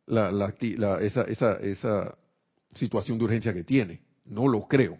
la, 0.07 1.01
esa, 1.01 1.23
esa, 1.23 1.55
esa 1.55 2.19
situación 2.75 3.19
de 3.19 3.25
urgencia 3.25 3.55
que 3.55 3.65
tiene. 3.65 4.06
No 4.27 4.49
lo 4.49 4.67
creo. 4.67 4.99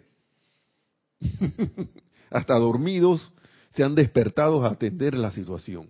Hasta 2.29 2.55
dormidos 2.55 3.31
se 3.69 3.83
han 3.83 3.95
despertado 3.95 4.63
a 4.63 4.69
atender 4.69 5.15
la 5.15 5.31
situación. 5.31 5.89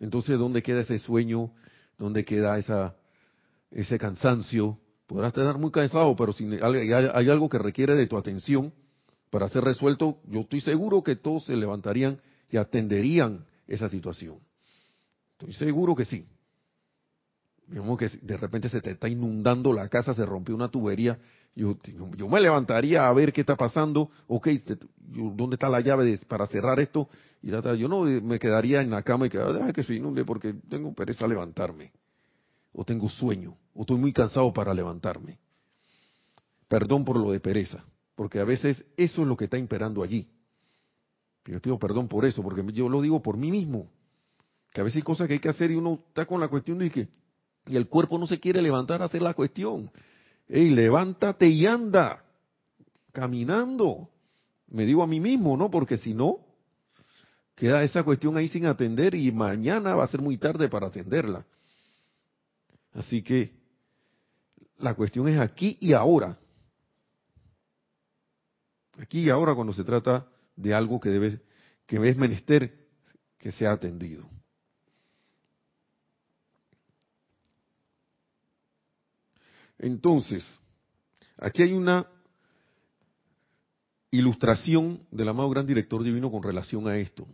Entonces, 0.00 0.38
¿dónde 0.38 0.62
queda 0.62 0.80
ese 0.80 0.98
sueño? 0.98 1.52
¿Dónde 1.98 2.24
queda 2.24 2.58
esa, 2.58 2.96
ese 3.70 3.98
cansancio? 3.98 4.78
Podrás 5.06 5.28
estar 5.36 5.58
muy 5.58 5.70
cansado, 5.70 6.16
pero 6.16 6.32
si 6.32 6.44
hay, 6.60 7.28
algo 7.28 7.48
que 7.48 7.58
requiere 7.58 7.94
de 7.94 8.06
tu 8.06 8.16
atención 8.16 8.72
para 9.30 9.48
ser 9.48 9.64
resuelto, 9.64 10.18
yo 10.26 10.40
estoy 10.40 10.60
seguro 10.60 11.02
que 11.02 11.16
todos 11.16 11.44
se 11.44 11.56
levantarían 11.56 12.20
y 12.50 12.56
atenderían 12.56 13.44
esa 13.66 13.88
situación. 13.88 14.38
Estoy 15.32 15.52
seguro 15.54 15.94
que 15.94 16.04
sí. 16.04 16.26
Digamos 17.66 17.98
que 17.98 18.08
de 18.08 18.36
repente 18.36 18.68
se 18.68 18.80
te 18.80 18.92
está 18.92 19.08
inundando 19.08 19.72
la 19.72 19.88
casa, 19.88 20.14
se 20.14 20.24
rompió 20.24 20.54
una 20.54 20.68
tubería. 20.68 21.18
Yo, 21.56 21.76
yo 22.16 22.28
me 22.28 22.40
levantaría 22.40 23.08
a 23.08 23.12
ver 23.12 23.32
qué 23.32 23.42
está 23.42 23.56
pasando. 23.56 24.10
Ok, 24.26 24.48
¿dónde 24.98 25.54
está 25.54 25.68
la 25.68 25.80
llave 25.80 26.18
para 26.26 26.46
cerrar 26.46 26.80
esto? 26.80 27.08
Y 27.42 27.50
yo 27.50 27.88
no 27.88 28.02
me 28.02 28.38
quedaría 28.38 28.80
en 28.82 28.90
la 28.90 29.02
cama 29.02 29.26
y 29.26 29.30
que, 29.30 29.38
deja 29.38 29.72
que 29.72 29.84
se 29.84 29.94
inunde 29.94 30.24
porque 30.24 30.54
tengo 30.68 30.92
pereza 30.94 31.26
levantarme 31.26 31.92
o 32.72 32.84
tengo 32.84 33.08
sueño, 33.08 33.56
o 33.72 33.82
estoy 33.82 33.98
muy 33.98 34.12
cansado 34.12 34.52
para 34.52 34.74
levantarme. 34.74 35.38
Perdón 36.66 37.04
por 37.04 37.16
lo 37.16 37.30
de 37.30 37.38
pereza, 37.38 37.84
porque 38.16 38.40
a 38.40 38.44
veces 38.44 38.84
eso 38.96 39.22
es 39.22 39.28
lo 39.28 39.36
que 39.36 39.44
está 39.44 39.56
imperando 39.56 40.02
allí. 40.02 40.28
Y 41.46 41.52
les 41.52 41.60
pido 41.60 41.78
perdón 41.78 42.08
por 42.08 42.24
eso, 42.24 42.42
porque 42.42 42.64
yo 42.72 42.88
lo 42.88 43.00
digo 43.00 43.22
por 43.22 43.36
mí 43.36 43.50
mismo. 43.52 43.88
Que 44.72 44.80
a 44.80 44.84
veces 44.84 44.96
hay 44.96 45.02
cosas 45.02 45.28
que 45.28 45.34
hay 45.34 45.38
que 45.38 45.48
hacer 45.48 45.70
y 45.70 45.76
uno 45.76 46.00
está 46.08 46.26
con 46.26 46.40
la 46.40 46.48
cuestión 46.48 46.78
de 46.78 46.90
que 46.90 47.08
y 47.66 47.76
el 47.76 47.88
cuerpo 47.88 48.18
no 48.18 48.26
se 48.26 48.40
quiere 48.40 48.60
levantar 48.60 49.00
a 49.02 49.06
hacer 49.06 49.22
la 49.22 49.34
cuestión. 49.34 49.90
Ey, 50.48 50.70
levántate 50.70 51.48
y 51.48 51.66
anda, 51.66 52.24
caminando. 53.12 54.10
Me 54.68 54.84
digo 54.84 55.02
a 55.02 55.06
mí 55.06 55.20
mismo, 55.20 55.56
¿no? 55.56 55.70
Porque 55.70 55.96
si 55.96 56.14
no, 56.14 56.38
queda 57.54 57.82
esa 57.82 58.02
cuestión 58.02 58.36
ahí 58.36 58.48
sin 58.48 58.66
atender 58.66 59.14
y 59.14 59.30
mañana 59.32 59.94
va 59.94 60.04
a 60.04 60.08
ser 60.08 60.20
muy 60.20 60.36
tarde 60.36 60.68
para 60.68 60.88
atenderla. 60.88 61.46
Así 62.92 63.22
que 63.22 63.52
la 64.78 64.94
cuestión 64.94 65.28
es 65.28 65.38
aquí 65.38 65.78
y 65.80 65.92
ahora. 65.92 66.38
Aquí 68.98 69.22
y 69.22 69.30
ahora 69.30 69.54
cuando 69.54 69.72
se 69.72 69.84
trata 69.84 70.26
de 70.56 70.74
algo 70.74 71.00
que 71.00 71.10
debe, 71.10 71.40
que 71.86 71.96
es 72.08 72.16
menester 72.16 72.86
que 73.38 73.50
sea 73.50 73.72
atendido. 73.72 74.28
Entonces, 79.78 80.44
aquí 81.38 81.62
hay 81.62 81.72
una 81.72 82.06
ilustración 84.10 85.00
del 85.10 85.28
amado 85.28 85.50
gran 85.50 85.66
director 85.66 86.02
divino 86.02 86.30
con 86.30 86.42
relación 86.42 86.86
a 86.88 86.96
esto. 86.96 87.26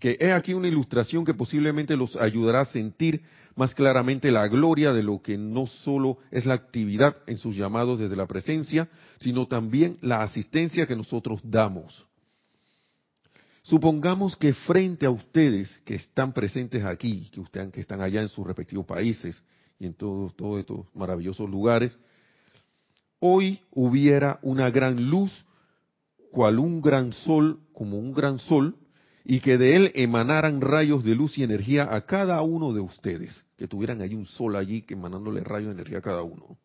Que 0.00 0.16
es 0.18 0.32
aquí 0.32 0.54
una 0.54 0.66
ilustración 0.66 1.24
que 1.24 1.34
posiblemente 1.34 1.96
los 1.96 2.16
ayudará 2.16 2.62
a 2.62 2.64
sentir 2.64 3.22
más 3.54 3.74
claramente 3.74 4.32
la 4.32 4.48
gloria 4.48 4.92
de 4.92 5.02
lo 5.02 5.22
que 5.22 5.38
no 5.38 5.66
solo 5.66 6.18
es 6.30 6.46
la 6.46 6.54
actividad 6.54 7.16
en 7.26 7.36
sus 7.36 7.54
llamados 7.54 8.00
desde 8.00 8.16
la 8.16 8.26
presencia, 8.26 8.88
sino 9.20 9.46
también 9.46 9.98
la 10.00 10.22
asistencia 10.22 10.86
que 10.86 10.96
nosotros 10.96 11.40
damos. 11.44 12.06
Supongamos 13.62 14.34
que 14.36 14.54
frente 14.54 15.06
a 15.06 15.10
ustedes 15.10 15.80
que 15.84 15.94
están 15.94 16.32
presentes 16.32 16.84
aquí, 16.84 17.28
que, 17.30 17.38
ustedes, 17.38 17.70
que 17.70 17.80
están 17.80 18.00
allá 18.00 18.22
en 18.22 18.28
sus 18.28 18.44
respectivos 18.44 18.86
países 18.86 19.40
y 19.82 19.86
en 19.86 19.94
todos, 19.94 20.32
estos 20.60 20.86
maravillosos 20.94 21.50
lugares, 21.50 21.96
hoy 23.18 23.58
hubiera 23.72 24.38
una 24.42 24.70
gran 24.70 25.10
luz, 25.10 25.44
cual 26.30 26.60
un 26.60 26.80
gran 26.80 27.12
sol, 27.12 27.58
como 27.72 27.98
un 27.98 28.14
gran 28.14 28.38
sol, 28.38 28.76
y 29.24 29.40
que 29.40 29.58
de 29.58 29.74
él 29.74 29.92
emanaran 29.96 30.60
rayos 30.60 31.02
de 31.02 31.16
luz 31.16 31.36
y 31.36 31.42
energía 31.42 31.88
a 31.92 32.06
cada 32.06 32.42
uno 32.42 32.72
de 32.72 32.78
ustedes, 32.78 33.44
que 33.56 33.66
tuvieran 33.66 34.00
ahí 34.02 34.14
un 34.14 34.26
sol 34.26 34.54
allí 34.54 34.82
que 34.82 34.94
emanándole 34.94 35.42
rayos 35.42 35.70
de 35.70 35.74
energía 35.74 35.98
a 35.98 36.02
cada 36.02 36.22
uno. 36.22 36.56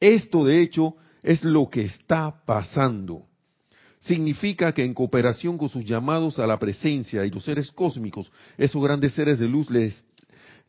Esto 0.00 0.44
de 0.44 0.62
hecho 0.62 0.96
es 1.22 1.44
lo 1.44 1.70
que 1.70 1.82
está 1.82 2.42
pasando. 2.44 3.26
Significa 4.00 4.72
que 4.72 4.84
en 4.84 4.94
cooperación 4.94 5.56
con 5.56 5.68
sus 5.68 5.84
llamados 5.84 6.40
a 6.40 6.46
la 6.46 6.58
presencia 6.58 7.24
y 7.24 7.30
los 7.30 7.44
seres 7.44 7.70
cósmicos, 7.70 8.32
esos 8.58 8.82
grandes 8.82 9.12
seres 9.12 9.38
de 9.38 9.46
luz 9.46 9.70
les, 9.70 10.04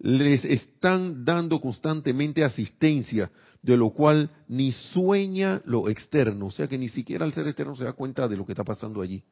les 0.02 0.44
están 0.46 1.24
dando 1.24 1.62
constantemente 1.62 2.44
asistencia, 2.44 3.32
de 3.62 3.78
lo 3.78 3.92
cual 3.92 4.32
ni 4.48 4.72
sueña 4.72 5.62
lo 5.66 5.90
externo, 5.90 6.48
o 6.48 6.52
sea 6.52 6.68
que 6.68 6.80
ni 6.80 6.90
siquiera 6.90 7.26
el 7.26 7.34
ser 7.34 7.46
externo 7.46 7.76
se 7.76 7.84
da 7.84 7.94
cuenta 7.94 8.28
de 8.28 8.36
lo 8.36 8.44
que 8.44 8.54
está 8.54 8.64
pasando 8.64 9.02
allí. 9.02 9.24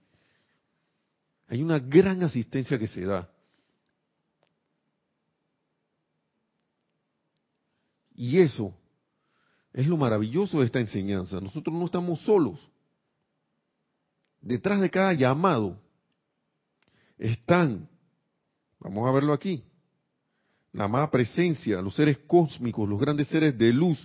Hay 1.47 1.63
una 1.63 1.79
gran 1.79 2.21
asistencia 2.21 2.77
que 2.77 2.87
se 2.87 3.01
da. 3.01 3.27
Y 8.13 8.37
eso 8.37 8.75
es 9.73 9.87
lo 9.87 9.97
maravilloso 9.97 10.59
de 10.59 10.65
esta 10.65 10.79
enseñanza. 10.79 11.41
Nosotros 11.41 11.75
no 11.75 11.85
estamos 11.85 12.19
solos. 12.21 12.59
Detrás 14.39 14.79
de 14.81 14.91
cada 14.91 15.13
llamado 15.13 15.81
están, 17.17 17.89
vamos 18.79 19.07
a 19.07 19.11
verlo 19.11 19.33
aquí, 19.33 19.63
la 20.73 20.85
amada 20.85 21.09
presencia, 21.09 21.81
los 21.81 21.95
seres 21.95 22.19
cósmicos, 22.27 22.87
los 22.87 22.99
grandes 22.99 23.27
seres 23.27 23.57
de 23.57 23.73
luz, 23.73 23.99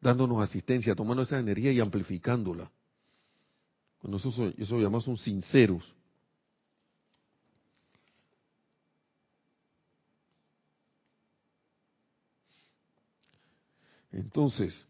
dándonos 0.00 0.40
asistencia, 0.40 0.94
tomando 0.94 1.22
esa 1.22 1.38
energía 1.38 1.72
y 1.72 1.80
amplificándola. 1.80 2.70
Cuando 3.98 4.16
eso, 4.16 4.52
eso 4.56 4.76
lo 4.76 4.82
llamamos 4.82 5.22
sinceros. 5.22 5.94
Entonces, 14.10 14.86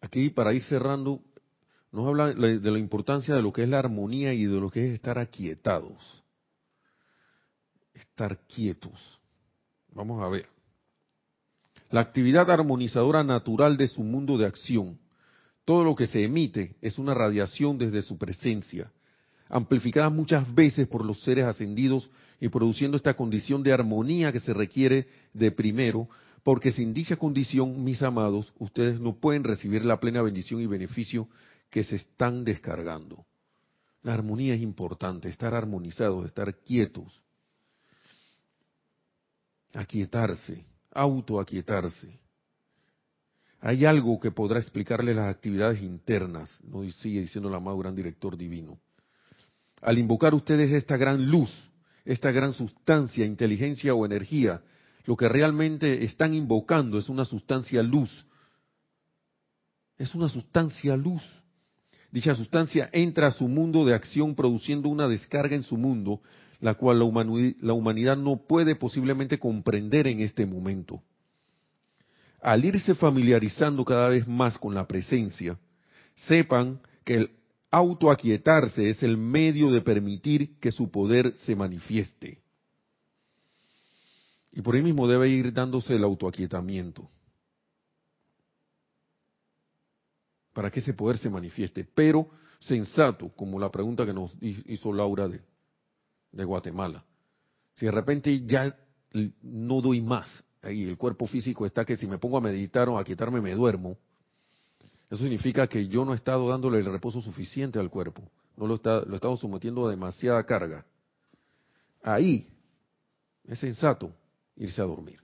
aquí 0.00 0.30
para 0.30 0.52
ir 0.52 0.62
cerrando, 0.62 1.22
nos 1.96 2.08
habla 2.08 2.34
de 2.34 2.70
la 2.70 2.78
importancia 2.78 3.34
de 3.34 3.40
lo 3.40 3.54
que 3.54 3.62
es 3.62 3.68
la 3.70 3.78
armonía 3.78 4.34
y 4.34 4.44
de 4.44 4.60
lo 4.60 4.70
que 4.70 4.86
es 4.86 4.92
estar 4.92 5.18
aquietados. 5.18 6.22
Estar 7.94 8.38
quietos. 8.46 9.18
Vamos 9.94 10.22
a 10.22 10.28
ver. 10.28 10.46
La 11.90 12.00
actividad 12.00 12.50
armonizadora 12.50 13.24
natural 13.24 13.78
de 13.78 13.88
su 13.88 14.02
mundo 14.02 14.36
de 14.36 14.44
acción. 14.44 14.98
Todo 15.64 15.84
lo 15.84 15.96
que 15.96 16.06
se 16.06 16.22
emite 16.22 16.76
es 16.82 16.98
una 16.98 17.14
radiación 17.14 17.78
desde 17.78 18.02
su 18.02 18.18
presencia, 18.18 18.92
amplificada 19.48 20.10
muchas 20.10 20.54
veces 20.54 20.86
por 20.86 21.02
los 21.02 21.22
seres 21.22 21.46
ascendidos 21.46 22.10
y 22.38 22.50
produciendo 22.50 22.98
esta 22.98 23.14
condición 23.14 23.62
de 23.62 23.72
armonía 23.72 24.32
que 24.32 24.40
se 24.40 24.52
requiere 24.52 25.08
de 25.32 25.50
primero, 25.50 26.10
porque 26.42 26.72
sin 26.72 26.92
dicha 26.92 27.16
condición, 27.16 27.82
mis 27.82 28.02
amados, 28.02 28.52
ustedes 28.58 29.00
no 29.00 29.14
pueden 29.16 29.44
recibir 29.44 29.82
la 29.82 29.98
plena 29.98 30.20
bendición 30.20 30.60
y 30.60 30.66
beneficio 30.66 31.26
que 31.70 31.84
se 31.84 31.96
están 31.96 32.44
descargando. 32.44 33.26
La 34.02 34.14
armonía 34.14 34.54
es 34.54 34.62
importante, 34.62 35.28
estar 35.28 35.54
armonizados, 35.54 36.26
estar 36.26 36.54
quietos, 36.60 37.22
aquietarse, 39.74 40.64
autoaquietarse. 40.92 42.18
Hay 43.60 43.84
algo 43.84 44.20
que 44.20 44.30
podrá 44.30 44.60
explicarle 44.60 45.14
las 45.14 45.28
actividades 45.28 45.82
internas, 45.82 46.50
nos 46.62 46.94
sigue 46.96 47.22
diciendo 47.22 47.48
el 47.48 47.54
amado 47.54 47.78
gran 47.78 47.96
director 47.96 48.36
divino. 48.36 48.78
Al 49.82 49.98
invocar 49.98 50.34
ustedes 50.34 50.70
esta 50.72 50.96
gran 50.96 51.26
luz, 51.26 51.50
esta 52.04 52.30
gran 52.30 52.52
sustancia, 52.52 53.26
inteligencia 53.26 53.94
o 53.94 54.06
energía, 54.06 54.62
lo 55.04 55.16
que 55.16 55.28
realmente 55.28 56.04
están 56.04 56.34
invocando 56.34 56.98
es 56.98 57.08
una 57.08 57.24
sustancia 57.24 57.82
luz. 57.82 58.26
Es 59.98 60.14
una 60.14 60.28
sustancia 60.28 60.96
luz. 60.96 61.22
Dicha 62.10 62.34
sustancia 62.34 62.88
entra 62.92 63.28
a 63.28 63.30
su 63.30 63.48
mundo 63.48 63.84
de 63.84 63.94
acción 63.94 64.34
produciendo 64.34 64.88
una 64.88 65.08
descarga 65.08 65.54
en 65.56 65.64
su 65.64 65.76
mundo, 65.76 66.20
la 66.60 66.74
cual 66.74 66.98
la 66.98 67.72
humanidad 67.72 68.16
no 68.16 68.36
puede 68.46 68.76
posiblemente 68.76 69.38
comprender 69.38 70.06
en 70.06 70.20
este 70.20 70.46
momento. 70.46 71.02
Al 72.40 72.64
irse 72.64 72.94
familiarizando 72.94 73.84
cada 73.84 74.08
vez 74.08 74.26
más 74.26 74.56
con 74.56 74.74
la 74.74 74.86
presencia, 74.86 75.58
sepan 76.14 76.80
que 77.04 77.14
el 77.16 77.30
autoaquietarse 77.70 78.88
es 78.88 79.02
el 79.02 79.16
medio 79.16 79.70
de 79.70 79.80
permitir 79.82 80.58
que 80.60 80.72
su 80.72 80.90
poder 80.90 81.34
se 81.44 81.56
manifieste. 81.56 82.38
Y 84.52 84.62
por 84.62 84.74
ahí 84.74 84.82
mismo 84.82 85.06
debe 85.06 85.28
ir 85.28 85.52
dándose 85.52 85.96
el 85.96 86.04
autoaquietamiento. 86.04 87.10
Para 90.56 90.70
que 90.70 90.80
ese 90.80 90.94
poder 90.94 91.18
se 91.18 91.28
manifieste. 91.28 91.84
Pero 91.84 92.30
sensato, 92.58 93.28
como 93.36 93.60
la 93.60 93.70
pregunta 93.70 94.06
que 94.06 94.14
nos 94.14 94.32
hizo 94.40 94.90
Laura 94.90 95.28
de, 95.28 96.44
Guatemala. 96.44 97.04
Si 97.74 97.84
de 97.84 97.92
repente 97.92 98.40
ya 98.46 98.74
no 99.42 99.82
doy 99.82 100.00
más, 100.00 100.42
ahí 100.62 100.84
el 100.84 100.96
cuerpo 100.96 101.26
físico 101.26 101.66
está 101.66 101.84
que 101.84 101.98
si 101.98 102.06
me 102.06 102.16
pongo 102.16 102.38
a 102.38 102.40
meditar 102.40 102.88
o 102.88 102.96
a 102.96 103.04
quietarme 103.04 103.42
me 103.42 103.54
duermo, 103.54 103.98
eso 105.10 105.24
significa 105.24 105.66
que 105.66 105.88
yo 105.88 106.06
no 106.06 106.14
he 106.14 106.16
estado 106.16 106.48
dándole 106.48 106.78
el 106.78 106.86
reposo 106.86 107.20
suficiente 107.20 107.78
al 107.78 107.90
cuerpo, 107.90 108.22
no 108.56 108.66
lo, 108.66 108.76
está, 108.76 109.00
lo 109.00 109.12
he 109.12 109.16
estado 109.16 109.36
sometiendo 109.36 109.86
a 109.86 109.90
demasiada 109.90 110.42
carga. 110.46 110.86
Ahí 112.02 112.48
es 113.44 113.58
sensato 113.58 114.10
irse 114.56 114.80
a 114.80 114.86
dormir. 114.86 115.20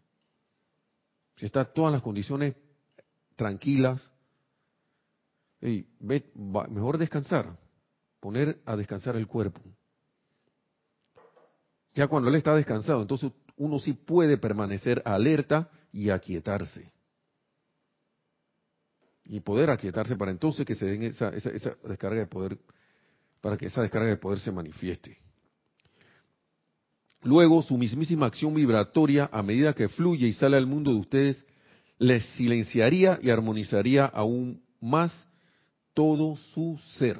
Si 1.36 1.46
están 1.46 1.68
todas 1.74 1.90
las 1.90 2.02
condiciones 2.02 2.54
tranquilas, 3.34 4.12
mejor 5.62 6.98
descansar, 6.98 7.56
poner 8.20 8.60
a 8.66 8.76
descansar 8.76 9.16
el 9.16 9.26
cuerpo. 9.26 9.60
Ya 11.94 12.08
cuando 12.08 12.28
él 12.30 12.36
está 12.36 12.54
descansado, 12.54 13.02
entonces 13.02 13.32
uno 13.56 13.78
sí 13.78 13.92
puede 13.92 14.38
permanecer 14.38 15.02
alerta 15.04 15.70
y 15.92 16.10
aquietarse 16.10 16.90
y 19.24 19.40
poder 19.40 19.70
aquietarse 19.70 20.16
para 20.16 20.30
entonces 20.30 20.66
que 20.66 20.74
se 20.74 20.86
den 20.86 21.04
esa, 21.04 21.30
esa, 21.30 21.50
esa 21.50 21.76
descarga 21.84 22.20
de 22.20 22.26
poder, 22.26 22.58
para 23.40 23.56
que 23.56 23.66
esa 23.66 23.82
descarga 23.82 24.08
de 24.08 24.16
poder 24.16 24.38
se 24.40 24.52
manifieste. 24.52 25.18
Luego, 27.22 27.62
su 27.62 27.78
mismísima 27.78 28.26
acción 28.26 28.52
vibratoria, 28.54 29.30
a 29.32 29.42
medida 29.42 29.74
que 29.74 29.88
fluye 29.88 30.26
y 30.26 30.32
sale 30.32 30.56
al 30.56 30.66
mundo 30.66 30.90
de 30.90 30.98
ustedes, 30.98 31.46
les 31.98 32.24
silenciaría 32.34 33.18
y 33.22 33.30
armonizaría 33.30 34.06
aún 34.06 34.62
más 34.80 35.12
todo 35.94 36.36
su 36.36 36.78
ser. 36.98 37.18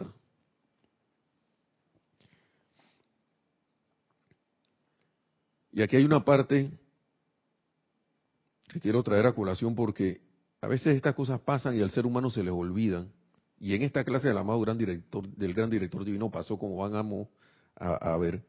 Y 5.73 5.81
aquí 5.83 5.97
hay 5.97 6.05
una 6.05 6.25
parte 6.25 6.71
que 8.69 8.81
quiero 8.81 9.03
traer 9.03 9.27
a 9.27 9.35
colación 9.35 9.75
porque 9.75 10.21
a 10.61 10.69
veces 10.69 10.95
estas 10.97 11.15
cosas 11.15 11.41
pasan 11.41 11.77
y 11.77 11.83
al 11.83 11.91
ser 11.91 12.07
humano 12.07 12.31
se 12.31 12.43
les 12.43 12.53
olvidan. 12.53 13.11
Y 13.59 13.75
en 13.75 13.83
esta 13.83 14.05
clase 14.05 14.29
del 14.29 14.39
amado 14.39 14.61
gran 14.61 14.77
director, 14.77 15.27
del 15.29 15.55
gran 15.55 15.71
director 15.71 16.05
divino 16.05 16.31
pasó 16.31 16.59
como 16.59 16.77
van 16.77 16.95
a, 16.95 17.95
a, 17.95 18.17
ver, 18.17 18.45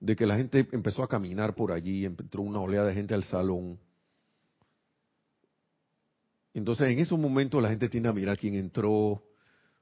de 0.00 0.16
que 0.16 0.26
la 0.26 0.36
gente 0.36 0.66
empezó 0.72 1.02
a 1.02 1.08
caminar 1.08 1.54
por 1.54 1.72
allí, 1.72 2.04
entró 2.04 2.42
una 2.42 2.60
oleada 2.60 2.86
de 2.88 2.94
gente 2.94 3.14
al 3.14 3.24
salón. 3.24 3.78
Entonces 6.54 6.90
en 6.90 6.98
esos 6.98 7.18
momentos 7.18 7.62
la 7.62 7.70
gente 7.70 7.88
tiende 7.88 8.08
a 8.08 8.12
mirar 8.12 8.38
quién 8.38 8.54
entró, 8.54 9.22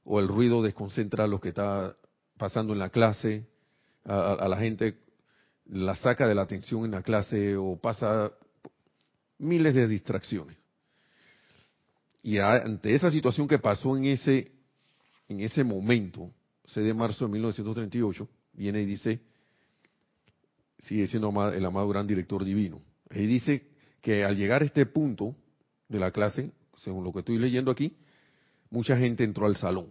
o 0.04 0.20
el 0.20 0.28
ruido 0.28 0.62
desconcentra 0.62 1.26
lo 1.26 1.40
que 1.40 1.50
está 1.50 1.96
pasando 2.36 2.72
en 2.72 2.78
la 2.78 2.90
clase, 2.90 3.46
a, 4.04 4.48
la 4.48 4.56
gente 4.56 4.98
la 5.66 5.94
saca 5.94 6.26
de 6.26 6.34
la 6.34 6.42
atención 6.42 6.84
en 6.84 6.92
la 6.92 7.02
clase 7.02 7.56
o 7.56 7.76
pasa 7.76 8.32
miles 9.38 9.74
de 9.74 9.86
distracciones. 9.86 10.56
Y 12.22 12.38
ante 12.38 12.94
esa 12.94 13.10
situación 13.10 13.48
que 13.48 13.58
pasó 13.58 13.96
en 13.96 14.06
ese, 14.06 14.52
en 15.28 15.40
ese 15.40 15.64
momento, 15.64 16.30
6 16.66 16.86
de 16.86 16.94
marzo 16.94 17.26
de 17.26 17.32
1938, 17.32 18.28
viene 18.52 18.82
y 18.82 18.84
dice, 18.86 19.20
sigue 20.78 21.06
siendo 21.06 21.50
el 21.50 21.64
amado 21.64 21.88
gran 21.88 22.06
director 22.06 22.44
divino, 22.44 22.82
y 23.10 23.26
dice 23.26 23.66
que 24.00 24.24
al 24.24 24.36
llegar 24.36 24.62
a 24.62 24.66
este 24.66 24.86
punto 24.86 25.34
de 25.88 25.98
la 25.98 26.10
clase, 26.10 26.52
según 26.80 27.04
lo 27.04 27.12
que 27.12 27.20
estoy 27.20 27.38
leyendo 27.38 27.70
aquí, 27.70 27.96
mucha 28.70 28.96
gente 28.96 29.24
entró 29.24 29.46
al 29.46 29.56
salón, 29.56 29.88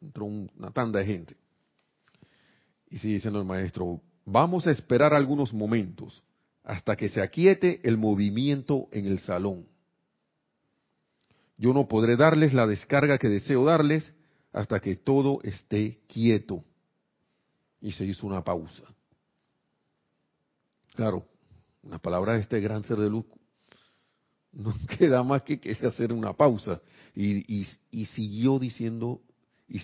entró 0.00 0.24
una 0.24 0.70
tanda 0.72 0.98
de 0.98 1.06
gente. 1.06 1.36
Y 2.90 2.98
sigue 2.98 3.14
diciendo 3.14 3.40
el 3.40 3.46
maestro, 3.46 4.00
vamos 4.24 4.66
a 4.66 4.70
esperar 4.70 5.14
algunos 5.14 5.52
momentos 5.52 6.22
hasta 6.64 6.96
que 6.96 7.08
se 7.08 7.22
aquiete 7.22 7.80
el 7.84 7.96
movimiento 7.96 8.88
en 8.90 9.06
el 9.06 9.18
salón 9.20 9.66
yo 11.58 11.72
no 11.72 11.88
podré 11.88 12.16
darles 12.16 12.52
la 12.52 12.66
descarga 12.66 13.18
que 13.18 13.28
deseo 13.28 13.64
darles 13.64 14.14
hasta 14.52 14.80
que 14.80 14.96
todo 14.96 15.40
esté 15.42 16.00
quieto. 16.06 16.64
Y 17.80 17.92
se 17.92 18.04
hizo 18.04 18.26
una 18.26 18.42
pausa. 18.42 18.84
Claro, 20.94 21.26
la 21.82 21.98
palabra 21.98 22.34
de 22.34 22.40
este 22.40 22.60
gran 22.60 22.82
ser 22.84 22.98
de 22.98 23.10
luz 23.10 23.26
no 24.64 24.74
queda 24.98 25.22
más 25.22 25.42
que, 25.42 25.60
hacer 25.86 26.12
una 26.12 26.32
pausa. 26.32 26.80
Y, 27.14 27.66
siguió 28.06 28.58
diciendo, 28.58 29.20
y, 29.68 29.80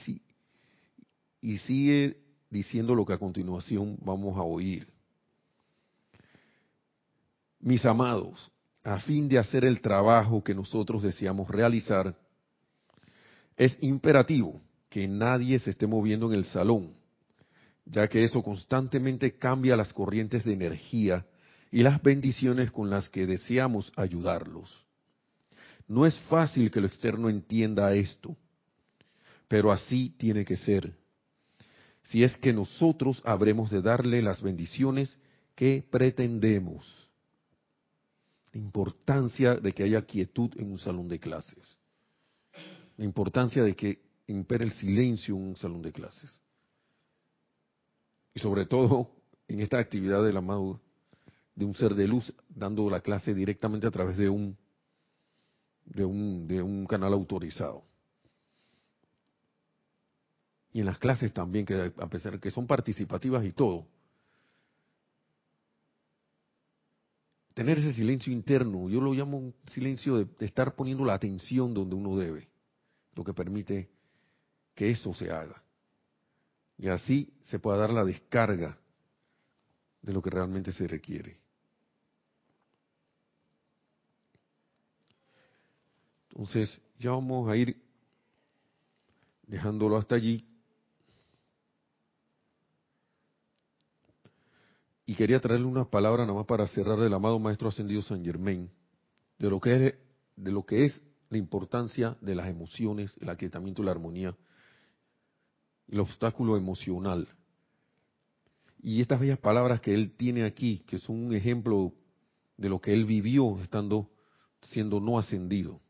y 1.41 1.59
sigue 1.59 2.17
diciendo 2.51 2.95
lo 2.95 3.05
que 3.05 3.13
a 3.13 3.19
continuación 3.19 3.99
vamos 4.03 4.37
a 4.37 4.43
oír. 4.43 4.87
Mis 7.61 7.85
amados, 7.85 8.51
a 8.83 8.99
fin 9.01 9.29
de 9.29 9.39
hacer 9.39 9.65
el 9.65 9.81
trabajo 9.81 10.43
que 10.43 10.55
nosotros 10.55 11.03
deseamos 11.03 11.49
realizar, 11.49 12.17
es 13.57 13.77
imperativo 13.81 14.61
que 14.89 15.07
nadie 15.07 15.59
se 15.59 15.71
esté 15.71 15.87
moviendo 15.87 16.27
en 16.33 16.39
el 16.39 16.45
salón, 16.47 16.95
ya 17.85 18.09
que 18.09 18.25
eso 18.25 18.43
constantemente 18.43 19.37
cambia 19.37 19.77
las 19.77 19.93
corrientes 19.93 20.45
de 20.45 20.55
energía 20.55 21.27
y 21.73 21.83
las 21.83 22.01
bendiciones 22.03 22.71
con 22.71 22.91
las 22.91 23.09
que 23.09 23.27
deseamos 23.27 23.93
ayudarlos. 23.97 24.71
No 25.89 26.07
es 26.07 26.17
fácil 26.29 26.71
que 26.71 26.83
lo 26.83 26.87
externo 26.87 27.31
entienda 27.31 27.95
esto, 27.95 28.37
pero 29.49 29.73
así 29.73 30.15
tiene 30.19 30.45
que 30.45 30.59
ser. 30.59 30.95
Si 32.05 32.23
es 32.23 32.37
que 32.37 32.53
nosotros 32.53 33.23
habremos 33.25 33.71
de 33.71 33.81
darle 33.81 34.21
las 34.21 34.43
bendiciones 34.43 35.19
que 35.55 35.85
pretendemos 35.91 37.09
la 38.53 38.61
importancia 38.61 39.55
de 39.55 39.73
que 39.73 39.85
haya 39.85 40.03
quietud 40.03 40.51
en 40.59 40.73
un 40.73 40.79
salón 40.79 41.09
de 41.09 41.19
clases, 41.19 41.79
la 42.99 43.05
importancia 43.07 43.65
de 43.65 43.75
que 43.75 44.03
impere 44.27 44.65
el 44.65 44.73
silencio 44.73 45.35
en 45.35 45.43
un 45.43 45.57
salón 45.57 45.81
de 45.81 45.91
clases. 45.91 46.39
Y 48.35 48.41
sobre 48.41 48.67
todo 48.67 49.11
en 49.49 49.61
esta 49.61 49.79
actividad 49.79 50.23
del 50.23 50.37
amado 50.37 50.81
de 51.55 51.65
un 51.65 51.75
ser 51.75 51.95
de 51.95 52.09
luz 52.09 52.35
dando 52.49 52.89
la 52.89 53.01
clase 53.01 53.35
directamente 53.35 53.87
a 53.87 53.91
través 53.91 54.17
de 54.17 54.29
un 54.29 54.57
de 55.85 56.05
un, 56.05 56.47
de 56.47 56.63
un 56.63 56.87
canal 56.87 57.13
autorizado. 57.13 57.85
Y 60.73 60.81
en 60.81 60.87
las 60.87 60.99
clases 60.99 61.33
también, 61.33 61.67
que 61.67 61.93
a 61.97 62.09
pesar 62.09 62.41
que 62.41 62.51
son 62.51 62.67
participativas 62.67 63.45
y 63.45 63.53
todo, 63.53 63.87
tener 67.53 67.79
ese 67.79 67.93
silencio 67.93 68.33
interno, 68.33 68.89
yo 68.89 69.01
lo 69.01 69.13
llamo 69.13 69.39
un 69.39 69.55
silencio 69.67 70.17
de, 70.17 70.47
estar 70.47 70.75
poniendo 70.75 71.05
la 71.05 71.15
atención 71.15 71.75
donde 71.75 71.95
uno 71.95 72.17
debe, 72.17 72.49
lo 73.15 73.25
que 73.25 73.35
permite 73.35 73.91
que 74.75 74.91
eso 74.91 75.13
se 75.13 75.31
haga. 75.31 75.63
Y 76.79 76.89
así 76.89 77.35
se 77.43 77.59
pueda 77.59 77.77
dar 77.77 77.91
la 77.91 78.05
descarga 78.05 78.79
de 80.01 80.13
lo 80.13 80.23
que 80.23 80.31
realmente 80.31 80.73
se 80.73 80.89
requiere. 80.89 81.42
Entonces, 86.33 86.81
ya 86.99 87.11
vamos 87.11 87.49
a 87.49 87.57
ir 87.57 87.77
dejándolo 89.47 89.99
hasta 89.99 90.15
allí. 90.15 90.47
Y 95.05 95.15
quería 95.15 95.41
traerle 95.41 95.67
una 95.67 95.85
palabra 95.85 96.23
nada 96.23 96.39
más 96.39 96.47
para 96.47 96.67
cerrar 96.67 96.99
del 96.99 97.13
amado 97.13 97.39
Maestro 97.39 97.69
Ascendido 97.69 98.01
San 98.01 98.25
Germain, 98.25 98.71
de 99.39 99.51
lo 99.51 99.61
que 99.61 99.87
es, 99.89 99.95
de 100.37 100.53
lo 100.53 100.65
que 100.65 100.87
es 100.87 101.03
la 101.29 101.37
importancia 101.37 102.17
de 102.23 102.35
las 102.35 102.49
emociones, 102.49 103.15
el 103.21 103.29
aquietamiento 103.29 103.83
la 103.83 103.91
armonía, 103.91 104.35
el 105.89 106.01
obstáculo 106.01 106.57
emocional. 106.57 107.29
Y 108.81 109.03
estas 109.03 109.21
bellas 109.21 109.39
palabras 109.39 109.83
que 109.83 109.93
él 109.93 110.17
tiene 110.17 110.45
aquí, 110.45 110.79
que 110.87 110.99
son 110.99 111.27
un 111.27 111.35
ejemplo 111.35 111.93
de 112.57 112.71
lo 112.71 112.81
que 112.81 112.95
él 112.95 113.05
vivió 113.05 113.61
estando 113.61 114.11
siendo 114.63 114.99
no 114.99 115.19
ascendido. 115.19 115.81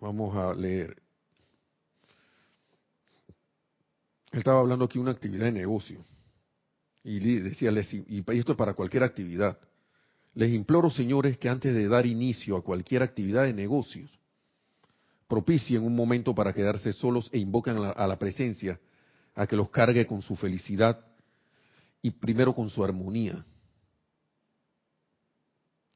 Vamos 0.00 0.36
a 0.36 0.54
leer. 0.54 0.96
Él 4.32 4.38
estaba 4.38 4.60
hablando 4.60 4.84
aquí 4.84 4.94
de 4.94 5.02
una 5.02 5.10
actividad 5.10 5.46
de 5.46 5.52
negocio. 5.52 6.04
Y 7.02 7.18
decía, 7.40 7.70
y 7.72 8.24
esto 8.38 8.52
es 8.52 8.58
para 8.58 8.74
cualquier 8.74 9.02
actividad. 9.02 9.58
Les 10.34 10.52
imploro, 10.52 10.90
señores, 10.90 11.38
que 11.38 11.48
antes 11.48 11.74
de 11.74 11.88
dar 11.88 12.06
inicio 12.06 12.56
a 12.56 12.62
cualquier 12.62 13.02
actividad 13.02 13.44
de 13.44 13.54
negocios, 13.54 14.18
propicien 15.26 15.82
un 15.82 15.96
momento 15.96 16.34
para 16.34 16.52
quedarse 16.52 16.92
solos 16.92 17.30
e 17.32 17.38
la, 17.38 17.90
a 17.90 18.06
la 18.06 18.18
presencia 18.18 18.80
a 19.34 19.46
que 19.46 19.56
los 19.56 19.70
cargue 19.70 20.06
con 20.06 20.22
su 20.22 20.36
felicidad 20.36 21.04
y 22.02 22.10
primero 22.10 22.54
con 22.54 22.68
su 22.70 22.84
armonía. 22.84 23.44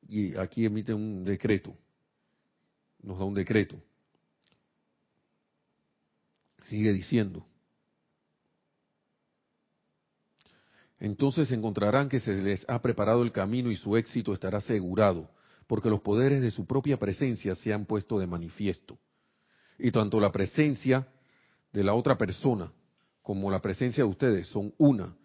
Y 0.08 0.36
aquí 0.36 0.64
emite 0.64 0.92
un 0.92 1.24
decreto, 1.24 1.74
nos 3.02 3.18
da 3.18 3.24
un 3.24 3.34
decreto. 3.34 3.82
Sigue 6.64 6.92
diciendo. 6.92 7.46
Entonces 10.98 11.50
encontrarán 11.50 12.08
que 12.08 12.20
se 12.20 12.32
les 12.32 12.64
ha 12.68 12.80
preparado 12.80 13.22
el 13.22 13.32
camino 13.32 13.72
y 13.72 13.76
su 13.76 13.96
éxito 13.96 14.32
estará 14.32 14.58
asegurado, 14.58 15.28
porque 15.66 15.90
los 15.90 16.00
poderes 16.00 16.42
de 16.42 16.52
su 16.52 16.64
propia 16.64 16.96
presencia 16.96 17.56
se 17.56 17.72
han 17.72 17.86
puesto 17.86 18.20
de 18.20 18.28
manifiesto. 18.28 18.98
Y 19.78 19.90
tanto 19.90 20.20
la 20.20 20.30
presencia 20.30 21.08
de 21.72 21.82
la 21.82 21.94
otra 21.94 22.16
persona 22.16 22.72
como 23.20 23.50
la 23.50 23.60
presencia 23.60 24.04
de 24.04 24.10
ustedes 24.10 24.46
son 24.46 24.72
una, 24.78 25.16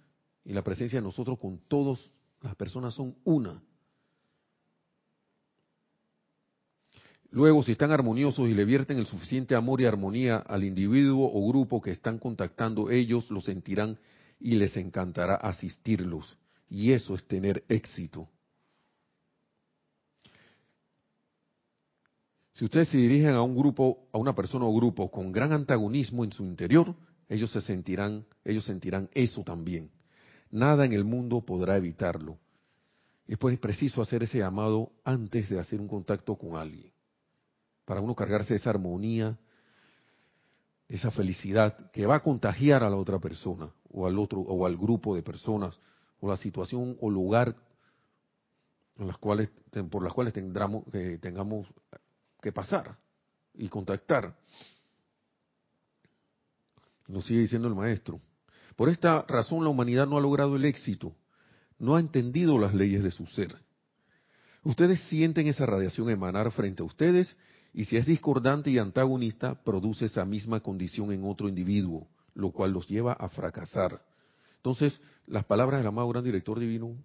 y 0.44 0.54
la 0.54 0.64
presencia 0.64 1.00
de 1.00 1.06
nosotros 1.06 1.38
con 1.38 1.60
todas 1.68 2.00
las 2.42 2.56
personas 2.56 2.96
son 2.96 3.16
una. 3.24 3.62
Luego, 7.38 7.62
si 7.62 7.74
están 7.74 7.92
armoniosos 7.92 8.50
y 8.50 8.56
le 8.56 8.66
vierten 8.66 8.98
el 8.98 9.06
suficiente 9.06 9.54
amor 9.54 9.80
y 9.80 9.86
armonía 9.86 10.38
al 10.38 10.64
individuo 10.64 11.30
o 11.32 11.48
grupo 11.48 11.80
que 11.80 11.92
están 11.92 12.18
contactando, 12.18 12.90
ellos 12.90 13.30
lo 13.30 13.42
sentirán 13.42 14.00
y 14.40 14.56
les 14.56 14.76
encantará 14.76 15.36
asistirlos. 15.36 16.36
Y 16.68 16.94
eso 16.94 17.14
es 17.14 17.24
tener 17.28 17.64
éxito. 17.70 18.28
Si 22.54 22.66
ustedes 22.66 22.90
se 22.90 22.98
dirigen 22.98 23.36
a 23.36 23.44
un 23.44 23.56
grupo, 23.56 24.08
a 24.12 24.18
una 24.18 24.34
persona 24.34 24.66
o 24.66 24.76
grupo 24.76 25.12
con 25.12 25.32
gran 25.32 25.54
antagonismo 25.54 26.24
en 26.24 26.32
su 26.32 26.44
interior, 26.44 26.96
ellos 27.30 27.52
se 27.52 27.62
sentirán, 27.62 28.26
ellos 28.46 28.66
sentirán 28.66 29.12
eso 29.14 29.44
también. 29.44 29.92
Nada 30.50 30.86
en 30.86 30.94
el 30.94 31.04
mundo 31.04 31.42
podrá 31.42 31.78
evitarlo. 31.78 32.40
Es 33.28 33.38
pues 33.38 33.60
preciso 33.60 34.02
hacer 34.02 34.24
ese 34.24 34.40
llamado 34.40 34.92
antes 35.04 35.48
de 35.50 35.60
hacer 35.60 35.80
un 35.80 35.88
contacto 35.88 36.36
con 36.36 36.56
alguien 36.56 36.97
para 37.88 38.02
uno 38.02 38.14
cargarse 38.16 38.54
esa 38.54 38.72
armonía, 38.72 39.38
esa 40.90 41.10
felicidad 41.10 41.90
que 41.92 42.06
va 42.06 42.18
a 42.18 42.20
contagiar 42.20 42.84
a 42.84 42.90
la 42.90 42.98
otra 42.98 43.18
persona 43.18 43.72
o 43.90 44.06
al 44.06 44.20
otro 44.20 44.42
o 44.42 44.66
al 44.66 44.76
grupo 44.76 45.16
de 45.16 45.24
personas 45.24 45.80
o 46.20 46.28
la 46.28 46.36
situación 46.36 46.98
o 47.00 47.10
lugar 47.10 47.56
en 48.98 49.08
las 49.08 49.18
cuales 49.18 49.50
por 49.90 50.04
las 50.04 50.12
cuales 50.12 50.34
tendremos, 50.34 50.84
eh, 50.92 51.18
tengamos 51.22 51.66
que 52.42 52.52
pasar 52.52 52.98
y 53.54 53.70
contactar. 53.70 54.36
Nos 57.08 57.26
sigue 57.26 57.40
diciendo 57.40 57.70
el 57.70 57.76
maestro. 57.76 58.20
Por 58.76 58.90
esta 58.90 59.22
razón 59.30 59.64
la 59.64 59.70
humanidad 59.70 60.08
no 60.08 60.18
ha 60.18 60.22
logrado 60.22 60.58
el 60.58 60.66
éxito, 60.66 61.16
no 61.80 61.96
ha 61.96 62.02
entendido 62.02 62.58
las 62.58 62.74
leyes 62.74 63.02
de 63.02 63.12
su 63.12 63.26
ser. 63.28 63.56
Ustedes 64.64 65.00
sienten 65.08 65.48
esa 65.48 65.66
radiación 65.66 66.10
emanar 66.10 66.52
frente 66.52 66.84
a 66.84 66.86
ustedes 66.86 67.34
y 67.78 67.86
si 67.86 67.96
es 67.96 68.08
discordante 68.08 68.72
y 68.72 68.80
antagonista, 68.80 69.54
produce 69.54 70.06
esa 70.06 70.26
misma 70.26 70.62
condición 70.62 71.12
en 71.12 71.24
otro 71.24 71.48
individuo, 71.48 72.08
lo 72.34 72.50
cual 72.50 72.72
los 72.72 72.88
lleva 72.88 73.14
a 73.14 73.30
fracasar. 73.30 74.02
Entonces, 74.56 75.00
las 75.28 75.46
palabras 75.46 75.82
del 75.82 75.88
amado 75.88 76.10
gran 76.10 76.24
director 76.24 76.58
divino, 76.58 76.98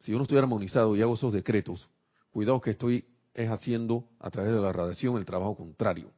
si 0.00 0.10
yo 0.10 0.18
no 0.18 0.24
estoy 0.24 0.38
armonizado 0.38 0.96
y 0.96 1.02
hago 1.02 1.14
esos 1.14 1.32
decretos, 1.32 1.88
cuidado 2.32 2.60
que 2.60 2.70
estoy 2.70 3.04
es 3.34 3.48
haciendo 3.48 4.08
a 4.18 4.30
través 4.30 4.52
de 4.52 4.60
la 4.60 4.72
radiación 4.72 5.16
el 5.16 5.24
trabajo 5.24 5.56
contrario. 5.56 6.10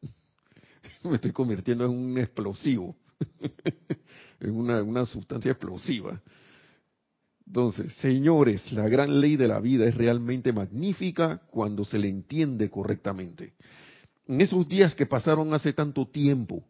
Me 1.02 1.16
estoy 1.16 1.32
convirtiendo 1.32 1.84
en 1.84 1.90
un 1.90 2.18
explosivo, 2.18 2.94
en 4.38 4.54
una, 4.54 4.80
una 4.80 5.06
sustancia 5.06 5.50
explosiva. 5.50 6.22
Entonces, 7.52 7.92
señores, 7.96 8.72
la 8.72 8.88
gran 8.88 9.20
ley 9.20 9.36
de 9.36 9.46
la 9.46 9.60
vida 9.60 9.84
es 9.86 9.94
realmente 9.94 10.54
magnífica 10.54 11.42
cuando 11.50 11.84
se 11.84 11.98
le 11.98 12.08
entiende 12.08 12.70
correctamente. 12.70 13.52
En 14.26 14.40
esos 14.40 14.66
días 14.66 14.94
que 14.94 15.04
pasaron 15.04 15.52
hace 15.52 15.74
tanto 15.74 16.08
tiempo, 16.08 16.64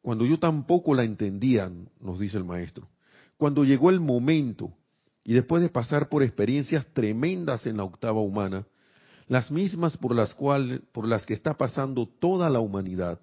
cuando 0.00 0.24
yo 0.24 0.38
tampoco 0.38 0.94
la 0.94 1.02
entendía, 1.02 1.72
nos 2.00 2.20
dice 2.20 2.36
el 2.36 2.44
maestro, 2.44 2.88
cuando 3.36 3.64
llegó 3.64 3.90
el 3.90 3.98
momento 3.98 4.72
y 5.24 5.32
después 5.32 5.60
de 5.60 5.70
pasar 5.70 6.08
por 6.08 6.22
experiencias 6.22 6.86
tremendas 6.94 7.66
en 7.66 7.78
la 7.78 7.82
octava 7.82 8.20
humana, 8.20 8.64
las 9.26 9.50
mismas 9.50 9.96
por 9.96 10.14
las 10.14 10.34
cuales 10.34 10.82
por 10.92 11.08
las 11.08 11.26
que 11.26 11.34
está 11.34 11.54
pasando 11.54 12.06
toda 12.06 12.48
la 12.48 12.60
humanidad, 12.60 13.18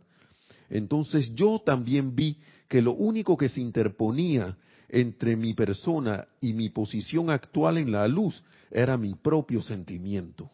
entonces 0.70 1.34
yo 1.34 1.62
también 1.66 2.14
vi 2.14 2.42
que 2.68 2.82
lo 2.82 2.92
único 2.92 3.38
que 3.38 3.48
se 3.48 3.62
interponía 3.62 4.58
entre 4.90 5.36
mi 5.36 5.54
persona 5.54 6.28
y 6.42 6.54
mi 6.54 6.70
posición 6.70 7.30
actual 7.30 7.78
en 7.78 7.92
la 7.92 8.08
luz 8.08 8.44
era 8.72 8.98
mi 8.98 9.14
propio 9.14 9.62
sentimiento. 9.62 10.50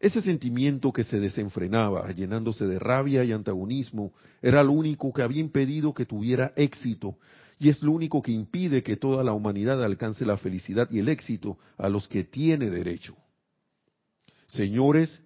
Ese 0.00 0.22
sentimiento 0.22 0.92
que 0.92 1.04
se 1.04 1.20
desenfrenaba, 1.20 2.10
llenándose 2.12 2.66
de 2.66 2.78
rabia 2.78 3.22
y 3.22 3.32
antagonismo, 3.32 4.12
era 4.40 4.62
lo 4.62 4.72
único 4.72 5.12
que 5.12 5.22
había 5.22 5.40
impedido 5.40 5.92
que 5.92 6.06
tuviera 6.06 6.52
éxito, 6.56 7.18
y 7.58 7.68
es 7.68 7.82
lo 7.82 7.92
único 7.92 8.22
que 8.22 8.32
impide 8.32 8.82
que 8.82 8.96
toda 8.96 9.22
la 9.22 9.34
humanidad 9.34 9.84
alcance 9.84 10.24
la 10.24 10.38
felicidad 10.38 10.88
y 10.90 11.00
el 11.00 11.10
éxito 11.10 11.58
a 11.76 11.90
los 11.90 12.08
que 12.08 12.24
tiene 12.24 12.70
derecho. 12.70 13.14
Señores, 14.48 15.20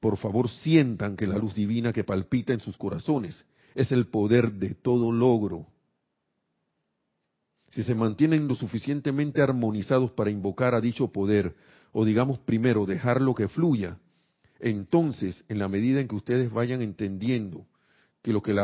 por 0.00 0.16
favor 0.16 0.48
sientan 0.48 1.14
que 1.14 1.26
la 1.26 1.36
luz 1.36 1.54
divina 1.54 1.92
que 1.92 2.02
palpita 2.02 2.54
en 2.54 2.60
sus 2.60 2.78
corazones 2.78 3.44
es 3.74 3.92
el 3.92 4.06
poder 4.06 4.52
de 4.52 4.74
todo 4.74 5.12
logro, 5.12 5.66
si 7.70 7.82
se 7.82 7.94
mantienen 7.94 8.46
lo 8.46 8.54
suficientemente 8.54 9.40
armonizados 9.40 10.10
para 10.10 10.30
invocar 10.30 10.74
a 10.74 10.80
dicho 10.80 11.08
poder, 11.08 11.54
o 11.92 12.04
digamos 12.04 12.38
primero 12.40 12.86
dejarlo 12.86 13.34
que 13.34 13.48
fluya, 13.48 13.98
entonces, 14.60 15.42
en 15.48 15.58
la 15.58 15.68
medida 15.68 16.00
en 16.00 16.08
que 16.08 16.16
ustedes 16.16 16.52
vayan 16.52 16.82
entendiendo 16.82 17.66
que 18.22 18.32
lo 18.32 18.42
que, 18.42 18.54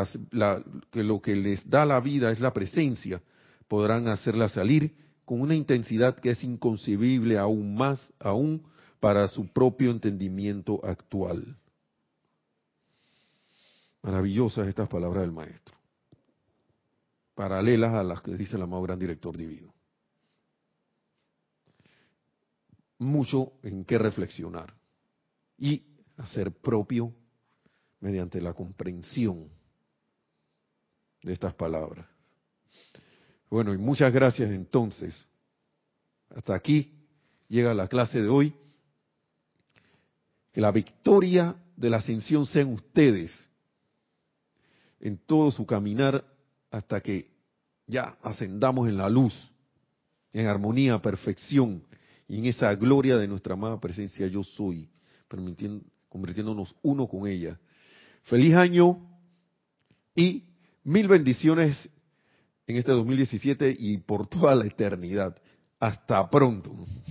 que 0.91 1.03
lo 1.03 1.23
que 1.23 1.35
les 1.35 1.69
da 1.69 1.87
la 1.87 2.01
vida 2.01 2.31
es 2.31 2.41
la 2.41 2.53
presencia, 2.53 3.23
podrán 3.69 4.07
hacerla 4.09 4.49
salir 4.49 4.95
con 5.25 5.41
una 5.41 5.55
intensidad 5.55 6.17
que 6.17 6.31
es 6.31 6.45
inconcebible 6.45 7.39
aún 7.39 7.75
más, 7.75 8.13
aún 8.21 8.63
para 9.01 9.27
su 9.29 9.49
propio 9.49 9.91
entendimiento 9.91 10.85
actual. 10.85 11.57
Maravillosas 14.03 14.69
estas 14.69 14.89
palabras 14.89 15.23
del 15.23 15.33
maestro. 15.33 15.75
Paralelas 17.37 17.93
a 17.93 18.03
las 18.03 18.23
que 18.23 18.35
dice 18.35 18.57
el 18.57 18.63
amado 18.63 18.83
gran 18.83 18.99
director 18.99 19.37
divino. 19.37 19.73
Mucho 22.99 23.53
en 23.63 23.85
qué 23.85 23.99
reflexionar 23.99 24.75
y 25.59 25.85
hacer 26.17 26.51
propio 26.51 27.13
mediante 28.01 28.41
la 28.41 28.55
comprensión 28.55 29.51
de 31.23 31.35
estas 31.35 31.55
palabras. 31.55 32.07
Bueno, 33.51 33.75
y 33.75 33.79
muchas 33.79 34.13
gracias 34.13 34.51
entonces. 34.51 35.15
Hasta 36.31 36.55
aquí 36.55 37.07
llega 37.49 37.75
la 37.75 37.87
clase 37.87 38.23
de 38.23 38.29
hoy. 38.29 38.55
Que 40.53 40.63
la 40.63 40.73
victoria 40.73 41.55
de 41.77 41.91
la 41.91 41.99
ascensión 41.99 42.47
sean 42.47 42.73
ustedes 42.73 43.31
en 45.01 45.19
todo 45.19 45.51
su 45.51 45.67
caminar 45.67 46.25
hasta 46.77 47.01
que 47.01 47.31
ya 47.87 48.17
ascendamos 48.23 48.89
en 48.89 48.99
la 48.99 49.09
luz, 49.09 49.35
en 50.33 50.47
armonía, 50.47 51.01
perfección 51.01 51.83
y 52.29 52.39
en 52.39 52.47
esa 52.47 52.75
gloria 52.75 53.17
de 53.17 53.27
nuestra 53.27 53.55
amada 53.55 53.81
presencia 53.81 54.27
yo 54.27 54.45
soy, 54.45 54.89
convirtiéndonos 56.09 56.75
uno 56.83 57.07
con 57.07 57.27
ella. 57.27 57.59
Feliz 58.25 58.55
año 58.55 58.99
y 60.15 60.45
mil 60.85 61.09
bendiciones 61.09 61.89
en 62.67 62.77
este 62.77 62.93
2017 62.93 63.75
y 63.79 63.97
por 63.99 64.27
toda 64.27 64.55
la 64.55 64.67
eternidad. 64.67 65.35
Hasta 65.79 66.29
pronto. 66.29 66.75